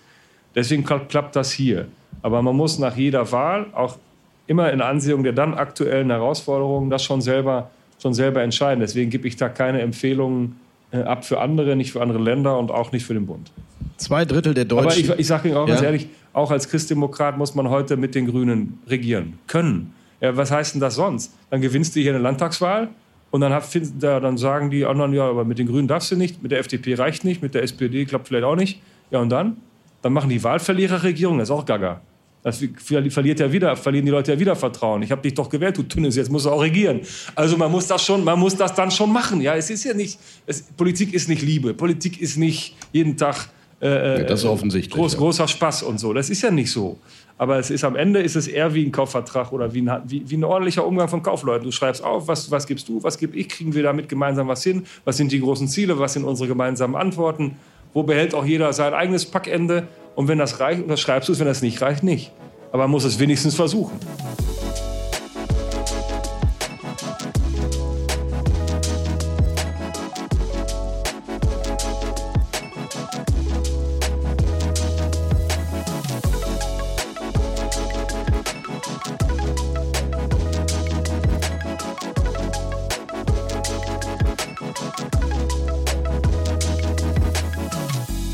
Deswegen 0.54 0.84
klappt 0.84 1.34
das 1.34 1.50
hier. 1.50 1.88
Aber 2.22 2.40
man 2.40 2.54
muss 2.54 2.78
nach 2.78 2.96
jeder 2.96 3.32
Wahl 3.32 3.66
auch 3.72 3.98
immer 4.46 4.72
in 4.72 4.80
Ansehung 4.80 5.24
der 5.24 5.32
dann 5.32 5.54
aktuellen 5.54 6.10
Herausforderungen 6.10 6.88
das 6.88 7.02
schon 7.02 7.20
selber, 7.20 7.70
schon 8.00 8.14
selber 8.14 8.42
entscheiden. 8.42 8.78
Deswegen 8.78 9.10
gebe 9.10 9.26
ich 9.26 9.34
da 9.34 9.48
keine 9.48 9.80
Empfehlungen 9.80 10.59
ab 10.92 11.24
für 11.24 11.40
andere, 11.40 11.76
nicht 11.76 11.92
für 11.92 12.02
andere 12.02 12.18
Länder 12.18 12.58
und 12.58 12.70
auch 12.70 12.92
nicht 12.92 13.04
für 13.04 13.14
den 13.14 13.26
Bund. 13.26 13.52
Zwei 13.96 14.24
Drittel 14.24 14.54
der 14.54 14.64
Deutschen. 14.64 14.86
Aber 14.86 14.96
ich, 14.96 15.20
ich 15.20 15.26
sage 15.26 15.48
Ihnen 15.48 15.56
auch 15.56 15.68
ja. 15.68 15.74
ganz 15.74 15.84
ehrlich, 15.84 16.08
auch 16.32 16.50
als 16.50 16.68
Christdemokrat 16.68 17.38
muss 17.38 17.54
man 17.54 17.68
heute 17.68 17.96
mit 17.96 18.14
den 18.14 18.26
Grünen 18.26 18.78
regieren 18.88 19.38
können. 19.46 19.92
Ja, 20.20 20.36
was 20.36 20.50
heißt 20.50 20.74
denn 20.74 20.80
das 20.80 20.94
sonst? 20.94 21.34
Dann 21.50 21.60
gewinnst 21.60 21.96
du 21.96 22.00
hier 22.00 22.12
eine 22.12 22.22
Landtagswahl 22.22 22.88
und 23.30 23.40
dann, 23.40 23.52
hat, 23.52 23.64
dann 24.00 24.36
sagen 24.36 24.70
die 24.70 24.84
anderen, 24.84 25.12
ja, 25.12 25.28
aber 25.28 25.44
mit 25.44 25.58
den 25.58 25.66
Grünen 25.66 25.88
darfst 25.88 26.10
du 26.10 26.16
nicht, 26.16 26.42
mit 26.42 26.52
der 26.52 26.58
FDP 26.58 26.94
reicht 26.94 27.24
nicht, 27.24 27.42
mit 27.42 27.54
der 27.54 27.62
SPD 27.62 28.04
klappt 28.04 28.28
vielleicht 28.28 28.44
auch 28.44 28.56
nicht. 28.56 28.80
Ja, 29.10 29.20
und 29.20 29.30
dann? 29.30 29.56
Dann 30.02 30.12
machen 30.12 30.30
die 30.30 30.42
Wahlverliererregierung, 30.42 31.38
das 31.38 31.48
ist 31.48 31.54
auch 31.54 31.64
gaga. 31.64 32.00
Das 32.42 32.64
verliert 32.78 33.40
ja 33.40 33.52
wieder, 33.52 33.76
verlieren 33.76 34.06
die 34.06 34.12
Leute 34.12 34.32
ja 34.32 34.40
wieder 34.40 34.56
Vertrauen. 34.56 35.02
Ich 35.02 35.10
habe 35.10 35.20
dich 35.20 35.34
doch 35.34 35.50
gewählt, 35.50 35.76
du 35.76 35.82
Tünnes, 35.82 36.16
jetzt 36.16 36.30
musst 36.30 36.46
du 36.46 36.50
auch 36.50 36.62
regieren. 36.62 37.00
Also 37.34 37.58
man 37.58 37.70
muss 37.70 37.86
das 37.86 38.02
schon, 38.02 38.24
man 38.24 38.38
muss 38.38 38.56
das 38.56 38.74
dann 38.74 38.90
schon 38.90 39.12
machen. 39.12 39.42
Ja, 39.42 39.56
es 39.56 39.68
ist 39.68 39.84
ja 39.84 39.92
nicht, 39.92 40.18
es, 40.46 40.62
Politik 40.62 41.12
ist 41.12 41.28
nicht 41.28 41.42
Liebe, 41.42 41.74
Politik 41.74 42.20
ist 42.20 42.38
nicht 42.38 42.76
jeden 42.92 43.16
Tag 43.18 43.50
äh, 43.82 44.20
ja, 44.20 44.24
das 44.24 44.40
ist 44.40 44.46
offensichtlich, 44.46 44.94
groß, 44.94 45.14
ja. 45.14 45.18
großer 45.18 45.48
Spaß 45.48 45.84
und 45.84 45.98
so. 45.98 46.12
Das 46.12 46.28
ist 46.28 46.42
ja 46.42 46.50
nicht 46.50 46.70
so. 46.70 46.98
Aber 47.38 47.58
es 47.58 47.70
ist 47.70 47.84
am 47.84 47.96
Ende 47.96 48.20
ist 48.20 48.36
es 48.36 48.46
eher 48.46 48.74
wie 48.74 48.84
ein 48.84 48.92
Kaufvertrag 48.92 49.52
oder 49.52 49.72
wie 49.72 49.80
ein, 49.80 50.02
wie, 50.06 50.28
wie 50.28 50.36
ein 50.36 50.44
ordentlicher 50.44 50.86
Umgang 50.86 51.08
von 51.08 51.22
Kaufleuten. 51.22 51.64
Du 51.64 51.72
schreibst 51.72 52.04
auf, 52.04 52.28
was, 52.28 52.50
was 52.50 52.66
gibst 52.66 52.88
du, 52.88 53.02
was 53.02 53.16
gebe 53.16 53.34
ich, 53.36 53.48
kriegen 53.48 53.74
wir 53.74 53.82
damit 53.82 54.10
gemeinsam 54.10 54.48
was 54.48 54.62
hin, 54.62 54.84
was 55.06 55.16
sind 55.16 55.32
die 55.32 55.40
großen 55.40 55.66
Ziele, 55.66 55.98
was 55.98 56.12
sind 56.12 56.24
unsere 56.24 56.48
gemeinsamen 56.48 56.96
Antworten, 56.96 57.56
wo 57.94 58.02
behält 58.02 58.34
auch 58.34 58.44
jeder 58.44 58.72
sein 58.74 58.92
eigenes 58.92 59.24
Packende 59.24 59.88
und 60.14 60.28
wenn 60.28 60.38
das 60.38 60.60
reicht, 60.60 60.88
das 60.88 61.00
schreibst 61.00 61.28
du 61.28 61.32
es, 61.32 61.38
wenn 61.38 61.46
das 61.46 61.62
nicht 61.62 61.80
reicht, 61.80 62.02
nicht. 62.02 62.32
Aber 62.72 62.84
man 62.84 62.90
muss 62.90 63.04
es 63.04 63.18
wenigstens 63.18 63.54
versuchen. 63.54 63.98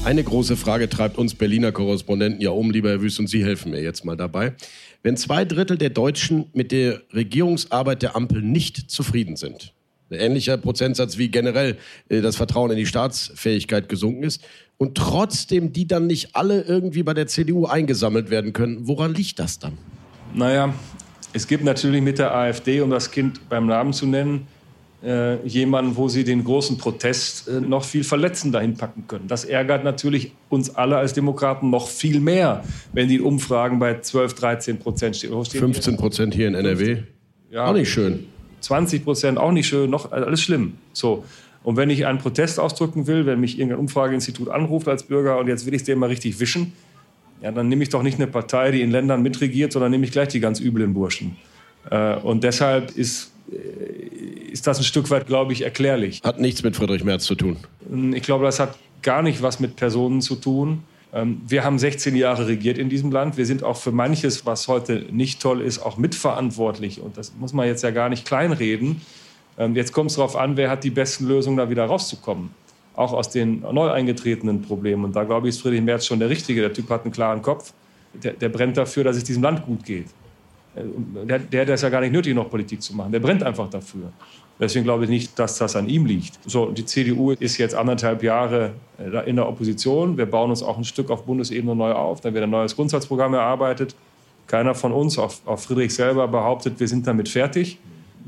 Eine 0.07 0.23
große 0.23 0.57
Frage 0.57 0.89
treibt 0.89 1.19
uns 1.19 1.35
Berliner 1.35 1.73
Korrespondenten 1.73 2.41
ja 2.41 2.51
um, 2.51 2.71
lieber 2.71 2.91
Herr 2.91 3.03
Wüst, 3.03 3.19
und 3.19 3.27
Sie 3.27 3.45
helfen 3.45 3.73
mir 3.73 3.83
jetzt 3.83 4.05
mal 4.05 4.17
dabei. 4.17 4.53
Wenn 5.03 5.17
zwei 5.17 5.45
Drittel 5.45 5.77
der 5.77 5.91
Deutschen 5.91 6.47
mit 6.53 6.71
der 6.71 7.03
Regierungsarbeit 7.13 8.03
der 8.03 8.15
Ampel 8.15 8.41
nicht 8.41 8.89
zufrieden 8.89 9.35
sind, 9.35 9.75
ein 10.11 10.21
ähnlicher 10.21 10.59
Prozentsatz 10.59 11.19
wie 11.19 11.29
generell 11.29 11.77
äh, 12.09 12.21
das 12.21 12.37
Vertrauen 12.37 12.71
in 12.71 12.77
die 12.77 12.87
Staatsfähigkeit 12.87 13.89
gesunken 13.89 14.23
ist, 14.23 14.45
und 14.77 14.97
trotzdem 14.97 15.73
die 15.73 15.89
dann 15.89 16.07
nicht 16.07 16.37
alle 16.37 16.63
irgendwie 16.63 17.03
bei 17.03 17.13
der 17.13 17.27
CDU 17.27 17.67
eingesammelt 17.67 18.31
werden 18.31 18.53
können, 18.53 18.87
woran 18.87 19.13
liegt 19.13 19.41
das 19.41 19.59
dann? 19.59 19.77
Naja, 20.33 20.73
es 21.33 21.49
gibt 21.49 21.65
natürlich 21.65 22.01
mit 22.01 22.21
der 22.21 22.33
AfD, 22.33 22.81
um 22.81 22.91
das 22.91 23.11
Kind 23.11 23.49
beim 23.49 23.67
Namen 23.67 23.93
zu 23.93 24.07
nennen, 24.07 24.47
äh, 25.05 25.47
jemanden, 25.47 25.97
wo 25.97 26.09
sie 26.09 26.25
den 26.25 26.43
großen 26.43 26.79
Protest 26.79 27.49
äh, 27.49 27.61
noch 27.61 27.85
viel 27.85 28.03
verletzender 28.03 28.61
hinpacken 28.61 29.07
können. 29.07 29.29
Das 29.29 29.45
ärgert 29.45 29.85
natürlich 29.85 30.33
uns 30.49 30.75
alle 30.75 30.97
als 30.97 31.13
Demokraten 31.13 31.71
noch 31.71 31.89
viel 31.89 32.21
mehr, 32.21 32.65
wenn 32.93 33.09
die 33.09 33.21
Umfragen 33.21 33.79
bei 33.79 34.01
12, 34.01 34.35
13 34.35 34.79
Prozent 34.79 35.17
stehen. 35.17 35.33
15 35.45 35.97
Prozent 35.97 36.35
hier 36.35 36.49
in 36.49 36.55
NRW. 36.55 37.03
Ja, 37.51 37.67
auch 37.67 37.75
nicht 37.75 37.91
schön. 37.91 38.27
20 38.61 39.05
Prozent 39.05 39.39
auch 39.39 39.53
nicht 39.53 39.67
schön, 39.67 39.91
noch 39.91 40.13
alles 40.13 40.41
schlimm. 40.41 40.75
So. 40.93 41.25
Und 41.63 41.77
wenn 41.77 41.91
ich 41.91 42.07
einen 42.07 42.19
Protest 42.19 42.59
ausdrücken 42.59 43.07
will, 43.07 43.27
wenn 43.27 43.41
mich 43.41 43.59
irgendein 43.59 43.81
Umfrageinstitut 43.81 44.49
anruft 44.49 44.89
als 44.89 45.03
Bürger 45.03 45.39
und 45.39 45.49
jetzt 45.49 45.67
will 45.67 45.75
ich 45.75 45.83
es 45.83 45.87
dem 45.87 45.99
mal 45.99 46.09
richtig 46.09 46.41
wischen, 46.41 46.73
ja, 47.43 47.53
dann 47.53 47.69
nehme 47.69 47.83
ich 47.83 47.91
doch 47.91 48.03
nicht 48.03 48.19
eine 48.19 48.27
Partei, 48.27 48.71
die 48.71 48.83
in 48.83 48.91
Ländern 48.91 49.23
mitregiert, 49.23 49.73
sondern 49.73 49.91
nehme 49.91 50.05
ich 50.05 50.13
gleich 50.13 50.29
die 50.29 50.41
ganz 50.41 50.59
üblen 50.59 50.95
Burschen. 50.95 51.37
Äh, 51.91 52.17
und 52.17 52.45
deshalb 52.45 52.97
ist 52.97 53.33
ist 54.57 54.67
das 54.67 54.79
ein 54.79 54.85
Stück 54.85 55.11
weit, 55.11 55.27
glaube 55.27 55.53
ich, 55.53 55.61
erklärlich. 55.61 56.23
Hat 56.25 56.41
nichts 56.41 56.63
mit 56.63 56.77
Friedrich 56.77 57.05
Merz 57.05 57.25
zu 57.25 57.35
tun. 57.35 57.59
Ich 58.15 58.23
glaube, 58.23 58.47
das 58.47 58.59
hat 58.59 58.75
gar 59.03 59.21
nicht 59.21 59.43
was 59.43 59.61
mit 59.61 59.77
Personen 59.77 60.23
zu 60.23 60.35
tun. 60.35 60.83
Ähm, 61.13 61.43
wir 61.47 61.63
haben 61.63 61.79
16 61.79 62.17
Jahre 62.17 62.49
regiert 62.49 62.79
in 62.79 62.89
diesem 62.89 63.13
Land. 63.13 63.37
Wir 63.37 63.45
sind 63.45 63.63
auch 63.63 63.77
für 63.77 63.93
manches, 63.93 64.47
was 64.47 64.67
heute 64.67 65.05
nicht 65.11 65.43
toll 65.43 65.61
ist, 65.61 65.81
auch 65.81 65.99
mitverantwortlich. 65.99 67.03
Und 67.03 67.19
das 67.19 67.35
muss 67.39 67.53
man 67.53 67.67
jetzt 67.67 67.83
ja 67.83 67.91
gar 67.91 68.09
nicht 68.09 68.25
kleinreden. 68.25 69.03
Ähm, 69.59 69.77
jetzt 69.77 69.93
kommt 69.93 70.09
es 70.11 70.17
darauf 70.17 70.37
an, 70.37 70.57
wer 70.57 70.71
hat 70.71 70.85
die 70.85 70.91
besten 70.91 71.27
Lösungen, 71.27 71.59
da 71.59 71.69
wieder 71.69 71.85
rauszukommen. 71.85 72.49
Auch 72.95 73.13
aus 73.13 73.29
den 73.29 73.61
neu 73.61 73.91
eingetretenen 73.91 74.63
Problemen. 74.63 75.05
Und 75.05 75.15
da 75.15 75.25
glaube 75.25 75.49
ich, 75.49 75.55
ist 75.55 75.61
Friedrich 75.61 75.83
Merz 75.83 76.07
schon 76.07 76.19
der 76.19 76.31
Richtige. 76.31 76.63
Der 76.63 76.73
Typ 76.73 76.89
hat 76.89 77.05
einen 77.05 77.13
klaren 77.13 77.43
Kopf. 77.43 77.75
Der, 78.15 78.33
der 78.33 78.49
brennt 78.49 78.79
dafür, 78.79 79.05
dass 79.05 79.19
es 79.19 79.25
diesem 79.25 79.43
Land 79.43 79.67
gut 79.67 79.85
geht. 79.85 80.07
Äh, 80.75 81.27
der, 81.27 81.41
der 81.41 81.61
hat 81.61 81.69
es 81.69 81.83
ja 81.83 81.91
gar 81.91 82.01
nicht 82.01 82.13
nötig, 82.13 82.35
noch 82.35 82.49
Politik 82.49 82.81
zu 82.81 82.97
machen. 82.97 83.13
Der 83.13 83.21
brennt 83.21 83.43
einfach 83.43 83.69
dafür. 83.69 84.13
Deswegen 84.59 84.85
glaube 84.85 85.05
ich 85.05 85.11
nicht, 85.11 85.39
dass 85.39 85.59
das 85.59 85.77
an 85.77 85.89
ihm 85.89 86.07
liegt. 86.07 86.39
So, 86.47 86.71
die 86.71 86.85
CDU 86.85 87.33
ist 87.33 87.59
jetzt 87.59 87.75
anderthalb 87.75 88.23
Jahre 88.23 88.73
äh, 88.99 89.29
in 89.29 89.37
der 89.37 89.49
Opposition. 89.49 90.17
Wir 90.17 90.27
bauen 90.27 90.51
uns 90.51 90.63
auch 90.63 90.79
ein 90.79 90.85
Stück 90.85 91.11
auf 91.11 91.25
Bundesebene 91.25 91.77
neu 91.77 91.93
auf. 91.93 92.23
Da 92.23 92.33
wird 92.33 92.45
ein 92.45 92.51
neues 92.51 92.75
Grundsatzprogramm 92.75 93.35
erarbeitet. 93.35 93.95
Keiner 94.47 94.75
von 94.75 94.93
uns, 94.93 95.19
auch, 95.19 95.35
auch 95.45 95.59
Friedrich 95.59 95.95
selber, 95.95 96.27
behauptet, 96.29 96.81
wir 96.81 96.89
sind 96.89 97.07
damit 97.07 97.29
fertig. 97.29 97.79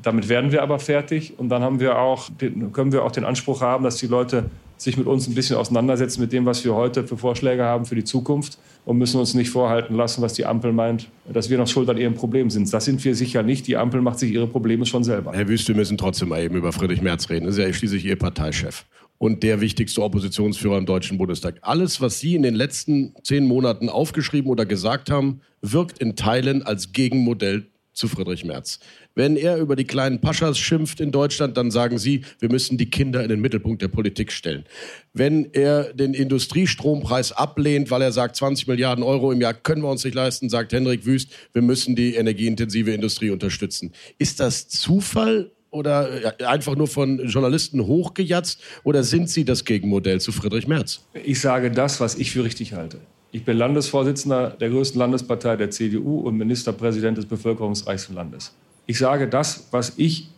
Damit 0.03 0.29
werden 0.29 0.53
wir 0.53 0.63
aber 0.63 0.79
fertig. 0.79 1.35
Und 1.39 1.49
dann 1.49 1.63
haben 1.63 1.81
wir 1.81 1.99
auch, 1.99 2.31
können 2.73 2.93
wir 2.93 3.05
auch 3.05 3.13
den 3.13 3.25
Anspruch 3.25 3.61
haben, 3.61 3.85
dass 3.85 3.97
die 3.97 4.07
Leute 4.07 4.51
sich 4.77 4.97
mit 4.97 5.07
uns 5.07 5.27
ein 5.27 5.35
bisschen 5.35 5.57
auseinandersetzen 5.57 6.21
mit 6.21 6.33
dem, 6.33 6.47
was 6.47 6.65
wir 6.65 6.75
heute 6.75 7.07
für 7.07 7.17
Vorschläge 7.17 7.65
haben 7.65 7.85
für 7.85 7.97
die 7.97 8.05
Zukunft 8.05 8.59
und 8.85 8.97
müssen 8.97 9.19
uns 9.19 9.35
nicht 9.35 9.51
vorhalten 9.51 9.97
lassen, 9.97 10.23
was 10.23 10.35
die 10.35 10.47
Ampel 10.47 10.73
meint, 10.73 11.09
dass 11.33 11.51
wir 11.51 11.59
noch 11.59 11.67
schuld 11.67 11.89
an 11.91 11.99
ihrem 11.99 12.15
Problem 12.15 12.49
sind. 12.49 12.73
Das 12.73 12.85
sind 12.85 13.05
wir 13.05 13.15
sicher 13.15 13.43
nicht. 13.43 13.67
Die 13.67 13.77
Ampel 13.77 14.01
macht 14.01 14.21
sich 14.21 14.33
ihre 14.33 14.47
Probleme 14.47 14.87
schon 14.87 15.03
selber. 15.03 15.33
Herr 15.33 15.49
Wüst, 15.49 15.67
wir 15.69 15.75
müssen 15.75 15.99
trotzdem 15.99 16.29
mal 16.29 16.43
eben 16.43 16.55
über 16.55 16.73
Friedrich 16.73 17.03
Merz 17.03 17.29
reden. 17.29 17.47
Das 17.47 17.57
ist 17.57 17.65
ja 17.65 17.73
schließlich 17.73 18.05
Ihr 18.05 18.17
Parteichef 18.17 18.87
und 19.19 19.43
der 19.43 19.61
wichtigste 19.61 20.03
Oppositionsführer 20.03 20.79
im 20.79 20.87
Deutschen 20.87 21.19
Bundestag. 21.19 21.59
Alles, 21.63 22.01
was 22.01 22.21
Sie 22.21 22.37
in 22.37 22.43
den 22.43 22.55
letzten 22.55 23.15
zehn 23.25 23.47
Monaten 23.47 23.89
aufgeschrieben 23.89 24.51
oder 24.51 24.65
gesagt 24.65 25.11
haben, 25.11 25.41
wirkt 25.61 25.99
in 25.99 26.15
Teilen 26.15 26.63
als 26.63 26.93
Gegenmodell 26.93 27.67
zu 27.93 28.07
Friedrich 28.07 28.45
Merz. 28.45 28.79
Wenn 29.19 29.37
er 29.37 29.57
über 29.57 29.75
die 29.75 29.83
kleinen 29.83 30.21
Paschas 30.21 30.59
schimpft 30.59 31.01
in 31.01 31.11
Deutschland, 31.11 31.57
dann 31.57 31.73
sagen 31.73 31.99
Sie, 31.99 32.23
wir 32.39 32.53
müssen 32.53 32.79
die 32.79 32.89
Kinder 32.89 33.21
in 33.21 33.29
den 33.29 33.41
Mittelpunkt 33.41 33.83
der 33.83 33.89
Politik 33.89 34.31
stellen. 34.31 34.65
Wenn 35.13 35.53
er 35.55 35.93
den 35.93 36.15
Industriestrompreis 36.15 37.33
ablehnt, 37.33 37.91
weil 37.91 38.01
er 38.01 38.13
sagt, 38.13 38.37
20 38.37 38.69
Milliarden 38.69 39.03
Euro 39.03 39.33
im 39.33 39.41
Jahr 39.41 39.55
können 39.55 39.83
wir 39.83 39.91
uns 39.91 40.05
nicht 40.05 40.15
leisten, 40.15 40.49
sagt 40.49 40.73
Hendrik 40.73 41.05
Wüst, 41.05 41.33
wir 41.53 41.63
müssen 41.63 41.97
die 41.97 42.15
energieintensive 42.15 42.93
Industrie 42.93 43.31
unterstützen. 43.31 43.91
Ist 44.19 44.39
das 44.39 44.69
Zufall 44.69 45.51
oder 45.71 46.37
einfach 46.47 46.77
nur 46.77 46.87
von 46.87 47.19
Journalisten 47.27 47.85
hochgejatzt 47.85 48.61
oder 48.85 49.03
sind 49.03 49.29
Sie 49.31 49.45
das 49.45 49.65
Gegenmodell 49.65 50.21
zu 50.21 50.31
Friedrich 50.31 50.69
Merz? 50.69 51.01
Ich 51.25 51.41
sage 51.41 51.73
das, 51.73 51.99
was 51.99 52.15
ich 52.15 52.31
für 52.31 52.45
richtig 52.45 52.75
halte. 52.75 53.01
Ich 53.33 53.45
bin 53.45 53.57
Landesvorsitzender 53.57 54.51
der 54.51 54.71
größten 54.71 55.01
Landespartei 55.01 55.57
der 55.57 55.73
CDU 55.73 56.21
und 56.21 56.37
Ministerpräsident 56.37 57.19
des 57.19 57.27
bevölkerungsreichsten 57.27 58.15
Landes. 58.15 58.53
Ich 58.88 58.98
sage 58.98 59.29
das, 59.29 59.68
was 59.70 59.92
ich 59.98 60.31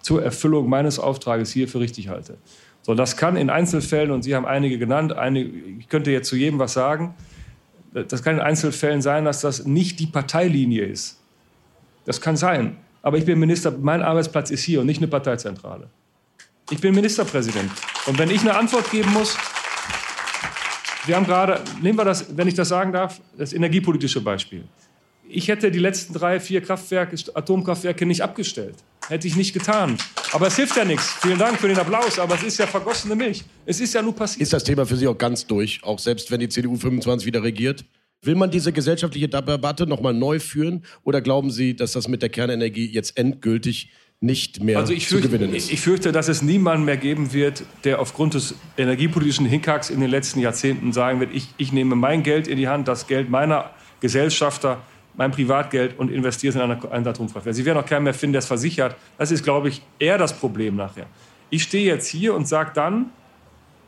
zur 0.00 0.22
Erfüllung 0.22 0.68
meines 0.68 1.00
Auftrages 1.00 1.50
hier 1.50 1.66
für 1.66 1.80
richtig 1.80 2.08
halte. 2.08 2.38
So, 2.82 2.94
das 2.94 3.16
kann 3.16 3.36
in 3.36 3.50
Einzelfällen, 3.50 4.12
und 4.12 4.22
Sie 4.22 4.36
haben 4.36 4.46
einige 4.46 4.78
genannt, 4.78 5.12
einige, 5.12 5.50
ich 5.50 5.88
könnte 5.88 6.12
jetzt 6.12 6.28
zu 6.28 6.36
jedem 6.36 6.60
was 6.60 6.72
sagen, 6.72 7.16
das 7.92 8.22
kann 8.22 8.36
in 8.36 8.40
Einzelfällen 8.40 9.02
sein, 9.02 9.24
dass 9.24 9.40
das 9.40 9.64
nicht 9.64 9.98
die 9.98 10.06
Parteilinie 10.06 10.84
ist. 10.84 11.18
Das 12.04 12.20
kann 12.20 12.36
sein. 12.36 12.76
Aber 13.02 13.18
ich 13.18 13.24
bin 13.24 13.40
Minister, 13.40 13.72
mein 13.72 14.02
Arbeitsplatz 14.02 14.50
ist 14.50 14.62
hier 14.62 14.80
und 14.80 14.86
nicht 14.86 14.98
eine 14.98 15.08
Parteizentrale. 15.08 15.88
Ich 16.70 16.80
bin 16.80 16.94
Ministerpräsident. 16.94 17.72
Und 18.06 18.18
wenn 18.20 18.30
ich 18.30 18.42
eine 18.42 18.54
Antwort 18.54 18.88
geben 18.92 19.12
muss, 19.12 19.36
wir 21.06 21.16
haben 21.16 21.26
gerade, 21.26 21.60
nehmen 21.82 21.98
wir 21.98 22.04
das, 22.04 22.36
wenn 22.36 22.46
ich 22.46 22.54
das 22.54 22.68
sagen 22.68 22.92
darf, 22.92 23.20
das 23.36 23.52
energiepolitische 23.52 24.20
Beispiel. 24.20 24.64
Ich 25.28 25.48
hätte 25.48 25.70
die 25.70 25.78
letzten 25.78 26.14
drei, 26.14 26.40
vier 26.40 26.60
Kraftwerke, 26.60 27.16
Atomkraftwerke 27.34 28.06
nicht 28.06 28.22
abgestellt. 28.22 28.76
Hätte 29.08 29.26
ich 29.26 29.36
nicht 29.36 29.52
getan. 29.52 29.98
Aber 30.32 30.48
es 30.48 30.56
hilft 30.56 30.76
ja 30.76 30.84
nichts. 30.84 31.14
Vielen 31.20 31.38
Dank 31.38 31.58
für 31.58 31.68
den 31.68 31.78
Applaus, 31.78 32.18
aber 32.18 32.34
es 32.34 32.42
ist 32.42 32.58
ja 32.58 32.66
vergossene 32.66 33.14
Milch. 33.14 33.44
Es 33.64 33.80
ist 33.80 33.94
ja 33.94 34.02
nur 34.02 34.14
passiert. 34.14 34.42
Ist 34.42 34.52
das 34.52 34.64
Thema 34.64 34.84
für 34.86 34.96
Sie 34.96 35.06
auch 35.06 35.18
ganz 35.18 35.46
durch, 35.46 35.80
auch 35.82 35.98
selbst 35.98 36.30
wenn 36.30 36.40
die 36.40 36.48
CDU 36.48 36.76
25 36.76 37.26
wieder 37.26 37.42
regiert? 37.42 37.84
Will 38.22 38.34
man 38.34 38.50
diese 38.50 38.72
gesellschaftliche 38.72 39.28
Debatte 39.28 39.86
nochmal 39.86 40.14
neu 40.14 40.40
führen 40.40 40.84
oder 41.04 41.20
glauben 41.20 41.50
Sie, 41.50 41.76
dass 41.76 41.92
das 41.92 42.08
mit 42.08 42.22
der 42.22 42.28
Kernenergie 42.28 42.86
jetzt 42.86 43.16
endgültig 43.16 43.90
nicht 44.20 44.62
mehr 44.62 44.78
also 44.78 44.92
ich 44.92 45.06
fürchte, 45.06 45.28
zu 45.28 45.32
gewinnen 45.34 45.54
ist. 45.54 45.70
Ich 45.70 45.80
fürchte, 45.80 46.10
dass 46.10 46.28
es 46.28 46.40
niemanden 46.42 46.84
mehr 46.84 46.96
geben 46.96 47.32
wird, 47.32 47.64
der 47.84 48.00
aufgrund 48.00 48.34
des 48.34 48.54
energiepolitischen 48.78 49.46
Hinkacks 49.46 49.90
in 49.90 50.00
den 50.00 50.10
letzten 50.10 50.40
Jahrzehnten 50.40 50.92
sagen 50.92 51.20
wird, 51.20 51.34
ich, 51.34 51.48
ich 51.58 51.72
nehme 51.72 51.94
mein 51.96 52.22
Geld 52.22 52.48
in 52.48 52.56
die 52.56 52.66
Hand, 52.66 52.88
das 52.88 53.06
Geld 53.06 53.28
meiner 53.28 53.70
Gesellschafter, 54.00 54.82
mein 55.16 55.30
Privatgeld 55.30 55.98
und 55.98 56.10
investiere 56.10 56.50
es 56.50 56.56
in 56.56 56.62
eine, 56.62 56.78
eine 56.90 57.08
Atomkraftwerk. 57.08 57.54
Sie 57.54 57.64
werden 57.64 57.78
auch 57.78 57.86
keinen 57.86 58.04
mehr 58.04 58.14
finden, 58.14 58.34
der 58.34 58.40
es 58.40 58.46
versichert. 58.46 58.96
Das 59.18 59.30
ist, 59.30 59.42
glaube 59.42 59.68
ich, 59.68 59.82
eher 59.98 60.18
das 60.18 60.32
Problem 60.38 60.76
nachher. 60.76 61.06
Ich 61.50 61.62
stehe 61.62 61.86
jetzt 61.86 62.08
hier 62.08 62.34
und 62.34 62.46
sage 62.46 62.72
dann, 62.74 63.10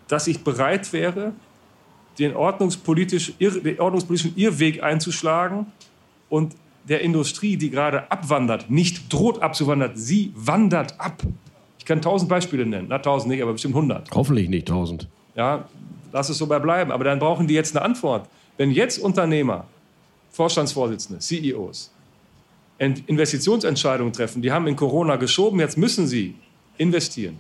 dass 0.06 0.26
ich 0.26 0.42
bereit 0.42 0.92
wäre, 0.92 1.32
den, 2.18 2.34
ordnungspolitisch, 2.34 3.34
den 3.38 3.78
ordnungspolitischen 3.78 4.36
Irrweg 4.36 4.82
einzuschlagen 4.82 5.66
und 6.28 6.54
der 6.88 7.02
Industrie, 7.02 7.56
die 7.56 7.70
gerade 7.70 8.10
abwandert, 8.10 8.70
nicht 8.70 9.12
droht 9.12 9.42
abzuwandern, 9.42 9.92
sie 9.94 10.32
wandert 10.34 10.98
ab. 10.98 11.22
Ich 11.78 11.84
kann 11.84 12.00
tausend 12.00 12.28
Beispiele 12.30 12.64
nennen. 12.64 12.86
Na, 12.88 12.98
tausend 12.98 13.30
nicht, 13.30 13.42
aber 13.42 13.52
bestimmt 13.52 13.74
hundert. 13.74 14.10
Hoffentlich 14.12 14.48
nicht 14.48 14.68
tausend. 14.68 15.08
Ja, 15.34 15.68
lass 16.12 16.28
es 16.28 16.38
so 16.38 16.46
bei 16.46 16.58
bleiben. 16.58 16.90
Aber 16.90 17.04
dann 17.04 17.18
brauchen 17.18 17.46
die 17.46 17.54
jetzt 17.54 17.76
eine 17.76 17.84
Antwort. 17.84 18.28
Wenn 18.56 18.70
jetzt 18.70 18.98
Unternehmer 18.98 19.66
Vorstandsvorsitzende, 20.30 21.20
CEOs, 21.20 21.90
Investitionsentscheidungen 22.78 24.12
treffen, 24.12 24.40
die 24.40 24.52
haben 24.52 24.66
in 24.66 24.76
Corona 24.76 25.16
geschoben, 25.16 25.58
jetzt 25.60 25.76
müssen 25.76 26.06
sie 26.06 26.34
investieren, 26.76 27.38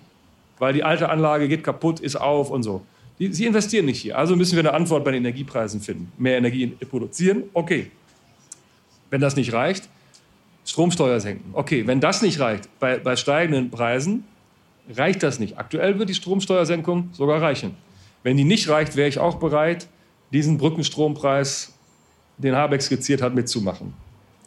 weil 0.58 0.72
die 0.72 0.82
alte 0.82 1.08
Anlage 1.08 1.48
geht 1.48 1.62
kaputt, 1.62 2.00
ist 2.00 2.16
auf 2.16 2.50
und 2.50 2.62
so. 2.62 2.82
Die, 3.18 3.32
sie 3.32 3.46
investieren 3.46 3.86
nicht 3.86 4.00
hier. 4.00 4.16
Also 4.16 4.36
müssen 4.36 4.56
wir 4.56 4.60
eine 4.60 4.74
Antwort 4.74 5.04
bei 5.04 5.10
den 5.10 5.24
Energiepreisen 5.24 5.80
finden. 5.80 6.12
Mehr 6.18 6.38
Energie 6.38 6.68
produzieren, 6.88 7.44
okay. 7.52 7.90
Wenn 9.10 9.20
das 9.20 9.36
nicht 9.36 9.52
reicht, 9.52 9.88
Stromsteuer 10.64 11.18
senken. 11.18 11.50
Okay, 11.54 11.86
wenn 11.86 12.00
das 12.00 12.20
nicht 12.20 12.40
reicht, 12.40 12.68
bei, 12.78 12.98
bei 12.98 13.16
steigenden 13.16 13.70
Preisen 13.70 14.24
reicht 14.94 15.22
das 15.22 15.38
nicht. 15.38 15.58
Aktuell 15.58 15.98
wird 15.98 16.08
die 16.08 16.14
Stromsteuersenkung 16.14 17.10
sogar 17.12 17.40
reichen. 17.40 17.74
Wenn 18.22 18.36
die 18.36 18.44
nicht 18.44 18.68
reicht, 18.68 18.96
wäre 18.96 19.08
ich 19.08 19.18
auch 19.18 19.36
bereit, 19.36 19.88
diesen 20.32 20.58
Brückenstrompreis, 20.58 21.77
den 22.38 22.54
Habeck 22.54 22.82
skizziert 22.82 23.22
hat, 23.22 23.34
mitzumachen. 23.34 23.92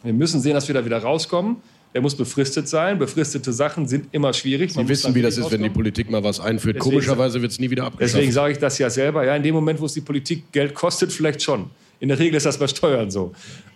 Wir 0.02 0.12
müssen 0.12 0.40
sehen, 0.40 0.54
dass 0.54 0.66
wir 0.66 0.74
da 0.74 0.84
wieder 0.84 0.98
rauskommen. 0.98 1.56
Der 1.94 2.00
muss 2.00 2.16
befristet 2.16 2.68
sein. 2.68 2.98
Befristete 2.98 3.52
Sachen 3.52 3.86
sind 3.86 4.06
immer 4.12 4.32
schwierig. 4.32 4.74
Man 4.74 4.86
Sie 4.86 4.90
wissen, 4.90 5.14
wie 5.14 5.22
das 5.22 5.36
ist, 5.36 5.50
wenn 5.50 5.62
die 5.62 5.68
Politik 5.70 6.10
mal 6.10 6.24
was 6.24 6.40
einführt. 6.40 6.76
Deswegen, 6.76 6.94
Komischerweise 6.94 7.42
wird 7.42 7.52
es 7.52 7.58
nie 7.58 7.70
wieder 7.70 7.84
abgeschafft. 7.84 8.14
Deswegen 8.14 8.32
sage 8.32 8.52
ich 8.52 8.58
das 8.58 8.78
ja 8.78 8.88
selber. 8.88 9.24
Ja, 9.24 9.36
in 9.36 9.42
dem 9.42 9.54
Moment, 9.54 9.80
wo 9.80 9.84
es 9.84 9.92
die 9.92 10.00
Politik 10.00 10.50
Geld 10.52 10.74
kostet, 10.74 11.12
vielleicht 11.12 11.42
schon. 11.42 11.70
In 12.00 12.08
der 12.08 12.18
Regel 12.18 12.36
ist 12.36 12.46
das 12.46 12.58
bei 12.58 12.66
Steuern 12.66 13.10
so. 13.10 13.32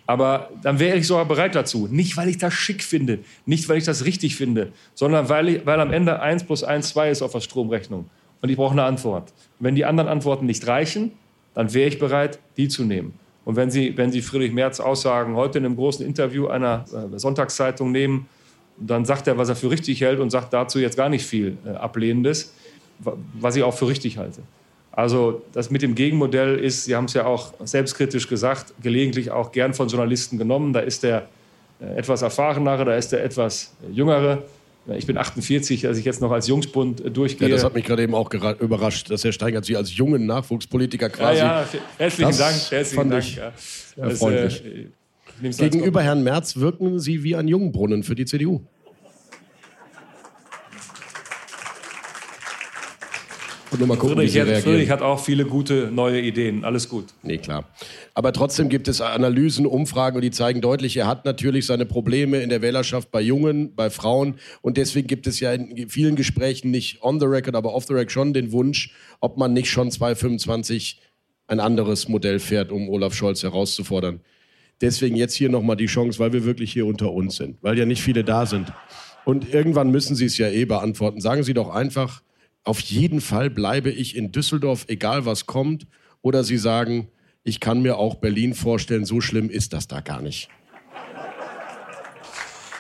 Aber 0.07 0.51
dann 0.63 0.79
wäre 0.79 0.97
ich 0.97 1.07
sogar 1.07 1.27
bereit 1.27 1.55
dazu. 1.55 1.89
Nicht, 1.91 2.17
weil 2.17 2.29
ich 2.29 2.39
das 2.39 2.55
schick 2.55 2.83
finde, 2.83 3.19
nicht, 3.45 3.69
weil 3.69 3.79
ich 3.79 3.85
das 3.85 4.05
richtig 4.05 4.37
finde, 4.37 4.73
sondern 4.95 5.29
weil, 5.29 5.49
ich, 5.49 5.67
weil 5.67 5.81
am 5.81 5.93
Ende 5.93 6.21
1 6.21 6.45
plus 6.45 6.65
1 6.65 6.89
2 6.91 7.11
ist 7.11 7.23
auf 7.23 7.33
der 7.33 7.41
Stromrechnung. 7.41 8.09
Und 8.41 8.49
ich 8.49 8.57
brauche 8.57 8.73
eine 8.73 8.85
Antwort. 8.85 9.33
Und 9.59 9.67
wenn 9.67 9.75
die 9.75 9.85
anderen 9.85 10.09
Antworten 10.09 10.47
nicht 10.47 10.67
reichen, 10.67 11.13
dann 11.55 11.75
wäre 11.75 11.89
ich 11.89 11.99
bereit, 11.99 12.39
die 12.57 12.69
zu 12.69 12.85
nehmen. 12.85 13.15
Und 13.47 13.55
wenn 13.55 13.71
Sie, 13.71 13.97
wenn 13.97 14.11
Sie 14.11 14.23
Friedrich 14.23 14.53
Merz 14.53 14.81
Aussagen 14.81 15.37
heute 15.37 15.59
in 15.59 15.65
einem 15.65 15.77
großen 15.77 16.05
Interview 16.05 16.49
einer 16.49 16.85
äh, 16.93 17.17
Sonntagszeitung 17.17 17.93
nehmen, 17.93 18.29
dann 18.77 19.05
sagt 19.05 19.29
er, 19.29 19.39
was 19.39 19.49
er 19.49 19.55
für 19.55 19.71
richtig 19.71 20.01
hält 20.01 20.19
und 20.19 20.31
sagt 20.31 20.53
dazu 20.53 20.81
jetzt 20.81 20.97
gar 20.97 21.09
nicht 21.09 21.25
viel 21.25 21.57
äh, 21.65 21.71
Ablehnendes, 21.71 22.53
was 22.99 23.55
ich 23.55 23.63
auch 23.63 23.75
für 23.75 23.87
richtig 23.87 24.19
halte. 24.19 24.41
Also 24.91 25.43
das 25.53 25.71
mit 25.71 25.83
dem 25.83 25.95
Gegenmodell 25.95 26.59
ist, 26.59 26.87
Sie 26.87 26.97
haben 26.97 27.05
es 27.05 27.15
ja 27.15 27.25
auch 27.25 27.53
selbstkritisch 27.65 28.29
gesagt, 28.29 28.75
gelegentlich 28.83 29.31
auch 29.31 29.53
gern 29.53 29.75
von 29.75 29.87
Journalisten 29.87 30.39
genommen. 30.39 30.73
Da 30.73 30.81
ist 30.81 31.05
der 31.05 31.29
äh, 31.81 31.99
etwas 31.99 32.23
erfahrenere, 32.23 32.85
da 32.85 32.97
ist 32.97 33.13
der 33.13 33.23
etwas 33.23 33.77
jüngere. 33.93 34.43
Ich 34.95 35.07
bin 35.07 35.19
48, 35.19 35.87
als 35.87 35.99
ich 35.99 36.05
jetzt 36.05 36.21
noch 36.21 36.31
als 36.31 36.47
Jungspund 36.47 37.05
äh, 37.05 37.11
durchgehe. 37.11 37.49
Ja, 37.49 37.55
das 37.55 37.65
hat 37.65 37.75
mich 37.75 37.85
gerade 37.85 38.03
eben 38.03 38.15
auch 38.15 38.33
überrascht, 38.33 39.11
dass 39.11 39.25
Herr 39.25 39.33
Steingart 39.33 39.65
Sie 39.65 39.77
als 39.77 39.97
jungen 39.97 40.27
Nachwuchspolitiker 40.27 41.11
quasi. 41.11 41.39
Ja, 41.39 41.63
ja 41.63 41.69
herzlichen 41.99 42.31
das 42.31 42.39
Dank. 42.39 42.71
Herzlichen 42.71 43.11
Dank. 43.11 43.37
Ja. 43.37 43.53
Erfreulich. 43.97 44.63
äh, 44.65 45.51
Gegenüber 45.51 46.03
Herrn 46.03 46.23
Merz 46.23 46.57
wirken 46.57 46.99
Sie 46.99 47.23
wie 47.23 47.37
ein 47.37 47.49
Jungbrunnen 47.49 48.05
für 48.05 48.15
die 48.15 48.25
CDU. 48.25 48.63
Und 53.71 53.81
nur 53.81 53.89
mal 53.89 53.97
gucken, 53.97 54.17
Friedrich, 54.17 54.35
wie 54.35 54.55
sie 54.55 54.63
Friedrich 54.63 54.91
hat 54.91 55.03
auch 55.03 55.19
viele 55.19 55.45
gute 55.45 55.91
neue 55.91 56.21
Ideen. 56.21 56.65
Alles 56.65 56.89
gut. 56.89 57.07
Nee, 57.23 57.39
klar. 57.39 57.69
Aber 58.15 58.33
trotzdem 58.33 58.69
gibt 58.69 58.87
es 58.87 59.01
Analysen, 59.01 59.67
Umfragen 59.67 60.17
und 60.17 60.23
die 60.23 60.31
zeigen 60.31 60.61
deutlich, 60.61 60.97
er 60.97 61.07
hat 61.07 61.25
natürlich 61.25 61.67
seine 61.67 61.85
Probleme 61.85 62.39
in 62.43 62.49
der 62.49 62.63
Wählerschaft 62.63 63.11
bei 63.11 63.21
Jungen, 63.21 63.75
bei 63.75 63.91
Frauen. 63.91 64.37
Und 64.63 64.77
deswegen 64.77 65.09
gibt 65.09 65.27
es 65.27 65.41
ja 65.41 65.53
in 65.53 65.89
vielen 65.89 66.15
Gesprächen 66.15 66.71
nicht 66.71 67.03
on 67.03 67.19
the 67.19 67.27
record, 67.27 67.57
aber 67.57 67.75
off 67.75 67.87
the 67.87 67.95
record 67.95 68.13
schon 68.13 68.33
den 68.33 68.53
Wunsch, 68.53 68.93
ob 69.21 69.37
man 69.37 69.53
nicht 69.53 69.69
schon 69.69 69.91
2025 69.91 71.01
ein 71.49 71.61
anderes 71.61 72.09
Modell 72.09 72.39
fährt, 72.39 72.71
um 72.71 72.89
Olaf 72.89 73.15
Scholz 73.15 73.43
herauszufordern. 73.43 74.21
Deswegen 74.81 75.17
jetzt 75.17 75.35
hier 75.35 75.49
nochmal 75.49 75.77
die 75.77 75.87
Chance, 75.87 76.19
weil 76.19 76.33
wir 76.33 76.45
wirklich 76.45 76.73
hier 76.73 76.87
unter 76.87 77.13
uns 77.13 77.37
sind, 77.37 77.57
weil 77.63 77.79
ja 77.79 77.87
nicht 77.87 78.03
viele 78.03 78.25
da 78.25 78.47
sind. 78.47 78.73
Und 79.25 79.53
irgendwann 79.53 79.91
müssen 79.91 80.15
Sie 80.15 80.27
es 80.27 80.39
ja 80.39 80.49
eh 80.49 80.67
beantworten. 80.67 81.21
Sagen 81.21 81.43
Sie 81.43 81.55
doch 81.55 81.71
einfach, 81.71 82.23
auf 82.67 82.81
jeden 82.81 83.21
Fall 83.21 83.49
bleibe 83.49 83.91
ich 83.91 84.17
in 84.17 84.33
Düsseldorf, 84.33 84.87
egal 84.89 85.25
was 85.25 85.47
kommt. 85.47 85.87
Oder 86.21 86.43
Sie 86.43 86.59
sagen, 86.59 87.09
ich 87.45 87.61
kann 87.61 87.81
mir 87.81 87.97
auch 87.97 88.17
Berlin 88.17 88.55
vorstellen, 88.55 89.05
so 89.05 89.21
schlimm 89.21 89.49
ist 89.49 89.73
das 89.73 89.87
da 89.87 90.01
gar 90.01 90.21
nicht. 90.21 90.49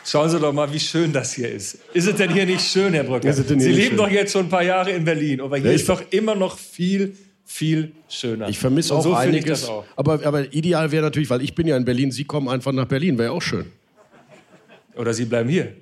Schauen 0.04 0.28
Sie 0.28 0.38
doch 0.38 0.52
mal, 0.52 0.72
wie 0.72 0.80
schön 0.80 1.12
das 1.12 1.34
hier 1.34 1.50
ist. 1.50 1.78
Ist 1.92 2.08
es 2.08 2.16
denn 2.16 2.32
hier 2.32 2.46
nicht 2.46 2.60
schön, 2.60 2.94
Herr 2.94 3.04
Brücker? 3.04 3.32
Sie 3.32 3.42
leben 3.54 3.88
schön? 3.88 3.96
doch 3.96 4.10
jetzt 4.10 4.32
schon 4.32 4.46
ein 4.46 4.48
paar 4.48 4.62
Jahre 4.62 4.90
in 4.90 5.04
Berlin, 5.04 5.40
aber 5.40 5.56
hier 5.56 5.70
ja, 5.70 5.72
ist 5.72 5.88
doch 5.88 6.02
immer 6.10 6.34
noch 6.34 6.58
viel, 6.58 7.16
viel 7.44 7.92
schöner. 8.08 8.48
Ich 8.48 8.58
vermisse 8.58 8.94
auch 8.94 9.02
so 9.02 9.14
einiges. 9.14 9.68
Auch. 9.68 9.84
Aber, 9.94 10.24
aber 10.24 10.52
ideal 10.52 10.90
wäre 10.90 11.04
natürlich, 11.04 11.30
weil 11.30 11.42
ich 11.42 11.54
bin 11.54 11.66
ja 11.66 11.76
in 11.76 11.84
Berlin, 11.84 12.10
Sie 12.10 12.24
kommen 12.24 12.48
einfach 12.48 12.72
nach 12.72 12.86
Berlin, 12.86 13.18
wäre 13.18 13.32
auch 13.32 13.42
schön. 13.42 13.66
Oder 14.96 15.14
Sie 15.14 15.26
bleiben 15.26 15.48
hier. 15.48 15.74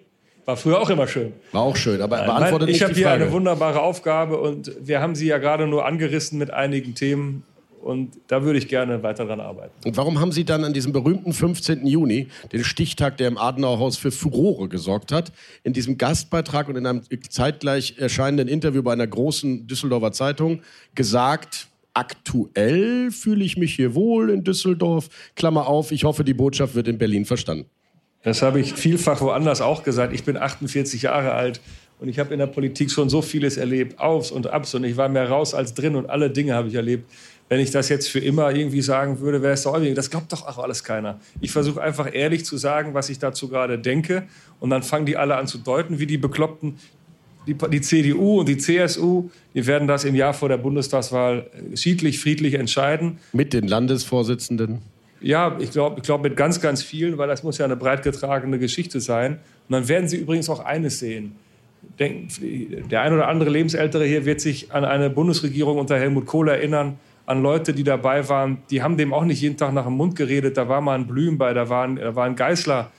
War 0.45 0.57
früher 0.57 0.81
auch 0.81 0.91
immer 0.91 1.07
schön. 1.07 1.33
War 1.53 1.63
auch 1.63 1.77
schön, 1.77 2.01
aber 2.03 2.19
Nein, 2.19 2.27
beantwortet 2.27 2.69
Ich 2.69 2.83
habe 2.83 2.95
hier 2.95 3.11
eine 3.11 3.33
wunderbare 3.33 3.81
Aufgabe 3.81 4.39
und 4.39 4.73
wir 4.81 5.01
haben 5.01 5.15
sie 5.15 5.27
ja 5.27 5.39
gerade 5.39 5.67
nur 5.67 5.87
angerissen 5.87 6.39
mit 6.39 6.51
einigen 6.51 6.95
Themen. 6.95 7.45
Und 7.85 8.19
da 8.29 8.43
würde 8.43 8.59
ich 8.59 8.69
gerne 8.69 9.03
weiter 9.03 9.27
dran 9.27 9.41
arbeiten. 9.41 9.75
Und 9.85 9.95
warum 9.99 10.19
haben 10.19 10.33
Sie 10.33 10.47
dann 10.47 10.65
an 10.65 10.73
diesem 10.73 10.93
berühmten 10.93 11.35
15. 11.35 11.87
Juni, 11.87 12.29
den 12.51 12.65
Stichtag, 12.65 13.19
der 13.19 13.29
im 13.29 13.37
Adenauerhaus 13.37 13.99
für 13.99 14.11
Furore 14.11 14.71
gesorgt 14.71 15.13
hat, 15.13 15.33
in 15.65 15.75
diesem 15.75 15.99
Gastbeitrag 15.99 16.71
und 16.71 16.77
in 16.77 16.87
einem 16.87 17.03
zeitgleich 17.29 17.97
erscheinenden 17.99 18.49
Interview 18.49 18.83
bei 18.83 18.95
einer 18.95 19.07
großen 19.07 19.67
Düsseldorfer 19.67 20.13
Zeitung 20.13 20.63
gesagt, 20.95 21.69
aktuell 21.93 23.11
fühle 23.11 23.45
ich 23.45 23.59
mich 23.59 23.75
hier 23.75 23.95
wohl 23.95 24.31
in 24.31 24.45
Düsseldorf, 24.45 25.11
Klammer 25.37 25.67
auf, 25.67 25.93
ich 25.93 26.05
hoffe, 26.05 26.25
die 26.25 26.33
Botschaft 26.33 26.75
wird 26.75 26.89
in 26.89 26.97
Berlin 26.97 27.27
verstanden. 27.27 27.67
Das 28.25 28.41
habe 28.41 28.59
ich 28.59 28.73
vielfach 28.73 29.21
woanders 29.21 29.61
auch 29.61 29.85
gesagt. 29.85 30.13
Ich 30.13 30.25
bin 30.25 30.37
48 30.37 31.03
Jahre 31.03 31.33
alt 31.33 31.61
und 32.01 32.09
ich 32.09 32.19
habe 32.19 32.33
in 32.33 32.39
der 32.39 32.47
Politik 32.47 32.91
schon 32.91 33.11
so 33.11 33.23
vieles 33.23 33.59
erlebt, 33.59 34.01
aufs 34.01 34.31
und 34.31 34.47
abs 34.49 34.75
und 34.75 34.83
ich 34.83 34.97
war 34.97 35.09
mehr 35.09 35.29
raus 35.29 35.55
als 35.55 35.75
drin 35.75 35.95
und 35.95 36.09
alle 36.09 36.31
Dinge 36.31 36.55
habe 36.55 36.69
ich 36.69 36.75
erlebt. 36.75 37.09
Wenn 37.51 37.61
ich 37.61 37.71
das 37.71 37.91
jetzt 37.91 38.09
für 38.09 38.21
immer 38.21 38.51
irgendwie 38.55 38.81
sagen 38.81 39.21
würde, 39.21 39.43
wäre 39.43 39.53
es 39.53 39.63
doch 39.63 39.79
das 39.95 40.11
glaubt 40.11 40.33
doch 40.33 40.47
auch 40.47 40.59
alles 40.59 40.83
keiner. 40.83 41.21
Ich 41.43 41.53
versuche 41.53 41.83
einfach 41.83 42.13
ehrlich 42.13 42.47
zu 42.47 42.57
sagen, 42.57 42.95
was 42.95 43.11
ich 43.11 43.19
dazu 43.19 43.49
gerade 43.49 43.79
denke 43.79 44.25
und 44.59 44.71
dann 44.71 44.83
fangen 44.83 45.05
die 45.05 45.19
alle 45.19 45.37
an 45.37 45.47
zu 45.47 45.59
deuten, 45.59 45.99
wie 45.99 46.07
die 46.07 46.19
Bekloppten. 46.19 46.77
Die, 47.47 47.53
die 47.53 47.83
CDU 47.83 48.41
und 48.41 48.49
die 48.49 48.57
CSU, 48.57 49.29
die 49.53 49.67
werden 49.67 49.87
das 49.87 50.05
im 50.05 50.15
Jahr 50.15 50.33
vor 50.33 50.49
der 50.49 50.57
Bundestagswahl 50.57 51.51
schiedlich, 51.75 52.19
friedlich 52.19 52.55
entscheiden. 52.55 53.19
Mit 53.35 53.53
den 53.53 53.69
Landesvorsitzenden? 53.69 54.81
Ja, 55.25 55.57
ich 55.59 55.71
glaube 55.71 55.97
ich 56.01 56.03
glaub 56.03 56.23
mit 56.23 56.37
ganz, 56.37 56.61
ganz 56.61 56.83
vielen, 56.83 57.17
weil 57.17 57.29
das 57.29 57.43
muss 57.43 57.57
ja 57.57 57.65
eine 57.65 57.77
breit 57.77 58.03
getragene 58.03 58.59
Geschichte 58.59 59.01
sein. 59.01 59.39
Und 59.69 59.73
dann 59.73 59.89
werden 59.89 60.07
Sie 60.07 60.19
übrigens 60.19 60.51
auch 60.51 60.61
eines 60.61 60.99
sehen. 60.99 61.37
Denken, 61.99 62.29
der 62.91 63.01
ein 63.01 63.15
oder 63.15 63.27
andere 63.29 63.49
Lebensältere 63.49 64.05
hier 64.05 64.27
wird 64.27 64.43
sich 64.43 64.71
an 64.73 64.85
eine 64.85 65.09
Bundesregierung 65.09 65.79
unter 65.79 65.99
Helmut 65.99 66.27
Kohl 66.27 66.51
erinnern, 66.51 66.99
an 67.25 67.43
Leute, 67.43 67.73
die 67.73 67.85
dabei 67.85 68.29
waren. 68.29 68.59
Die 68.69 68.83
haben 68.83 68.99
dem 68.99 69.15
auch 69.15 69.25
nicht 69.25 69.41
jeden 69.41 69.57
Tag 69.57 69.73
nach 69.73 69.87
dem 69.87 69.95
Mund 69.95 70.15
geredet. 70.15 70.59
Da 70.59 70.69
war 70.69 70.83
mal 70.83 70.95
ein 70.95 71.07
Blüm 71.07 71.39
bei, 71.39 71.55
da 71.55 71.71
war 71.71 71.85
ein, 71.85 71.97
da 71.97 72.15
war 72.15 72.29
Geißler 72.31 72.91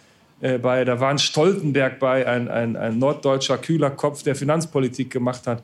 äh, 0.42 0.58
bei, 0.58 0.84
da 0.84 1.00
war 1.00 1.12
ein 1.12 1.20
Stoltenberg 1.20 2.00
bei, 2.00 2.28
ein, 2.28 2.48
ein, 2.48 2.76
ein 2.76 2.98
norddeutscher 2.98 3.60
kühler 3.60 3.92
Kopf, 3.92 4.24
der 4.24 4.36
Finanzpolitik 4.36 5.12
gemacht 5.12 5.46
hat 5.46 5.62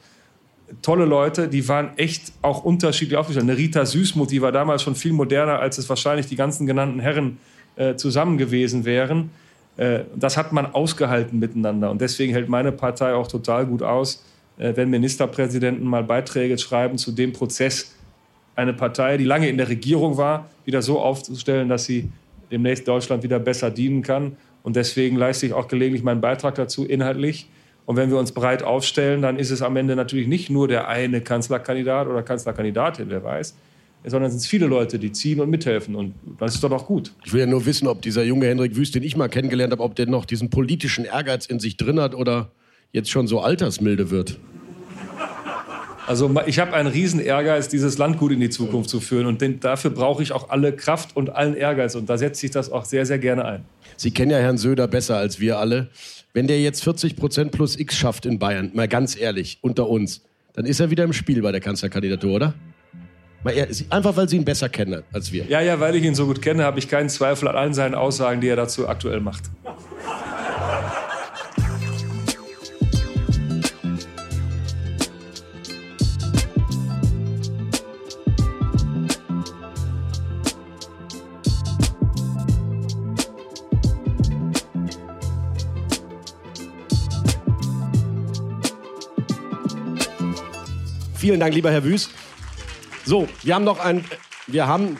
tolle 0.81 1.05
Leute, 1.05 1.47
die 1.47 1.67
waren 1.67 1.97
echt 1.97 2.33
auch 2.41 2.63
unterschiedlich 2.63 3.17
aufgestellt. 3.17 3.49
Eine 3.49 3.57
Rita 3.57 3.85
Süßmuth, 3.85 4.31
die 4.31 4.41
war 4.41 4.51
damals 4.51 4.83
schon 4.83 4.95
viel 4.95 5.13
moderner, 5.13 5.59
als 5.59 5.77
es 5.77 5.89
wahrscheinlich 5.89 6.27
die 6.27 6.35
ganzen 6.35 6.65
genannten 6.65 6.99
Herren 6.99 7.37
äh, 7.75 7.95
zusammen 7.95 8.37
gewesen 8.37 8.85
wären. 8.85 9.31
Äh, 9.77 10.01
das 10.15 10.37
hat 10.37 10.53
man 10.53 10.67
ausgehalten 10.67 11.39
miteinander. 11.39 11.91
Und 11.91 12.01
deswegen 12.01 12.33
hält 12.33 12.49
meine 12.49 12.71
Partei 12.71 13.13
auch 13.13 13.27
total 13.27 13.65
gut 13.65 13.83
aus, 13.83 14.23
äh, 14.57 14.75
wenn 14.75 14.89
Ministerpräsidenten 14.89 15.85
mal 15.85 16.03
Beiträge 16.03 16.57
schreiben 16.57 16.97
zu 16.97 17.11
dem 17.11 17.33
Prozess, 17.33 17.95
eine 18.55 18.73
Partei, 18.73 19.17
die 19.17 19.23
lange 19.23 19.47
in 19.49 19.57
der 19.57 19.69
Regierung 19.69 20.17
war, 20.17 20.49
wieder 20.65 20.81
so 20.81 20.99
aufzustellen, 20.99 21.69
dass 21.69 21.85
sie 21.85 22.09
demnächst 22.51 22.87
Deutschland 22.87 23.23
wieder 23.23 23.39
besser 23.39 23.71
dienen 23.71 24.01
kann. 24.01 24.35
Und 24.63 24.75
deswegen 24.75 25.15
leiste 25.15 25.45
ich 25.45 25.53
auch 25.53 25.67
gelegentlich 25.67 26.03
meinen 26.03 26.21
Beitrag 26.21 26.55
dazu, 26.55 26.85
inhaltlich. 26.85 27.47
Und 27.91 27.97
wenn 27.97 28.09
wir 28.09 28.17
uns 28.17 28.31
breit 28.31 28.63
aufstellen, 28.63 29.21
dann 29.21 29.37
ist 29.37 29.51
es 29.51 29.61
am 29.61 29.75
Ende 29.75 29.97
natürlich 29.97 30.25
nicht 30.25 30.49
nur 30.49 30.69
der 30.69 30.87
eine 30.87 31.19
Kanzlerkandidat 31.19 32.07
oder 32.07 32.23
Kanzlerkandidatin, 32.23 33.09
wer 33.09 33.21
weiß, 33.21 33.53
sondern 34.05 34.29
es 34.29 34.39
sind 34.39 34.49
viele 34.49 34.65
Leute, 34.65 34.97
die 34.97 35.11
ziehen 35.11 35.41
und 35.41 35.49
mithelfen. 35.49 35.95
Und 35.95 36.13
das 36.39 36.55
ist 36.55 36.63
doch 36.63 36.71
auch 36.71 36.85
gut. 36.85 37.11
Ich 37.25 37.33
will 37.33 37.41
ja 37.41 37.45
nur 37.45 37.65
wissen, 37.65 37.89
ob 37.89 38.01
dieser 38.01 38.23
junge 38.23 38.47
Hendrik 38.47 38.77
Wüst, 38.77 38.95
den 38.95 39.03
ich 39.03 39.17
mal 39.17 39.27
kennengelernt 39.27 39.73
habe, 39.73 39.83
ob 39.83 39.97
der 39.97 40.07
noch 40.07 40.23
diesen 40.23 40.49
politischen 40.49 41.03
Ehrgeiz 41.03 41.47
in 41.47 41.59
sich 41.59 41.75
drin 41.75 41.99
hat 41.99 42.15
oder 42.15 42.47
jetzt 42.93 43.11
schon 43.11 43.27
so 43.27 43.41
altersmilde 43.41 44.09
wird. 44.09 44.37
Also 46.07 46.33
ich 46.45 46.59
habe 46.59 46.73
einen 46.73 46.87
riesen 46.87 47.19
Ehrgeiz, 47.19 47.67
dieses 47.67 47.97
Land 47.97 48.17
gut 48.19 48.31
in 48.31 48.39
die 48.39 48.49
Zukunft 48.49 48.89
zu 48.89 49.01
führen. 49.01 49.25
Und 49.25 49.41
den, 49.41 49.59
dafür 49.59 49.91
brauche 49.91 50.23
ich 50.23 50.31
auch 50.31 50.49
alle 50.49 50.71
Kraft 50.71 51.13
und 51.17 51.29
allen 51.35 51.55
Ehrgeiz. 51.55 51.95
Und 51.95 52.09
da 52.09 52.17
setze 52.17 52.45
ich 52.45 52.53
das 52.53 52.71
auch 52.71 52.85
sehr, 52.85 53.05
sehr 53.05 53.19
gerne 53.19 53.43
ein. 53.43 53.65
Sie 53.97 54.11
kennen 54.11 54.31
ja 54.31 54.37
Herrn 54.37 54.57
Söder 54.57 54.87
besser 54.87 55.17
als 55.17 55.41
wir 55.41 55.59
alle. 55.59 55.89
Wenn 56.33 56.47
der 56.47 56.61
jetzt 56.61 56.83
40 56.83 57.17
Prozent 57.17 57.51
plus 57.51 57.77
X 57.77 57.97
schafft 57.97 58.25
in 58.25 58.39
Bayern, 58.39 58.71
mal 58.73 58.87
ganz 58.87 59.17
ehrlich, 59.17 59.59
unter 59.61 59.89
uns, 59.89 60.21
dann 60.53 60.65
ist 60.65 60.79
er 60.79 60.89
wieder 60.89 61.03
im 61.03 61.13
Spiel 61.13 61.41
bei 61.41 61.51
der 61.51 61.61
Kanzlerkandidatur, 61.61 62.33
oder? 62.33 62.53
Einfach 63.89 64.15
weil 64.15 64.29
Sie 64.29 64.37
ihn 64.37 64.45
besser 64.45 64.69
kennen 64.69 65.03
als 65.11 65.31
wir. 65.31 65.45
Ja, 65.45 65.61
ja, 65.61 65.79
weil 65.79 65.95
ich 65.95 66.03
ihn 66.03 66.15
so 66.15 66.27
gut 66.27 66.41
kenne, 66.41 66.63
habe 66.63 66.79
ich 66.79 66.87
keinen 66.87 67.09
Zweifel 67.09 67.47
an 67.47 67.55
allen 67.55 67.73
seinen 67.73 67.95
Aussagen, 67.95 68.39
die 68.39 68.47
er 68.47 68.55
dazu 68.55 68.87
aktuell 68.87 69.19
macht. 69.19 69.43
Vielen 91.21 91.39
Dank, 91.39 91.53
lieber 91.53 91.69
Herr 91.69 91.83
Wüst. 91.83 92.09
So, 93.05 93.27
wir 93.43 93.53
haben 93.53 93.63
noch 93.63 93.77
ein, 93.77 94.03
wir 94.47 94.65
haben, 94.65 94.97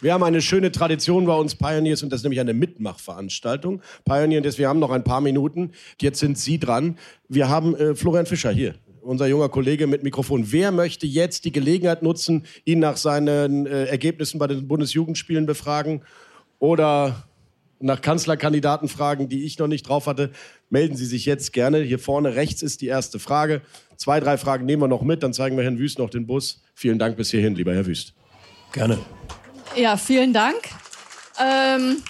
wir 0.00 0.12
haben 0.14 0.22
eine 0.22 0.40
schöne 0.40 0.70
Tradition 0.70 1.26
bei 1.26 1.34
uns 1.34 1.56
Pioneers 1.56 2.04
und 2.04 2.12
das 2.12 2.20
ist 2.20 2.22
nämlich 2.22 2.38
eine 2.38 2.54
Mitmachveranstaltung. 2.54 3.82
Pioneers, 4.04 4.58
wir 4.58 4.68
haben 4.68 4.78
noch 4.78 4.92
ein 4.92 5.02
paar 5.02 5.20
Minuten. 5.20 5.72
Jetzt 6.00 6.20
sind 6.20 6.38
Sie 6.38 6.60
dran. 6.60 6.98
Wir 7.28 7.48
haben 7.48 7.74
äh, 7.74 7.96
Florian 7.96 8.26
Fischer 8.26 8.52
hier 8.52 8.76
unser 9.02 9.26
junger 9.26 9.48
Kollege 9.48 9.88
mit 9.88 10.04
Mikrofon. 10.04 10.52
Wer 10.52 10.70
möchte 10.70 11.08
jetzt 11.08 11.44
die 11.44 11.50
Gelegenheit 11.50 12.00
nutzen, 12.00 12.44
ihn 12.64 12.78
nach 12.78 12.96
seinen 12.96 13.66
äh, 13.66 13.86
Ergebnissen 13.86 14.38
bei 14.38 14.46
den 14.46 14.68
Bundesjugendspielen 14.68 15.46
befragen 15.46 16.02
oder 16.60 17.28
nach 17.80 18.00
Kanzlerkandidaten 18.00 18.88
fragen, 18.88 19.28
die 19.28 19.44
ich 19.44 19.58
noch 19.58 19.68
nicht 19.68 19.88
drauf 19.88 20.06
hatte? 20.06 20.30
Melden 20.70 20.96
Sie 20.96 21.06
sich 21.06 21.24
jetzt 21.26 21.52
gerne. 21.52 21.78
Hier 21.78 21.98
vorne 21.98 22.34
rechts 22.34 22.62
ist 22.62 22.80
die 22.80 22.86
erste 22.86 23.18
Frage. 23.18 23.62
Zwei, 23.96 24.20
drei 24.20 24.38
Fragen 24.38 24.66
nehmen 24.66 24.82
wir 24.82 24.88
noch 24.88 25.02
mit, 25.02 25.22
dann 25.22 25.32
zeigen 25.32 25.56
wir 25.56 25.64
Herrn 25.64 25.78
Wüst 25.78 25.98
noch 25.98 26.10
den 26.10 26.26
Bus. 26.26 26.62
Vielen 26.74 26.98
Dank 26.98 27.16
bis 27.16 27.30
hierhin, 27.30 27.54
lieber 27.54 27.74
Herr 27.74 27.86
Wüst. 27.86 28.14
Gerne. 28.72 28.98
Ja, 29.76 29.96
vielen 29.96 30.32
Dank. 30.32 30.56
Ähm, 31.40 32.02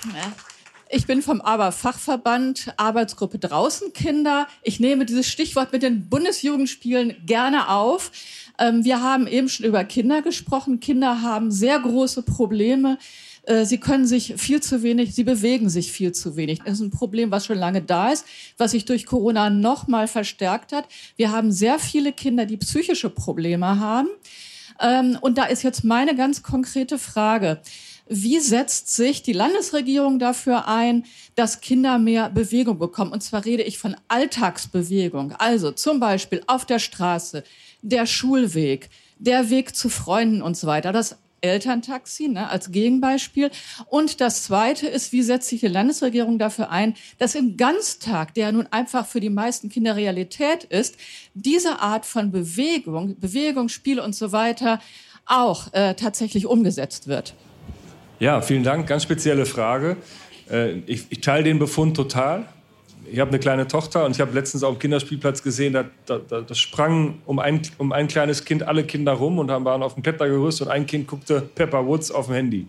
ich 0.90 1.06
bin 1.06 1.22
vom 1.22 1.40
ABA-Fachverband 1.40 2.72
Arbeitsgruppe 2.76 3.38
Draußen 3.38 3.92
Kinder. 3.92 4.48
Ich 4.62 4.80
nehme 4.80 5.04
dieses 5.04 5.28
Stichwort 5.28 5.72
mit 5.72 5.82
den 5.82 6.08
Bundesjugendspielen 6.08 7.16
gerne 7.26 7.68
auf. 7.68 8.10
Ähm, 8.58 8.84
wir 8.84 9.02
haben 9.02 9.26
eben 9.26 9.48
schon 9.48 9.66
über 9.66 9.84
Kinder 9.84 10.22
gesprochen. 10.22 10.80
Kinder 10.80 11.20
haben 11.22 11.50
sehr 11.50 11.78
große 11.78 12.22
Probleme 12.22 12.98
sie 13.64 13.78
können 13.78 14.07
sich 14.07 14.34
viel 14.36 14.61
zu 14.61 14.82
wenig, 14.82 15.14
sie 15.14 15.24
bewegen 15.24 15.68
sich 15.68 15.93
viel 15.93 16.12
zu 16.12 16.36
wenig. 16.36 16.61
Das 16.64 16.74
ist 16.74 16.80
ein 16.80 16.91
Problem, 16.91 17.30
was 17.30 17.47
schon 17.47 17.59
lange 17.59 17.82
da 17.82 18.11
ist, 18.11 18.24
was 18.57 18.72
sich 18.72 18.84
durch 18.84 19.07
Corona 19.07 19.51
noch 19.51 19.86
mal 19.86 20.09
verstärkt 20.09 20.72
hat. 20.72 20.86
Wir 21.16 21.32
haben 21.32 21.51
sehr 21.51 21.78
viele 21.78 22.12
Kinder, 22.12 22.47
die 22.47 22.57
psychische 22.57 23.11
Probleme 23.11 23.80
haben. 23.80 24.09
Ähm, 24.80 25.18
und 25.20 25.39
da 25.39 25.45
ist 25.45 25.62
jetzt 25.62 25.84
meine 25.84 26.14
ganz 26.14 26.43
konkrete 26.43 26.99
Frage. 26.99 27.61
Wie 28.09 28.41
setzt 28.41 28.95
sich 28.95 29.22
die 29.22 29.34
Landesregierung 29.34 30.18
dafür 30.18 30.66
ein, 30.66 31.05
dass 31.34 31.61
Kinder 31.61 31.99
mehr 31.99 32.30
Bewegung 32.30 32.78
bekommen? 32.78 33.12
Und 33.12 33.22
zwar 33.22 33.45
rede 33.45 33.62
ich 33.62 33.78
von 33.78 33.97
Alltagsbewegung. 34.09 35.32
Also 35.32 35.72
zum 35.72 36.01
Beispiel 36.01 36.43
auf 36.47 36.64
der 36.64 36.78
Straße, 36.78 37.45
der 37.82 38.07
Schulweg, 38.07 38.89
der 39.18 39.51
Weg 39.51 39.76
zu 39.76 39.91
Freunden 39.91 40.41
und 40.41 40.57
so 40.57 40.66
weiter. 40.66 40.93
Das 40.93 41.18
Elterntaxi 41.41 42.28
ne, 42.28 42.49
als 42.49 42.70
Gegenbeispiel. 42.70 43.51
Und 43.86 44.20
das 44.20 44.45
Zweite 44.45 44.86
ist, 44.86 45.12
wie 45.12 45.22
setzt 45.22 45.49
sich 45.49 45.61
die 45.61 45.68
Landesregierung 45.68 46.39
dafür 46.39 46.70
ein, 46.70 46.95
dass 47.18 47.34
im 47.34 47.57
Ganztag, 47.57 48.34
der 48.34 48.53
nun 48.53 48.66
einfach 48.70 49.07
für 49.07 49.20
die 49.20 49.30
meisten 49.30 49.68
Kinder 49.68 49.97
Realität 49.97 50.64
ist, 50.64 50.97
diese 51.34 51.80
Art 51.80 52.07
von 52.07 52.30
Bewegung, 52.30 53.18
Bewegung, 53.18 53.68
Spiel 53.68 54.01
und 54.01 54.14
so 54.14 54.32
weiter 54.32 54.80
auch 55.26 55.72
äh, 55.74 55.95
tatsächlich 55.95 56.47
umgesetzt 56.47 57.07
wird. 57.07 57.34
Ja, 58.18 58.41
vielen 58.41 58.64
Dank. 58.64 58.86
Ganz 58.86 59.03
spezielle 59.03 59.47
Frage. 59.47 59.97
Äh, 60.51 60.78
ich, 60.86 61.07
ich 61.11 61.20
teile 61.20 61.45
den 61.45 61.59
Befund 61.59 61.97
total 61.97 62.47
ich 63.11 63.20
habe 63.20 63.30
eine 63.30 63.38
kleine 63.38 63.66
Tochter 63.66 64.04
und 64.04 64.12
ich 64.12 64.20
habe 64.20 64.32
letztens 64.32 64.62
auf 64.62 64.76
dem 64.76 64.78
Kinderspielplatz 64.78 65.42
gesehen, 65.42 65.72
da, 65.72 65.84
da, 66.06 66.18
da 66.18 66.54
sprangen 66.54 67.22
um 67.26 67.38
ein, 67.38 67.62
um 67.78 67.92
ein 67.92 68.09
kleines 68.09 68.44
Kind 68.44 68.62
alle 68.62 68.84
Kinder 68.84 69.12
rum 69.12 69.38
und 69.38 69.48
waren 69.48 69.82
auf 69.82 69.94
dem 69.94 70.02
Klettergerüst 70.02 70.62
und 70.62 70.68
ein 70.68 70.86
Kind 70.86 71.06
guckte 71.06 71.42
Pepper 71.54 71.86
Woods 71.86 72.11
auf 72.11 72.26
dem 72.26 72.34
Handy. 72.34 72.66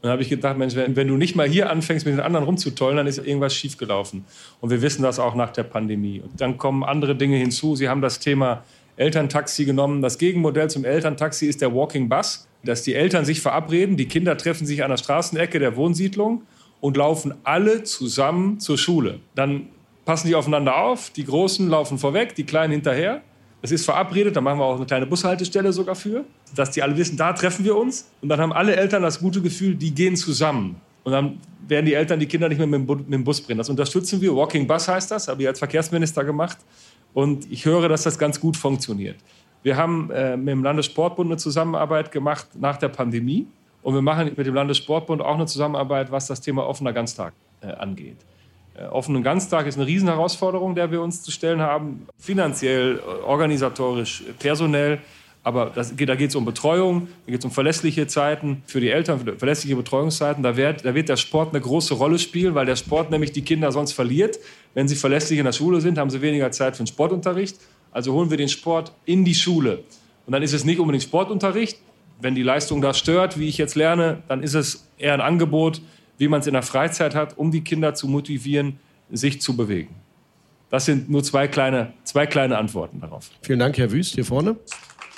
Und 0.00 0.06
da 0.06 0.10
habe 0.10 0.22
ich 0.22 0.28
gedacht, 0.28 0.56
Mensch, 0.56 0.76
wenn, 0.76 0.94
wenn, 0.94 1.08
du 1.08 1.16
nicht 1.16 1.34
mal 1.34 1.48
hier 1.48 1.70
anfängst, 1.70 2.06
mit 2.06 2.14
den 2.14 2.20
anderen 2.20 2.44
rumzutollen, 2.44 2.96
dann 2.96 3.06
ist 3.08 3.18
irgendwas 3.18 3.54
schiefgelaufen. 3.54 4.24
Und 4.60 4.70
wir 4.70 4.80
wissen 4.80 5.02
das 5.02 5.18
auch 5.18 5.34
nach 5.34 5.50
der 5.50 5.64
Pandemie. 5.64 6.20
Und 6.20 6.40
dann 6.40 6.56
kommen 6.56 6.84
andere 6.84 7.16
Dinge 7.16 7.36
hinzu. 7.36 7.74
Sie 7.74 7.88
haben 7.88 8.00
das 8.00 8.20
Thema 8.20 8.62
Elterntaxi 8.96 9.64
genommen. 9.64 10.00
Das 10.00 10.18
Gegenmodell 10.18 10.70
zum 10.70 10.84
Elterntaxi 10.84 11.46
ist 11.46 11.62
der 11.62 11.74
Walking 11.74 12.08
Bus, 12.08 12.46
dass 12.62 12.82
die 12.82 12.94
Eltern 12.94 13.24
sich 13.24 13.40
verabreden, 13.40 13.96
die 13.96 14.06
Kinder 14.06 14.36
treffen 14.36 14.66
sich 14.66 14.84
an 14.84 14.90
der 14.90 14.98
Straßenecke 14.98 15.58
der 15.58 15.76
Wohnsiedlung 15.76 16.42
und 16.80 16.96
laufen 16.96 17.34
alle 17.44 17.82
zusammen 17.82 18.60
zur 18.60 18.78
Schule. 18.78 19.20
Dann 19.34 19.68
passen 20.04 20.28
die 20.28 20.34
aufeinander 20.34 20.76
auf, 20.76 21.10
die 21.10 21.24
Großen 21.24 21.68
laufen 21.68 21.98
vorweg, 21.98 22.34
die 22.34 22.44
Kleinen 22.44 22.72
hinterher. 22.72 23.22
Es 23.60 23.72
ist 23.72 23.84
verabredet, 23.84 24.36
da 24.36 24.40
machen 24.40 24.58
wir 24.60 24.64
auch 24.64 24.76
eine 24.76 24.86
kleine 24.86 25.06
Bushaltestelle 25.06 25.72
sogar 25.72 25.96
für, 25.96 26.24
dass 26.54 26.70
die 26.70 26.82
alle 26.82 26.96
wissen, 26.96 27.16
da 27.16 27.32
treffen 27.32 27.64
wir 27.64 27.76
uns. 27.76 28.08
Und 28.22 28.28
dann 28.28 28.40
haben 28.40 28.52
alle 28.52 28.76
Eltern 28.76 29.02
das 29.02 29.18
gute 29.18 29.42
Gefühl, 29.42 29.74
die 29.74 29.92
gehen 29.92 30.16
zusammen. 30.16 30.80
Und 31.02 31.12
dann 31.12 31.40
werden 31.66 31.86
die 31.86 31.94
Eltern 31.94 32.20
die 32.20 32.26
Kinder 32.26 32.48
nicht 32.48 32.58
mehr 32.58 32.66
mit 32.66 33.12
dem 33.12 33.24
Bus 33.24 33.40
bringen. 33.40 33.58
Das 33.58 33.68
unterstützen 33.68 34.20
wir. 34.20 34.34
Walking 34.34 34.66
Bus 34.66 34.88
heißt 34.88 35.10
das, 35.10 35.28
habe 35.28 35.42
ich 35.42 35.48
als 35.48 35.58
Verkehrsminister 35.58 36.24
gemacht. 36.24 36.58
Und 37.12 37.50
ich 37.50 37.64
höre, 37.64 37.88
dass 37.88 38.04
das 38.04 38.18
ganz 38.18 38.40
gut 38.40 38.56
funktioniert. 38.56 39.16
Wir 39.62 39.76
haben 39.76 40.10
äh, 40.10 40.36
mit 40.36 40.48
dem 40.48 40.62
Landessportbund 40.62 41.28
eine 41.30 41.36
Zusammenarbeit 41.36 42.12
gemacht 42.12 42.46
nach 42.58 42.76
der 42.76 42.88
Pandemie. 42.88 43.46
Und 43.88 43.94
wir 43.94 44.02
machen 44.02 44.30
mit 44.36 44.46
dem 44.46 44.52
Landessportbund 44.52 45.22
auch 45.22 45.36
eine 45.36 45.46
Zusammenarbeit, 45.46 46.12
was 46.12 46.26
das 46.26 46.42
Thema 46.42 46.66
offener 46.66 46.92
Ganztag 46.92 47.32
äh, 47.62 47.68
angeht. 47.68 48.18
Äh, 48.74 48.84
offenen 48.84 49.22
Ganztag 49.22 49.66
ist 49.66 49.78
eine 49.78 49.86
Riesenherausforderung, 49.86 50.74
der 50.74 50.90
wir 50.90 51.00
uns 51.00 51.22
zu 51.22 51.30
stellen 51.30 51.62
haben. 51.62 52.06
Finanziell, 52.18 52.98
äh, 52.98 53.24
organisatorisch, 53.24 54.24
personell. 54.40 54.98
Aber 55.42 55.72
das, 55.74 55.96
da 55.96 56.16
geht 56.16 56.28
es 56.28 56.36
um 56.36 56.44
Betreuung, 56.44 57.08
da 57.24 57.32
geht 57.32 57.38
es 57.38 57.46
um 57.46 57.50
verlässliche 57.50 58.06
Zeiten 58.06 58.62
für 58.66 58.80
die 58.80 58.90
Eltern, 58.90 59.20
für 59.20 59.38
verlässliche 59.38 59.76
Betreuungszeiten. 59.76 60.42
Da 60.42 60.58
wird, 60.58 60.84
da 60.84 60.94
wird 60.94 61.08
der 61.08 61.16
Sport 61.16 61.54
eine 61.54 61.62
große 61.62 61.94
Rolle 61.94 62.18
spielen, 62.18 62.54
weil 62.54 62.66
der 62.66 62.76
Sport 62.76 63.10
nämlich 63.10 63.32
die 63.32 63.40
Kinder 63.40 63.72
sonst 63.72 63.92
verliert. 63.92 64.38
Wenn 64.74 64.86
sie 64.86 64.96
verlässlich 64.96 65.38
in 65.38 65.46
der 65.46 65.52
Schule 65.52 65.80
sind, 65.80 65.96
haben 65.96 66.10
sie 66.10 66.20
weniger 66.20 66.50
Zeit 66.50 66.76
für 66.76 66.82
den 66.82 66.88
Sportunterricht. 66.88 67.56
Also 67.90 68.12
holen 68.12 68.28
wir 68.28 68.36
den 68.36 68.50
Sport 68.50 68.92
in 69.06 69.24
die 69.24 69.34
Schule. 69.34 69.78
Und 70.26 70.32
dann 70.32 70.42
ist 70.42 70.52
es 70.52 70.66
nicht 70.66 70.78
unbedingt 70.78 71.04
Sportunterricht, 71.04 71.78
wenn 72.20 72.34
die 72.34 72.42
Leistung 72.42 72.80
da 72.80 72.94
stört, 72.94 73.38
wie 73.38 73.48
ich 73.48 73.58
jetzt 73.58 73.74
lerne, 73.74 74.22
dann 74.28 74.42
ist 74.42 74.54
es 74.54 74.88
eher 74.98 75.14
ein 75.14 75.20
Angebot, 75.20 75.80
wie 76.18 76.28
man 76.28 76.40
es 76.40 76.46
in 76.46 76.54
der 76.54 76.62
Freizeit 76.62 77.14
hat, 77.14 77.38
um 77.38 77.50
die 77.50 77.62
Kinder 77.62 77.94
zu 77.94 78.08
motivieren, 78.08 78.78
sich 79.10 79.40
zu 79.40 79.56
bewegen. 79.56 79.94
Das 80.70 80.84
sind 80.84 81.08
nur 81.08 81.24
zwei 81.24 81.48
kleine, 81.48 81.94
zwei 82.04 82.26
kleine 82.26 82.58
Antworten 82.58 83.00
darauf. 83.00 83.30
Vielen 83.42 83.58
Dank, 83.58 83.78
Herr 83.78 83.90
Wüst, 83.90 84.14
hier 84.14 84.24
vorne. 84.24 84.56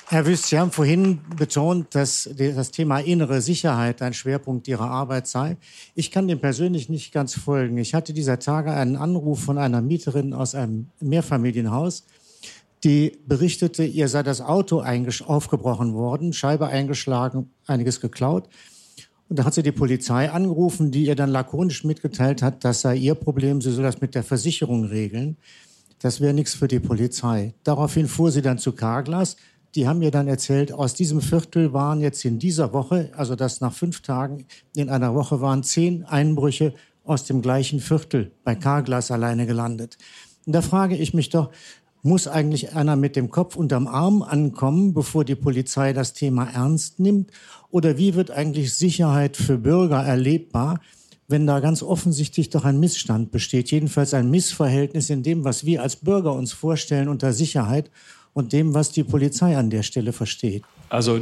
Herr 0.09 0.27
Wüst, 0.27 0.47
Sie 0.47 0.59
haben 0.59 0.73
vorhin 0.73 1.21
betont, 1.37 1.95
dass 1.95 2.29
das 2.37 2.73
Thema 2.73 2.99
innere 2.99 3.41
Sicherheit 3.41 4.03
ein 4.03 4.13
Schwerpunkt 4.13 4.67
Ihrer 4.67 4.91
Arbeit 4.91 5.29
sei. 5.29 5.57
Ich 5.95 6.11
kann 6.11 6.27
dem 6.27 6.41
persönlich 6.41 6.89
nicht 6.89 7.13
ganz 7.13 7.35
folgen. 7.35 7.79
Ich 7.79 7.95
hatte 7.95 8.13
dieser 8.13 8.41
Tage 8.41 8.73
einen 8.73 8.97
Anruf 8.97 9.45
von 9.45 9.57
einer 9.57 9.81
Mieterin 9.81 10.33
aus 10.35 10.57
einem 10.57 10.91
Mehrfamilienhaus, 11.01 12.07
die 12.85 13.19
berichtete, 13.27 13.85
ihr 13.85 14.09
sei 14.09 14.23
das 14.23 14.41
Auto 14.41 14.81
aufgebrochen 14.81 15.95
worden, 15.95 16.33
Scheibe 16.33 16.69
eingeschlagen, 16.69 17.51
einiges 17.67 18.01
geklaut. 18.01 18.49
Und 19.29 19.39
da 19.39 19.45
hat 19.45 19.55
sie 19.55 19.63
die 19.63 19.73
Polizei 19.73 20.31
angerufen, 20.31 20.91
die 20.91 21.07
ihr 21.07 21.15
dann 21.15 21.31
lakonisch 21.31 21.85
mitgeteilt 21.85 22.43
hat, 22.43 22.65
das 22.65 22.81
sei 22.81 22.97
ihr 22.97 23.15
Problem, 23.15 23.61
sie 23.61 23.71
soll 23.71 23.85
das 23.85 24.01
mit 24.01 24.15
der 24.15 24.25
Versicherung 24.25 24.85
regeln. 24.85 25.37
Das 26.01 26.21
wäre 26.21 26.35
nichts 26.35 26.55
für 26.55 26.67
die 26.67 26.81
Polizei. 26.81 27.55
Daraufhin 27.63 28.09
fuhr 28.09 28.33
sie 28.33 28.43
dann 28.43 28.59
zu 28.59 28.73
Carglass. 28.73 29.37
Die 29.77 29.87
haben 29.87 30.01
mir 30.01 30.11
dann 30.11 30.27
erzählt, 30.27 30.73
aus 30.73 30.95
diesem 30.95 31.21
Viertel 31.21 31.73
waren 31.73 32.01
jetzt 32.01 32.25
in 32.25 32.39
dieser 32.41 32.73
Woche, 32.73 33.13
also 33.15 33.37
das 33.37 33.61
nach 33.61 33.73
fünf 33.73 34.01
Tagen 34.01 34.47
in 34.75 34.89
einer 34.89 35.15
Woche 35.15 35.41
waren 35.41 35.63
zehn 35.63 36.05
Einbrüche 36.05 36.75
aus 37.05 37.25
dem 37.25 37.43
gleichen 37.43 37.79
Viertel 37.79 38.33
bei 38.43 38.57
Carglass 38.57 39.11
alleine 39.11 39.47
gelandet. 39.47 39.97
Und 40.47 40.55
da 40.55 40.63
frage 40.63 40.97
ich 40.97 41.15
mich 41.15 41.29
doch, 41.29 41.51
muss 42.03 42.27
eigentlich 42.27 42.75
einer 42.75 42.97
mit 42.97 43.17
dem 43.17 43.31
Kopf 43.31 43.57
unterm 43.57 43.87
Arm 43.87 44.23
ankommen, 44.23 44.95
bevor 44.95 45.25
die 45.25 45.35
Polizei 45.35 45.93
das 45.93 46.13
Thema 46.13 46.49
ernst 46.51 46.99
nimmt? 46.99 47.31
Oder 47.71 47.99
wie 47.99 48.15
wird 48.15 48.31
eigentlich 48.31 48.75
Sicherheit 48.75 49.37
für 49.37 49.59
Bürger 49.59 50.03
erlebbar, 50.03 50.81
wenn 51.29 51.47
da 51.47 51.61
ganz 51.61 51.83
offensichtlich 51.83 52.51
doch 52.51 52.65
ein 52.65 52.81
Missstand 52.81 53.31
besteht, 53.31 53.71
jedenfalls 53.71 54.15
ein 54.15 54.31
Missverhältnis 54.31 55.11
in 55.11 55.23
dem, 55.23 55.45
was 55.45 55.65
wir 55.65 55.83
als 55.83 55.97
Bürger 55.97 56.33
uns 56.33 56.53
vorstellen 56.53 57.09
unter 57.09 57.33
Sicherheit 57.33 57.91
und 58.33 58.53
dem, 58.53 58.75
was 58.75 58.91
die 58.91 59.05
Polizei 59.05 59.57
an 59.57 59.71
der 59.71 59.83
Stelle 59.83 60.13
versteht? 60.13 60.65
Also 60.89 61.21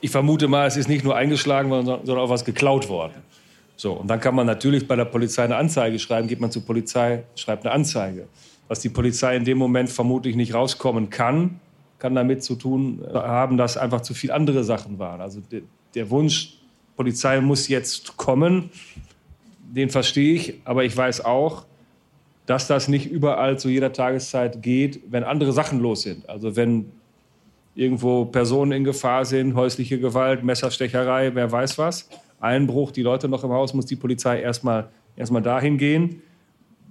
ich 0.00 0.10
vermute 0.10 0.48
mal, 0.48 0.66
es 0.66 0.76
ist 0.76 0.88
nicht 0.88 1.04
nur 1.04 1.16
eingeschlagen 1.16 1.68
worden, 1.68 1.86
sondern 1.86 2.18
auch 2.18 2.30
was 2.30 2.44
geklaut 2.44 2.88
worden. 2.88 3.14
So, 3.76 3.92
und 3.92 4.08
dann 4.08 4.20
kann 4.20 4.34
man 4.34 4.46
natürlich 4.46 4.86
bei 4.86 4.96
der 4.96 5.06
Polizei 5.06 5.44
eine 5.44 5.56
Anzeige 5.56 5.98
schreiben, 5.98 6.28
geht 6.28 6.40
man 6.40 6.50
zur 6.50 6.64
Polizei, 6.64 7.24
schreibt 7.34 7.66
eine 7.66 7.74
Anzeige 7.74 8.26
was 8.70 8.78
die 8.78 8.88
Polizei 8.88 9.34
in 9.34 9.44
dem 9.44 9.58
Moment 9.58 9.90
vermutlich 9.90 10.36
nicht 10.36 10.54
rauskommen 10.54 11.10
kann, 11.10 11.58
kann 11.98 12.14
damit 12.14 12.44
zu 12.44 12.54
tun 12.54 13.04
haben, 13.12 13.56
dass 13.56 13.76
einfach 13.76 14.00
zu 14.02 14.14
viele 14.14 14.32
andere 14.32 14.62
Sachen 14.62 15.00
waren. 15.00 15.20
Also 15.20 15.40
der, 15.50 15.62
der 15.96 16.08
Wunsch, 16.08 16.54
Polizei 16.94 17.40
muss 17.40 17.66
jetzt 17.66 18.16
kommen, 18.16 18.70
den 19.74 19.90
verstehe 19.90 20.34
ich, 20.34 20.54
aber 20.64 20.84
ich 20.84 20.96
weiß 20.96 21.24
auch, 21.24 21.64
dass 22.46 22.68
das 22.68 22.86
nicht 22.86 23.10
überall 23.10 23.58
zu 23.58 23.68
jeder 23.68 23.92
Tageszeit 23.92 24.62
geht, 24.62 25.00
wenn 25.10 25.24
andere 25.24 25.52
Sachen 25.52 25.80
los 25.80 26.02
sind. 26.02 26.28
Also 26.28 26.54
wenn 26.54 26.92
irgendwo 27.74 28.24
Personen 28.26 28.70
in 28.70 28.84
Gefahr 28.84 29.24
sind, 29.24 29.56
häusliche 29.56 29.98
Gewalt, 29.98 30.44
Messerstecherei, 30.44 31.34
wer 31.34 31.50
weiß 31.50 31.76
was, 31.76 32.08
Einbruch, 32.38 32.92
die 32.92 33.02
Leute 33.02 33.28
noch 33.28 33.42
im 33.42 33.50
Haus, 33.50 33.74
muss 33.74 33.86
die 33.86 33.96
Polizei 33.96 34.40
erstmal 34.40 34.90
erstmal 35.16 35.42
dahin 35.42 35.76
gehen, 35.76 36.22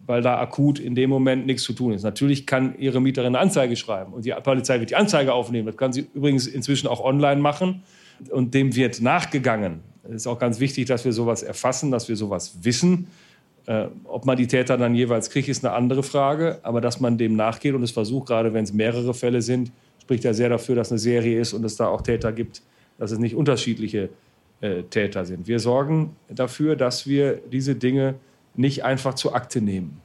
weil 0.09 0.23
da 0.23 0.39
akut 0.39 0.79
in 0.79 0.95
dem 0.95 1.07
Moment 1.11 1.45
nichts 1.45 1.61
zu 1.61 1.71
tun 1.71 1.93
ist. 1.93 2.01
Natürlich 2.01 2.47
kann 2.47 2.73
Ihre 2.79 2.99
Mieterin 2.99 3.35
eine 3.35 3.37
Anzeige 3.37 3.75
schreiben 3.75 4.11
und 4.11 4.25
die 4.25 4.33
Polizei 4.43 4.79
wird 4.79 4.89
die 4.89 4.95
Anzeige 4.95 5.33
aufnehmen. 5.35 5.67
Das 5.67 5.77
kann 5.77 5.93
sie 5.93 6.07
übrigens 6.15 6.47
inzwischen 6.47 6.87
auch 6.87 6.99
online 6.99 7.39
machen 7.39 7.83
und 8.31 8.55
dem 8.55 8.75
wird 8.75 9.01
nachgegangen. 9.01 9.81
Es 10.05 10.15
ist 10.15 10.27
auch 10.27 10.39
ganz 10.39 10.59
wichtig, 10.59 10.87
dass 10.87 11.05
wir 11.05 11.13
sowas 11.13 11.43
erfassen, 11.43 11.91
dass 11.91 12.09
wir 12.09 12.15
sowas 12.15 12.57
wissen. 12.63 13.05
Äh, 13.67 13.85
ob 14.05 14.25
man 14.25 14.35
die 14.35 14.47
Täter 14.47 14.77
dann 14.77 14.95
jeweils 14.95 15.29
kriegt, 15.29 15.47
ist 15.47 15.63
eine 15.63 15.75
andere 15.75 16.01
Frage. 16.01 16.57
Aber 16.63 16.81
dass 16.81 16.99
man 16.99 17.19
dem 17.19 17.35
nachgeht 17.35 17.75
und 17.75 17.83
es 17.83 17.91
versucht, 17.91 18.29
gerade 18.29 18.51
wenn 18.51 18.63
es 18.63 18.73
mehrere 18.73 19.13
Fälle 19.13 19.43
sind, 19.43 19.71
spricht 20.01 20.23
ja 20.23 20.33
sehr 20.33 20.49
dafür, 20.49 20.73
dass 20.73 20.91
eine 20.91 20.97
Serie 20.97 21.39
ist 21.39 21.53
und 21.53 21.63
es 21.63 21.75
da 21.75 21.85
auch 21.85 22.01
Täter 22.01 22.31
gibt, 22.31 22.63
dass 22.97 23.11
es 23.11 23.19
nicht 23.19 23.35
unterschiedliche 23.35 24.09
äh, 24.61 24.81
Täter 24.89 25.23
sind. 25.23 25.47
Wir 25.47 25.59
sorgen 25.59 26.15
dafür, 26.29 26.75
dass 26.75 27.05
wir 27.05 27.39
diese 27.51 27.75
Dinge 27.75 28.15
nicht 28.59 28.83
einfach 28.83 29.13
zur 29.13 29.35
Akte 29.35 29.61
nehmen. 29.61 30.01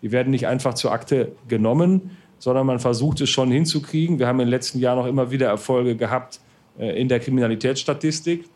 Die 0.00 0.12
werden 0.12 0.30
nicht 0.30 0.46
einfach 0.46 0.72
zur 0.72 0.92
Akte 0.92 1.32
genommen, 1.46 2.16
sondern 2.38 2.66
man 2.66 2.78
versucht 2.78 3.20
es 3.20 3.28
schon 3.28 3.50
hinzukriegen. 3.50 4.18
Wir 4.18 4.26
haben 4.26 4.40
in 4.40 4.46
den 4.46 4.50
letzten 4.50 4.78
Jahren 4.78 4.98
auch 4.98 5.06
immer 5.06 5.30
wieder 5.30 5.48
Erfolge 5.48 5.94
gehabt 5.94 6.40
äh, 6.78 6.98
in 6.98 7.08
der 7.08 7.20
Kriminalitätsstatistik. 7.20 8.48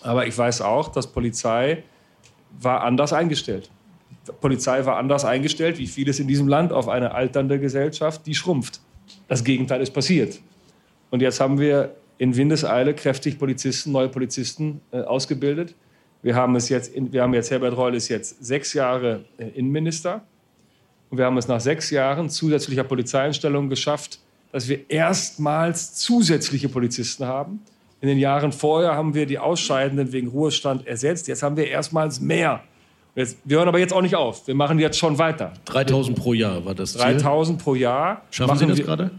Aber 0.00 0.26
ich 0.26 0.36
weiß 0.36 0.62
auch, 0.62 0.88
dass 0.88 1.06
Polizei 1.06 1.82
war 2.58 2.84
anders 2.84 3.12
eingestellt. 3.12 3.70
Polizei 4.40 4.86
war 4.86 4.96
anders 4.96 5.26
eingestellt, 5.26 5.78
wie 5.78 5.86
vieles 5.86 6.18
in 6.18 6.26
diesem 6.26 6.48
Land, 6.48 6.72
auf 6.72 6.88
eine 6.88 7.12
alternde 7.12 7.60
Gesellschaft, 7.60 8.26
die 8.26 8.34
schrumpft. 8.34 8.80
Das 9.28 9.44
Gegenteil 9.44 9.82
ist 9.82 9.92
passiert. 9.92 10.40
Und 11.10 11.20
jetzt 11.20 11.38
haben 11.38 11.60
wir 11.60 11.94
in 12.16 12.34
Windeseile 12.34 12.94
kräftig 12.94 13.38
Polizisten, 13.38 13.92
neue 13.92 14.08
Polizisten 14.08 14.80
äh, 14.90 15.00
ausgebildet. 15.02 15.74
Wir 16.22 16.34
haben 16.34 16.56
es 16.56 16.68
jetzt, 16.68 16.92
wir 16.94 17.22
haben 17.22 17.34
jetzt 17.34 17.50
Herbert 17.50 17.76
Reul 17.76 17.94
ist 17.94 18.08
jetzt 18.08 18.44
sechs 18.44 18.72
Jahre 18.74 19.24
äh, 19.38 19.48
Innenminister. 19.48 20.22
Und 21.10 21.18
wir 21.18 21.24
haben 21.24 21.36
es 21.36 21.46
nach 21.46 21.60
sechs 21.60 21.90
Jahren 21.90 22.28
zusätzlicher 22.30 22.84
Polizeieinstellungen 22.84 23.70
geschafft, 23.70 24.18
dass 24.52 24.68
wir 24.68 24.90
erstmals 24.90 25.94
zusätzliche 25.94 26.68
Polizisten 26.68 27.26
haben. 27.26 27.60
In 28.00 28.08
den 28.08 28.18
Jahren 28.18 28.52
vorher 28.52 28.94
haben 28.94 29.14
wir 29.14 29.26
die 29.26 29.38
Ausscheidenden 29.38 30.12
wegen 30.12 30.28
Ruhestand 30.28 30.86
ersetzt. 30.86 31.28
Jetzt 31.28 31.42
haben 31.42 31.56
wir 31.56 31.68
erstmals 31.68 32.20
mehr. 32.20 32.62
Jetzt, 33.14 33.38
wir 33.44 33.58
hören 33.58 33.68
aber 33.68 33.78
jetzt 33.78 33.94
auch 33.94 34.02
nicht 34.02 34.14
auf. 34.14 34.46
Wir 34.46 34.54
machen 34.54 34.78
jetzt 34.78 34.98
schon 34.98 35.18
weiter. 35.18 35.54
3000 35.64 36.18
pro 36.18 36.34
Jahr 36.34 36.64
war 36.64 36.74
das 36.74 36.92
Ziel? 36.92 37.00
3000 37.00 37.62
pro 37.62 37.74
Jahr. 37.74 38.22
Schaffen 38.30 38.58
Sie 38.58 38.66
das 38.66 38.78
gerade? 38.78 39.10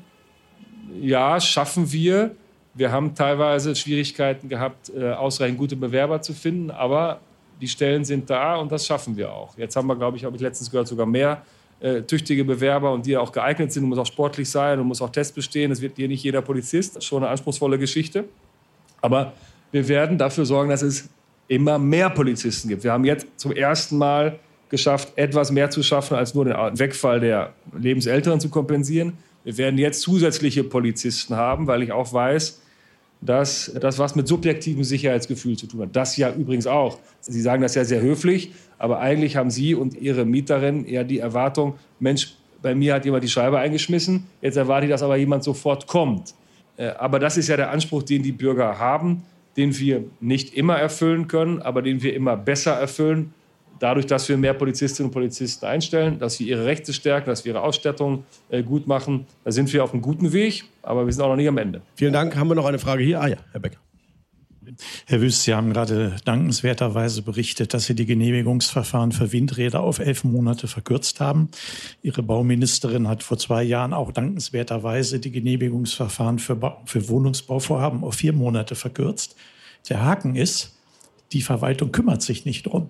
Ja, 1.02 1.40
schaffen 1.40 1.92
wir. 1.92 2.36
Wir 2.78 2.92
haben 2.92 3.16
teilweise 3.16 3.76
Schwierigkeiten 3.76 4.48
gehabt, 4.48 4.92
äh, 4.96 5.12
ausreichend 5.12 5.58
gute 5.58 5.76
Bewerber 5.76 6.22
zu 6.22 6.34
finden, 6.34 6.70
aber 6.70 7.20
die 7.60 7.68
Stellen 7.68 8.06
sind 8.06 8.30
da 8.30 8.56
und 8.58 8.72
das 8.72 8.86
schaffen 8.86 9.18
wir 9.18 9.34
auch. 9.34 9.58
Jetzt 9.58 9.76
haben 9.76 9.88
wir, 9.88 9.96
glaube 9.96 10.16
ich, 10.16 10.24
habe 10.24 10.36
ich 10.36 10.42
letztens 10.42 10.70
gehört, 10.70 10.88
sogar 10.88 11.08
mehr 11.08 11.42
äh, 11.80 12.04
tüchtige 12.04 12.46
Bewerber 12.46 12.92
und 12.92 13.06
die 13.06 13.18
auch 13.18 13.32
geeignet 13.32 13.72
sind. 13.72 13.84
Du 13.84 13.88
musst 13.88 14.00
auch 14.00 14.06
sportlich 14.06 14.50
sein, 14.50 14.78
du 14.78 14.84
musst 14.84 15.02
auch 15.02 15.10
Tests 15.10 15.34
bestehen. 15.34 15.72
Das 15.72 15.82
wird 15.82 15.98
dir 15.98 16.08
nicht 16.08 16.24
jeder 16.24 16.42
Polizist. 16.42 16.96
Das 16.96 17.04
ist 17.04 17.08
schon 17.08 17.24
eine 17.24 17.32
anspruchsvolle 17.32 17.80
Geschichte. 17.80 18.26
Aber 19.02 19.34
wir 19.72 19.88
werden 19.88 20.18
dafür 20.18 20.46
sorgen, 20.46 20.70
dass 20.70 20.84
es 20.84 21.10
immer 21.48 21.80
mehr 21.80 22.10
Polizisten 22.10 22.70
gibt. 22.70 22.84
Wir 22.84 22.92
haben 22.92 23.06
jetzt 23.06 23.28
zum 23.38 23.52
ersten 23.54 23.98
Mal 23.98 24.40
geschafft, 24.70 25.14
etwas 25.16 25.52
mehr 25.52 25.70
zu 25.70 25.82
schaffen, 25.82 26.16
als 26.16 26.34
nur 26.34 26.46
den 26.46 26.56
Wegfall 26.78 27.20
der 27.20 27.54
Lebensälteren 27.78 28.40
zu 28.40 28.50
kompensieren. 28.50 29.14
Wir 29.44 29.58
werden 29.58 29.78
jetzt 29.78 30.02
zusätzliche 30.02 30.64
Polizisten 30.64 31.36
haben, 31.36 31.68
weil 31.68 31.84
ich 31.84 31.92
auch 31.92 32.12
weiß, 32.12 32.62
dass 33.22 33.72
das 33.80 34.00
was 34.00 34.16
mit 34.16 34.28
subjektivem 34.28 34.84
Sicherheitsgefühl 34.84 35.58
zu 35.58 35.68
tun 35.68 35.82
hat. 35.82 35.96
Das 35.96 36.18
ja 36.18 36.32
übrigens 36.32 36.68
auch. 36.68 37.00
Sie 37.22 37.42
sagen 37.42 37.62
das 37.62 37.76
ja 37.76 37.84
sehr 37.84 38.02
höflich, 38.02 38.52
aber 38.78 39.00
eigentlich 39.00 39.36
haben 39.36 39.50
Sie 39.50 39.76
und 39.76 40.00
Ihre 40.00 40.26
Mieterin 40.26 40.86
eher 40.86 41.04
die 41.04 41.20
Erwartung, 41.20 41.76
Mensch, 42.00 42.36
bei 42.62 42.76
mir 42.76 42.96
hat 42.96 43.06
jemand 43.06 43.24
die 43.24 43.30
Scheibe 43.30 43.60
eingeschmissen, 43.60 44.28
jetzt 44.42 44.58
erwarte 44.58 44.86
ich, 44.86 44.92
dass 44.92 45.04
aber 45.04 45.18
jemand 45.18 45.44
sofort 45.44 45.88
kommt. 45.88 46.34
Äh, 46.78 46.88
aber 46.90 47.20
das 47.20 47.38
ist 47.38 47.48
ja 47.48 47.58
der 47.58 47.72
Anspruch, 47.72 48.04
den 48.04 48.24
die 48.24 48.32
Bürger 48.32 48.80
haben, 48.80 49.24
den 49.58 49.78
wir 49.78 50.04
nicht 50.20 50.54
immer 50.54 50.76
erfüllen 50.76 51.28
können, 51.28 51.62
aber 51.62 51.82
den 51.82 52.04
wir 52.04 52.14
immer 52.14 52.38
besser 52.38 52.74
erfüllen, 52.74 53.34
dadurch, 53.80 54.06
dass 54.06 54.28
wir 54.30 54.38
mehr 54.38 54.54
Polizistinnen 54.54 55.10
und 55.10 55.14
Polizisten 55.14 55.66
einstellen, 55.66 56.20
dass 56.20 56.40
wir 56.40 56.48
ihre 56.48 56.66
Rechte 56.66 56.94
stärken, 56.94 57.30
dass 57.30 57.46
wir 57.46 57.54
ihre 57.54 57.62
Ausstattung 57.62 58.24
äh, 58.50 58.64
gut 58.64 58.88
machen. 58.88 59.26
Da 59.44 59.52
sind 59.52 59.72
wir 59.74 59.84
auf 59.84 59.94
einem 59.94 60.02
guten 60.02 60.34
Weg, 60.34 60.66
aber 60.82 61.06
wir 61.06 61.14
sind 61.14 61.24
auch 61.24 61.30
noch 61.30 61.36
nicht 61.36 61.48
am 61.48 61.58
Ende. 61.58 61.82
Vielen 61.96 62.14
Dank. 62.14 62.36
Haben 62.36 62.50
wir 62.50 62.56
noch 62.56 62.66
eine 62.66 62.80
Frage 62.80 63.04
hier? 63.04 63.22
Ah 63.22 63.28
ja, 63.28 63.38
Herr 63.52 63.60
Becker. 63.60 63.78
Herr 65.06 65.22
Wüst, 65.22 65.44
Sie 65.44 65.54
haben 65.54 65.72
gerade 65.72 66.18
dankenswerterweise 66.26 67.22
berichtet, 67.22 67.74
dass 67.74 67.86
Sie 67.86 67.96
die 67.96 68.06
Genehmigungsverfahren 68.06 69.12
für 69.12 69.32
Windräder 69.32 69.82
auf 69.82 70.00
elf 70.00 70.24
Monate 70.24 70.68
verkürzt 70.68 71.20
haben. 71.20 71.50
Ihre 72.02 72.22
Bauministerin 72.22 73.08
hat 73.08 73.24
vor 73.24 73.38
zwei 73.38 73.64
Jahren 73.64 73.94
auch 73.94 74.12
dankenswerterweise 74.12 75.20
die 75.20 75.32
Genehmigungsverfahren 75.32 76.40
für, 76.40 76.56
ba 76.56 76.82
für 76.86 77.08
Wohnungsbauvorhaben 77.08 78.04
auf 78.04 78.16
vier 78.16 78.34
Monate 78.34 78.76
verkürzt. 78.76 79.36
Der 79.90 80.04
Haken 80.04 80.36
ist, 80.36 80.76
die 81.32 81.42
Verwaltung 81.42 81.92
kümmert 81.92 82.22
sich 82.22 82.46
nicht 82.46 82.64
drum. 82.64 82.90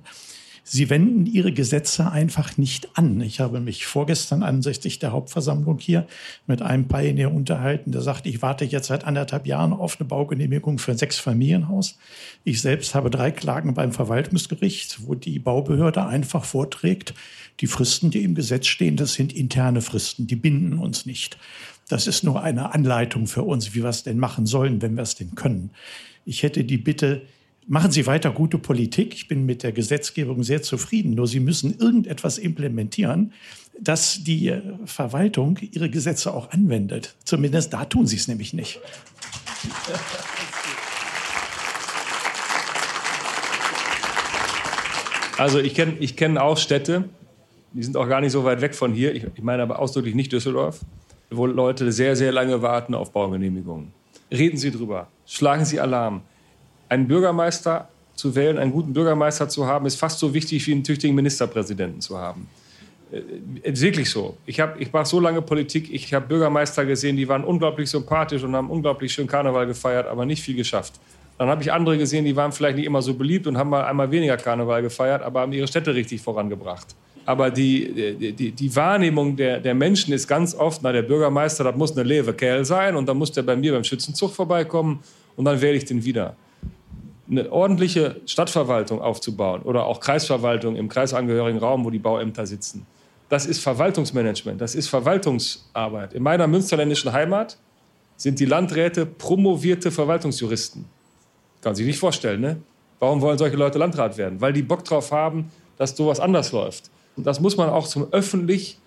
Sie 0.69 0.89
wenden 0.89 1.25
ihre 1.25 1.53
Gesetze 1.53 2.11
einfach 2.11 2.57
nicht 2.57 2.97
an. 2.97 3.21
Ich 3.21 3.39
habe 3.39 3.61
mich 3.61 3.85
vorgestern 3.85 4.43
ansichtlich 4.43 4.99
der 4.99 5.13
Hauptversammlung 5.13 5.79
hier 5.79 6.05
mit 6.45 6.61
einem 6.61 6.89
Pioneer 6.89 7.33
unterhalten, 7.33 7.93
der 7.93 8.01
sagt, 8.01 8.27
ich 8.27 8.41
warte 8.41 8.65
jetzt 8.65 8.87
seit 8.87 9.05
anderthalb 9.05 9.47
Jahren 9.47 9.71
auf 9.71 9.97
eine 9.97 10.09
Baugenehmigung 10.09 10.77
für 10.77 10.91
ein 10.91 10.97
Sechsfamilienhaus. 10.97 11.97
Ich 12.43 12.59
selbst 12.59 12.95
habe 12.95 13.09
drei 13.09 13.31
Klagen 13.31 13.75
beim 13.75 13.93
Verwaltungsgericht, 13.93 15.07
wo 15.07 15.15
die 15.15 15.39
Baubehörde 15.39 16.05
einfach 16.05 16.43
vorträgt, 16.43 17.13
die 17.61 17.67
Fristen, 17.67 18.11
die 18.11 18.23
im 18.23 18.35
Gesetz 18.35 18.67
stehen, 18.67 18.97
das 18.97 19.13
sind 19.13 19.31
interne 19.31 19.79
Fristen, 19.79 20.27
die 20.27 20.35
binden 20.35 20.79
uns 20.79 21.05
nicht. 21.05 21.37
Das 21.87 22.07
ist 22.07 22.25
nur 22.25 22.43
eine 22.43 22.73
Anleitung 22.73 23.27
für 23.27 23.43
uns, 23.43 23.73
wie 23.73 23.83
wir 23.83 23.89
es 23.89 24.03
denn 24.03 24.19
machen 24.19 24.45
sollen, 24.45 24.81
wenn 24.81 24.95
wir 24.95 25.03
es 25.03 25.15
denn 25.15 25.33
können. 25.35 25.71
Ich 26.25 26.43
hätte 26.43 26.65
die 26.65 26.77
Bitte, 26.77 27.21
Machen 27.69 27.91
Sie 27.91 28.07
weiter 28.07 28.31
gute 28.31 28.57
Politik. 28.57 29.13
Ich 29.13 29.27
bin 29.27 29.45
mit 29.45 29.61
der 29.61 29.73
Gesetzgebung 29.73 30.41
sehr 30.41 30.61
zufrieden. 30.61 31.15
Nur 31.15 31.27
Sie 31.27 31.41
müssen 31.41 31.77
irgendetwas 31.77 32.37
implementieren, 32.37 33.33
dass 33.77 34.23
die 34.23 34.47
äh, 34.47 34.61
Verwaltung 34.85 35.59
ihre 35.59 35.89
Gesetze 35.89 36.33
auch 36.33 36.51
anwendet. 36.51 37.17
Zumindest 37.25 37.73
da 37.73 37.83
tun 37.83 38.07
Sie 38.07 38.15
es 38.15 38.29
nämlich 38.29 38.53
nicht. 38.53 38.79
Also 45.37 45.59
ich 45.59 45.75
kenne 45.75 45.97
ich 45.99 46.15
kenn 46.15 46.37
auch 46.37 46.57
Städte, 46.57 47.09
die 47.73 47.83
sind 47.83 47.97
auch 47.97 48.07
gar 48.07 48.21
nicht 48.21 48.31
so 48.31 48.45
weit 48.45 48.61
weg 48.61 48.75
von 48.75 48.93
hier. 48.93 49.13
Ich, 49.13 49.25
ich 49.35 49.43
meine 49.43 49.61
aber 49.61 49.79
ausdrücklich 49.79 50.15
nicht 50.15 50.31
Düsseldorf, 50.31 50.79
wo 51.29 51.45
Leute 51.45 51.91
sehr, 51.91 52.15
sehr 52.15 52.31
lange 52.31 52.61
warten 52.61 52.95
auf 52.95 53.11
Baugenehmigungen. 53.11 53.91
Reden 54.31 54.55
Sie 54.55 54.71
drüber, 54.71 55.09
schlagen 55.25 55.65
Sie 55.65 55.81
Alarm 55.81 56.21
einen 56.89 57.07
Bürgermeister 57.07 57.87
zu 58.15 58.35
wählen, 58.35 58.57
einen 58.57 58.71
guten 58.71 58.93
Bürgermeister 58.93 59.47
zu 59.47 59.65
haben, 59.67 59.85
ist 59.85 59.95
fast 59.95 60.19
so 60.19 60.33
wichtig 60.33 60.65
wie 60.67 60.73
einen 60.73 60.83
tüchtigen 60.83 61.15
Ministerpräsidenten 61.15 62.01
zu 62.01 62.17
haben. 62.17 62.47
Äh, 63.11 63.69
ist 63.69 63.81
wirklich 63.81 64.09
so. 64.09 64.35
Ich, 64.45 64.61
ich 64.79 64.91
mache 64.91 65.05
so 65.05 65.19
lange 65.19 65.41
Politik, 65.41 65.93
ich 65.93 66.13
habe 66.13 66.27
Bürgermeister 66.27 66.85
gesehen, 66.85 67.15
die 67.15 67.27
waren 67.27 67.43
unglaublich 67.43 67.89
sympathisch 67.89 68.43
und 68.43 68.55
haben 68.55 68.69
unglaublich 68.69 69.13
schön 69.13 69.27
Karneval 69.27 69.67
gefeiert, 69.67 70.07
aber 70.07 70.25
nicht 70.25 70.41
viel 70.41 70.55
geschafft. 70.55 70.93
Dann 71.37 71.49
habe 71.49 71.61
ich 71.61 71.71
andere 71.71 71.97
gesehen, 71.97 72.25
die 72.25 72.35
waren 72.35 72.51
vielleicht 72.51 72.77
nicht 72.77 72.85
immer 72.85 73.01
so 73.01 73.13
beliebt 73.13 73.45
und 73.45 73.57
haben 73.57 73.69
mal 73.69 73.85
einmal 73.85 74.09
weniger 74.09 74.37
Karneval 74.37 74.81
gefeiert, 74.81 75.21
aber 75.21 75.41
haben 75.41 75.53
ihre 75.53 75.67
Städte 75.67 75.93
richtig 75.93 76.19
vorangebracht. 76.19 76.95
Aber 77.27 77.51
die, 77.51 78.33
die, 78.33 78.51
die 78.51 78.75
Wahrnehmung 78.75 79.35
der, 79.35 79.59
der 79.59 79.75
Menschen 79.75 80.13
ist 80.13 80.27
ganz 80.27 80.55
oft, 80.55 80.81
na, 80.81 80.91
der 80.91 81.03
Bürgermeister, 81.03 81.65
das 81.65 81.75
muss 81.75 81.91
eine 81.91 82.03
leere 82.03 82.33
Kerl 82.33 82.65
sein 82.65 82.95
und 82.95 83.05
dann 83.05 83.17
muss 83.17 83.33
der 83.33 83.43
bei 83.43 83.55
mir 83.55 83.73
beim 83.73 83.83
Schützenzug 83.83 84.33
vorbeikommen 84.33 85.03
und 85.35 85.45
dann 85.45 85.61
wähle 85.61 85.75
ich 85.75 85.85
den 85.85 86.03
wieder 86.03 86.35
eine 87.29 87.51
ordentliche 87.51 88.21
Stadtverwaltung 88.25 89.01
aufzubauen 89.01 89.61
oder 89.63 89.85
auch 89.85 89.99
Kreisverwaltung 89.99 90.75
im 90.75 90.87
kreisangehörigen 90.87 91.59
Raum, 91.59 91.83
wo 91.83 91.89
die 91.89 91.99
Bauämter 91.99 92.47
sitzen. 92.47 92.85
Das 93.29 93.45
ist 93.45 93.59
Verwaltungsmanagement, 93.59 94.61
das 94.61 94.75
ist 94.75 94.87
Verwaltungsarbeit. 94.87 96.13
In 96.13 96.23
meiner 96.23 96.47
münsterländischen 96.47 97.11
Heimat 97.11 97.57
sind 98.15 98.39
die 98.39 98.45
Landräte 98.45 99.05
promovierte 99.05 99.91
Verwaltungsjuristen. 99.91 100.85
Kann 101.61 101.75
sich 101.75 101.85
nicht 101.85 101.99
vorstellen, 101.99 102.41
ne? 102.41 102.61
Warum 102.99 103.21
wollen 103.21 103.37
solche 103.37 103.57
Leute 103.57 103.77
Landrat 103.77 104.17
werden? 104.17 104.41
Weil 104.41 104.53
die 104.53 104.63
Bock 104.63 104.83
drauf 104.83 105.11
haben, 105.11 105.51
dass 105.77 105.95
sowas 105.95 106.19
anders 106.19 106.51
läuft. 106.51 106.89
Und 107.15 107.27
das 107.27 107.39
muss 107.39 107.57
man 107.57 107.69
auch 107.69 107.87
zum 107.87 108.11
öffentlich 108.11 108.79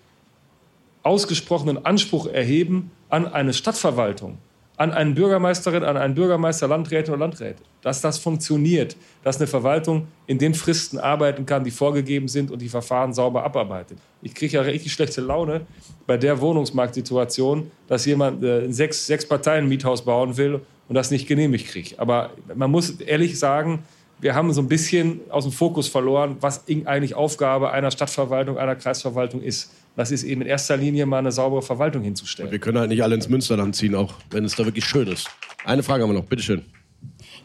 ausgesprochenen 1.03 1.85
Anspruch 1.85 2.27
erheben 2.27 2.91
an 3.09 3.27
eine 3.27 3.53
Stadtverwaltung, 3.53 4.37
an 4.81 4.93
einen 4.93 5.13
Bürgermeisterin, 5.13 5.83
an 5.83 5.95
einen 5.95 6.15
Bürgermeister, 6.15 6.67
Landräte 6.67 7.13
und 7.13 7.19
Landräte, 7.19 7.61
dass 7.83 8.01
das 8.01 8.17
funktioniert, 8.17 8.97
dass 9.23 9.37
eine 9.37 9.45
Verwaltung 9.45 10.07
in 10.25 10.39
den 10.39 10.55
Fristen 10.55 10.97
arbeiten 10.97 11.45
kann, 11.45 11.63
die 11.63 11.69
vorgegeben 11.69 12.27
sind 12.27 12.49
und 12.49 12.63
die 12.63 12.67
Verfahren 12.67 13.13
sauber 13.13 13.43
abarbeitet. 13.43 13.99
Ich 14.23 14.33
kriege 14.33 14.57
ja 14.57 14.63
richtig 14.63 14.91
schlechte 14.91 15.21
Laune 15.21 15.61
bei 16.07 16.17
der 16.17 16.41
Wohnungsmarktsituation, 16.41 17.69
dass 17.87 18.07
jemand 18.07 18.43
äh, 18.43 18.63
ein 18.63 18.73
sechs, 18.73 19.05
sechs 19.05 19.23
Parteien 19.23 19.69
Miethaus 19.69 20.03
bauen 20.03 20.35
will 20.35 20.61
und 20.89 20.95
das 20.95 21.11
nicht 21.11 21.27
genehmigt 21.27 21.67
kriegt. 21.67 21.99
Aber 21.99 22.31
man 22.55 22.71
muss 22.71 22.99
ehrlich 23.01 23.37
sagen, 23.37 23.83
wir 24.19 24.33
haben 24.33 24.51
so 24.51 24.61
ein 24.61 24.67
bisschen 24.67 25.21
aus 25.29 25.43
dem 25.43 25.53
Fokus 25.53 25.87
verloren, 25.89 26.37
was 26.39 26.63
eigentlich 26.85 27.13
Aufgabe 27.13 27.71
einer 27.71 27.91
Stadtverwaltung, 27.91 28.57
einer 28.57 28.75
Kreisverwaltung 28.75 29.43
ist. 29.43 29.71
Das 29.95 30.11
ist 30.11 30.23
eben 30.23 30.41
in 30.41 30.47
erster 30.47 30.77
Linie 30.77 31.05
mal 31.05 31.19
eine 31.19 31.31
saubere 31.31 31.61
Verwaltung 31.61 32.03
hinzustellen. 32.03 32.51
Wir 32.51 32.59
können 32.59 32.77
halt 32.77 32.89
nicht 32.89 33.03
alle 33.03 33.15
ins 33.15 33.27
Münsterland 33.27 33.75
ziehen, 33.75 33.95
auch 33.95 34.13
wenn 34.29 34.45
es 34.45 34.55
da 34.55 34.65
wirklich 34.65 34.85
schön 34.85 35.07
ist. 35.07 35.29
Eine 35.65 35.83
Frage 35.83 36.03
haben 36.03 36.11
wir 36.11 36.19
noch, 36.19 36.25
bitteschön. 36.25 36.63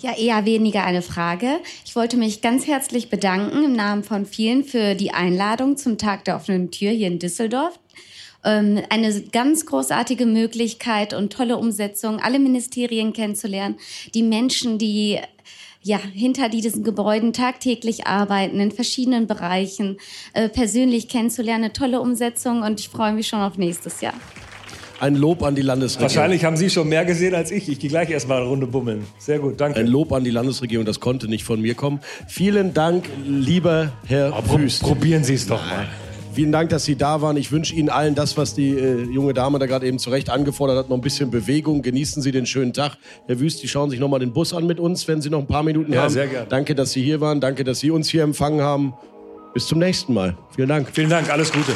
Ja, 0.00 0.16
eher 0.16 0.44
weniger 0.44 0.84
eine 0.84 1.02
Frage. 1.02 1.58
Ich 1.84 1.96
wollte 1.96 2.16
mich 2.16 2.42
ganz 2.42 2.66
herzlich 2.66 3.08
bedanken 3.08 3.64
im 3.64 3.72
Namen 3.72 4.04
von 4.04 4.26
vielen 4.26 4.62
für 4.62 4.94
die 4.94 5.10
Einladung 5.12 5.76
zum 5.76 5.98
Tag 5.98 6.24
der 6.24 6.36
offenen 6.36 6.70
Tür 6.70 6.90
hier 6.90 7.08
in 7.08 7.18
Düsseldorf. 7.18 7.78
Ähm, 8.44 8.82
eine 8.90 9.22
ganz 9.32 9.66
großartige 9.66 10.26
Möglichkeit 10.26 11.14
und 11.14 11.32
tolle 11.32 11.56
Umsetzung, 11.56 12.20
alle 12.20 12.38
Ministerien 12.38 13.12
kennenzulernen, 13.12 13.76
die 14.14 14.22
Menschen, 14.22 14.78
die 14.78 15.18
ja, 15.86 15.98
hinter 15.98 16.48
diesen 16.48 16.82
Gebäuden 16.82 17.32
tagtäglich 17.32 18.06
arbeiten, 18.06 18.58
in 18.58 18.72
verschiedenen 18.72 19.28
Bereichen, 19.28 19.98
äh, 20.32 20.48
persönlich 20.48 21.08
kennenzulernen. 21.08 21.64
Eine 21.64 21.72
tolle 21.72 22.00
Umsetzung 22.00 22.62
und 22.62 22.80
ich 22.80 22.88
freue 22.88 23.12
mich 23.12 23.28
schon 23.28 23.40
auf 23.40 23.56
nächstes 23.56 24.00
Jahr. 24.00 24.14
Ein 24.98 25.14
Lob 25.14 25.42
an 25.42 25.54
die 25.54 25.62
Landesregierung. 25.62 26.16
Wahrscheinlich 26.16 26.44
haben 26.44 26.56
Sie 26.56 26.70
schon 26.70 26.88
mehr 26.88 27.04
gesehen 27.04 27.34
als 27.34 27.50
ich. 27.50 27.68
Ich 27.68 27.78
gehe 27.78 27.90
gleich 27.90 28.10
erstmal 28.10 28.38
eine 28.38 28.48
Runde 28.48 28.66
bummeln. 28.66 29.06
Sehr 29.18 29.38
gut, 29.38 29.60
danke. 29.60 29.78
Ein 29.78 29.86
Lob 29.86 30.12
an 30.12 30.24
die 30.24 30.30
Landesregierung, 30.30 30.86
das 30.86 31.00
konnte 31.00 31.28
nicht 31.28 31.44
von 31.44 31.60
mir 31.60 31.74
kommen. 31.74 32.00
Vielen 32.26 32.74
Dank, 32.74 33.04
lieber 33.24 33.92
Herr 34.06 34.34
Aber. 34.34 34.58
Probieren 34.80 35.22
Sie 35.22 35.34
es 35.34 35.46
doch 35.46 35.64
mal. 35.64 35.86
Vielen 36.36 36.52
Dank, 36.52 36.68
dass 36.68 36.84
Sie 36.84 36.96
da 36.96 37.22
waren. 37.22 37.38
Ich 37.38 37.50
wünsche 37.50 37.74
Ihnen 37.74 37.88
allen 37.88 38.14
das, 38.14 38.36
was 38.36 38.52
die 38.52 38.72
äh, 38.72 39.04
junge 39.04 39.32
Dame 39.32 39.58
da 39.58 39.64
gerade 39.64 39.86
eben 39.86 39.98
zu 39.98 40.10
Recht 40.10 40.28
angefordert 40.28 40.76
hat, 40.76 40.90
noch 40.90 40.98
ein 40.98 41.00
bisschen 41.00 41.30
Bewegung. 41.30 41.80
Genießen 41.80 42.20
Sie 42.20 42.30
den 42.30 42.44
schönen 42.44 42.74
Tag. 42.74 42.98
Herr 43.26 43.40
Wüst, 43.40 43.60
Sie 43.60 43.68
schauen 43.68 43.88
sich 43.88 43.98
noch 43.98 44.08
mal 44.08 44.18
den 44.18 44.34
Bus 44.34 44.52
an 44.52 44.66
mit 44.66 44.78
uns, 44.78 45.08
wenn 45.08 45.22
Sie 45.22 45.30
noch 45.30 45.38
ein 45.38 45.46
paar 45.46 45.62
Minuten 45.62 45.94
Ja, 45.94 46.02
haben. 46.02 46.10
sehr 46.12 46.26
gerne. 46.26 46.46
Danke, 46.46 46.74
dass 46.74 46.92
Sie 46.92 47.02
hier 47.02 47.22
waren. 47.22 47.40
Danke, 47.40 47.64
dass 47.64 47.80
Sie 47.80 47.90
uns 47.90 48.10
hier 48.10 48.22
empfangen 48.22 48.60
haben. 48.60 48.92
Bis 49.54 49.66
zum 49.66 49.78
nächsten 49.78 50.12
Mal. 50.12 50.36
Vielen 50.54 50.68
Dank. 50.68 50.88
Vielen 50.92 51.08
Dank, 51.08 51.30
alles 51.32 51.50
Gute. 51.50 51.72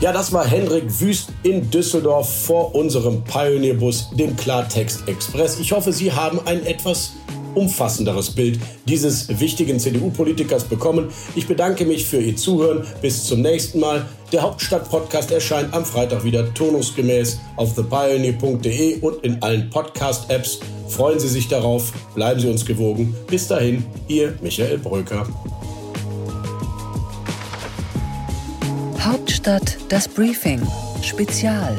Ja, 0.00 0.10
das 0.10 0.32
war 0.32 0.46
Hendrik 0.46 0.84
Wüst 1.00 1.28
in 1.42 1.70
Düsseldorf 1.70 2.44
vor 2.46 2.74
unserem 2.74 3.22
Pionierbus, 3.24 4.08
dem 4.16 4.34
Klartext 4.34 5.06
Express. 5.08 5.58
Ich 5.60 5.72
hoffe, 5.72 5.92
Sie 5.92 6.10
haben 6.10 6.40
ein 6.46 6.64
etwas 6.64 7.12
umfassenderes 7.58 8.30
Bild 8.30 8.58
dieses 8.86 9.40
wichtigen 9.40 9.80
CDU-Politikers 9.80 10.64
bekommen. 10.64 11.08
Ich 11.34 11.46
bedanke 11.46 11.84
mich 11.84 12.06
für 12.06 12.20
Ihr 12.20 12.36
Zuhören. 12.36 12.86
Bis 13.02 13.24
zum 13.24 13.42
nächsten 13.42 13.80
Mal. 13.80 14.06
Der 14.32 14.42
Hauptstadt-Podcast 14.42 15.30
erscheint 15.30 15.74
am 15.74 15.84
Freitag 15.84 16.22
wieder 16.22 16.52
turnusgemäß 16.54 17.40
auf 17.56 17.74
thepioneer.de 17.74 19.00
und 19.00 19.24
in 19.24 19.42
allen 19.42 19.70
Podcast-Apps. 19.70 20.60
Freuen 20.88 21.18
Sie 21.18 21.28
sich 21.28 21.48
darauf. 21.48 21.92
Bleiben 22.14 22.40
Sie 22.40 22.48
uns 22.48 22.64
gewogen. 22.64 23.14
Bis 23.26 23.48
dahin, 23.48 23.84
Ihr 24.06 24.34
Michael 24.40 24.78
Bröker. 24.78 25.26
Hauptstadt 29.00 29.78
das 29.88 30.06
Briefing 30.06 30.60
Spezial 31.02 31.76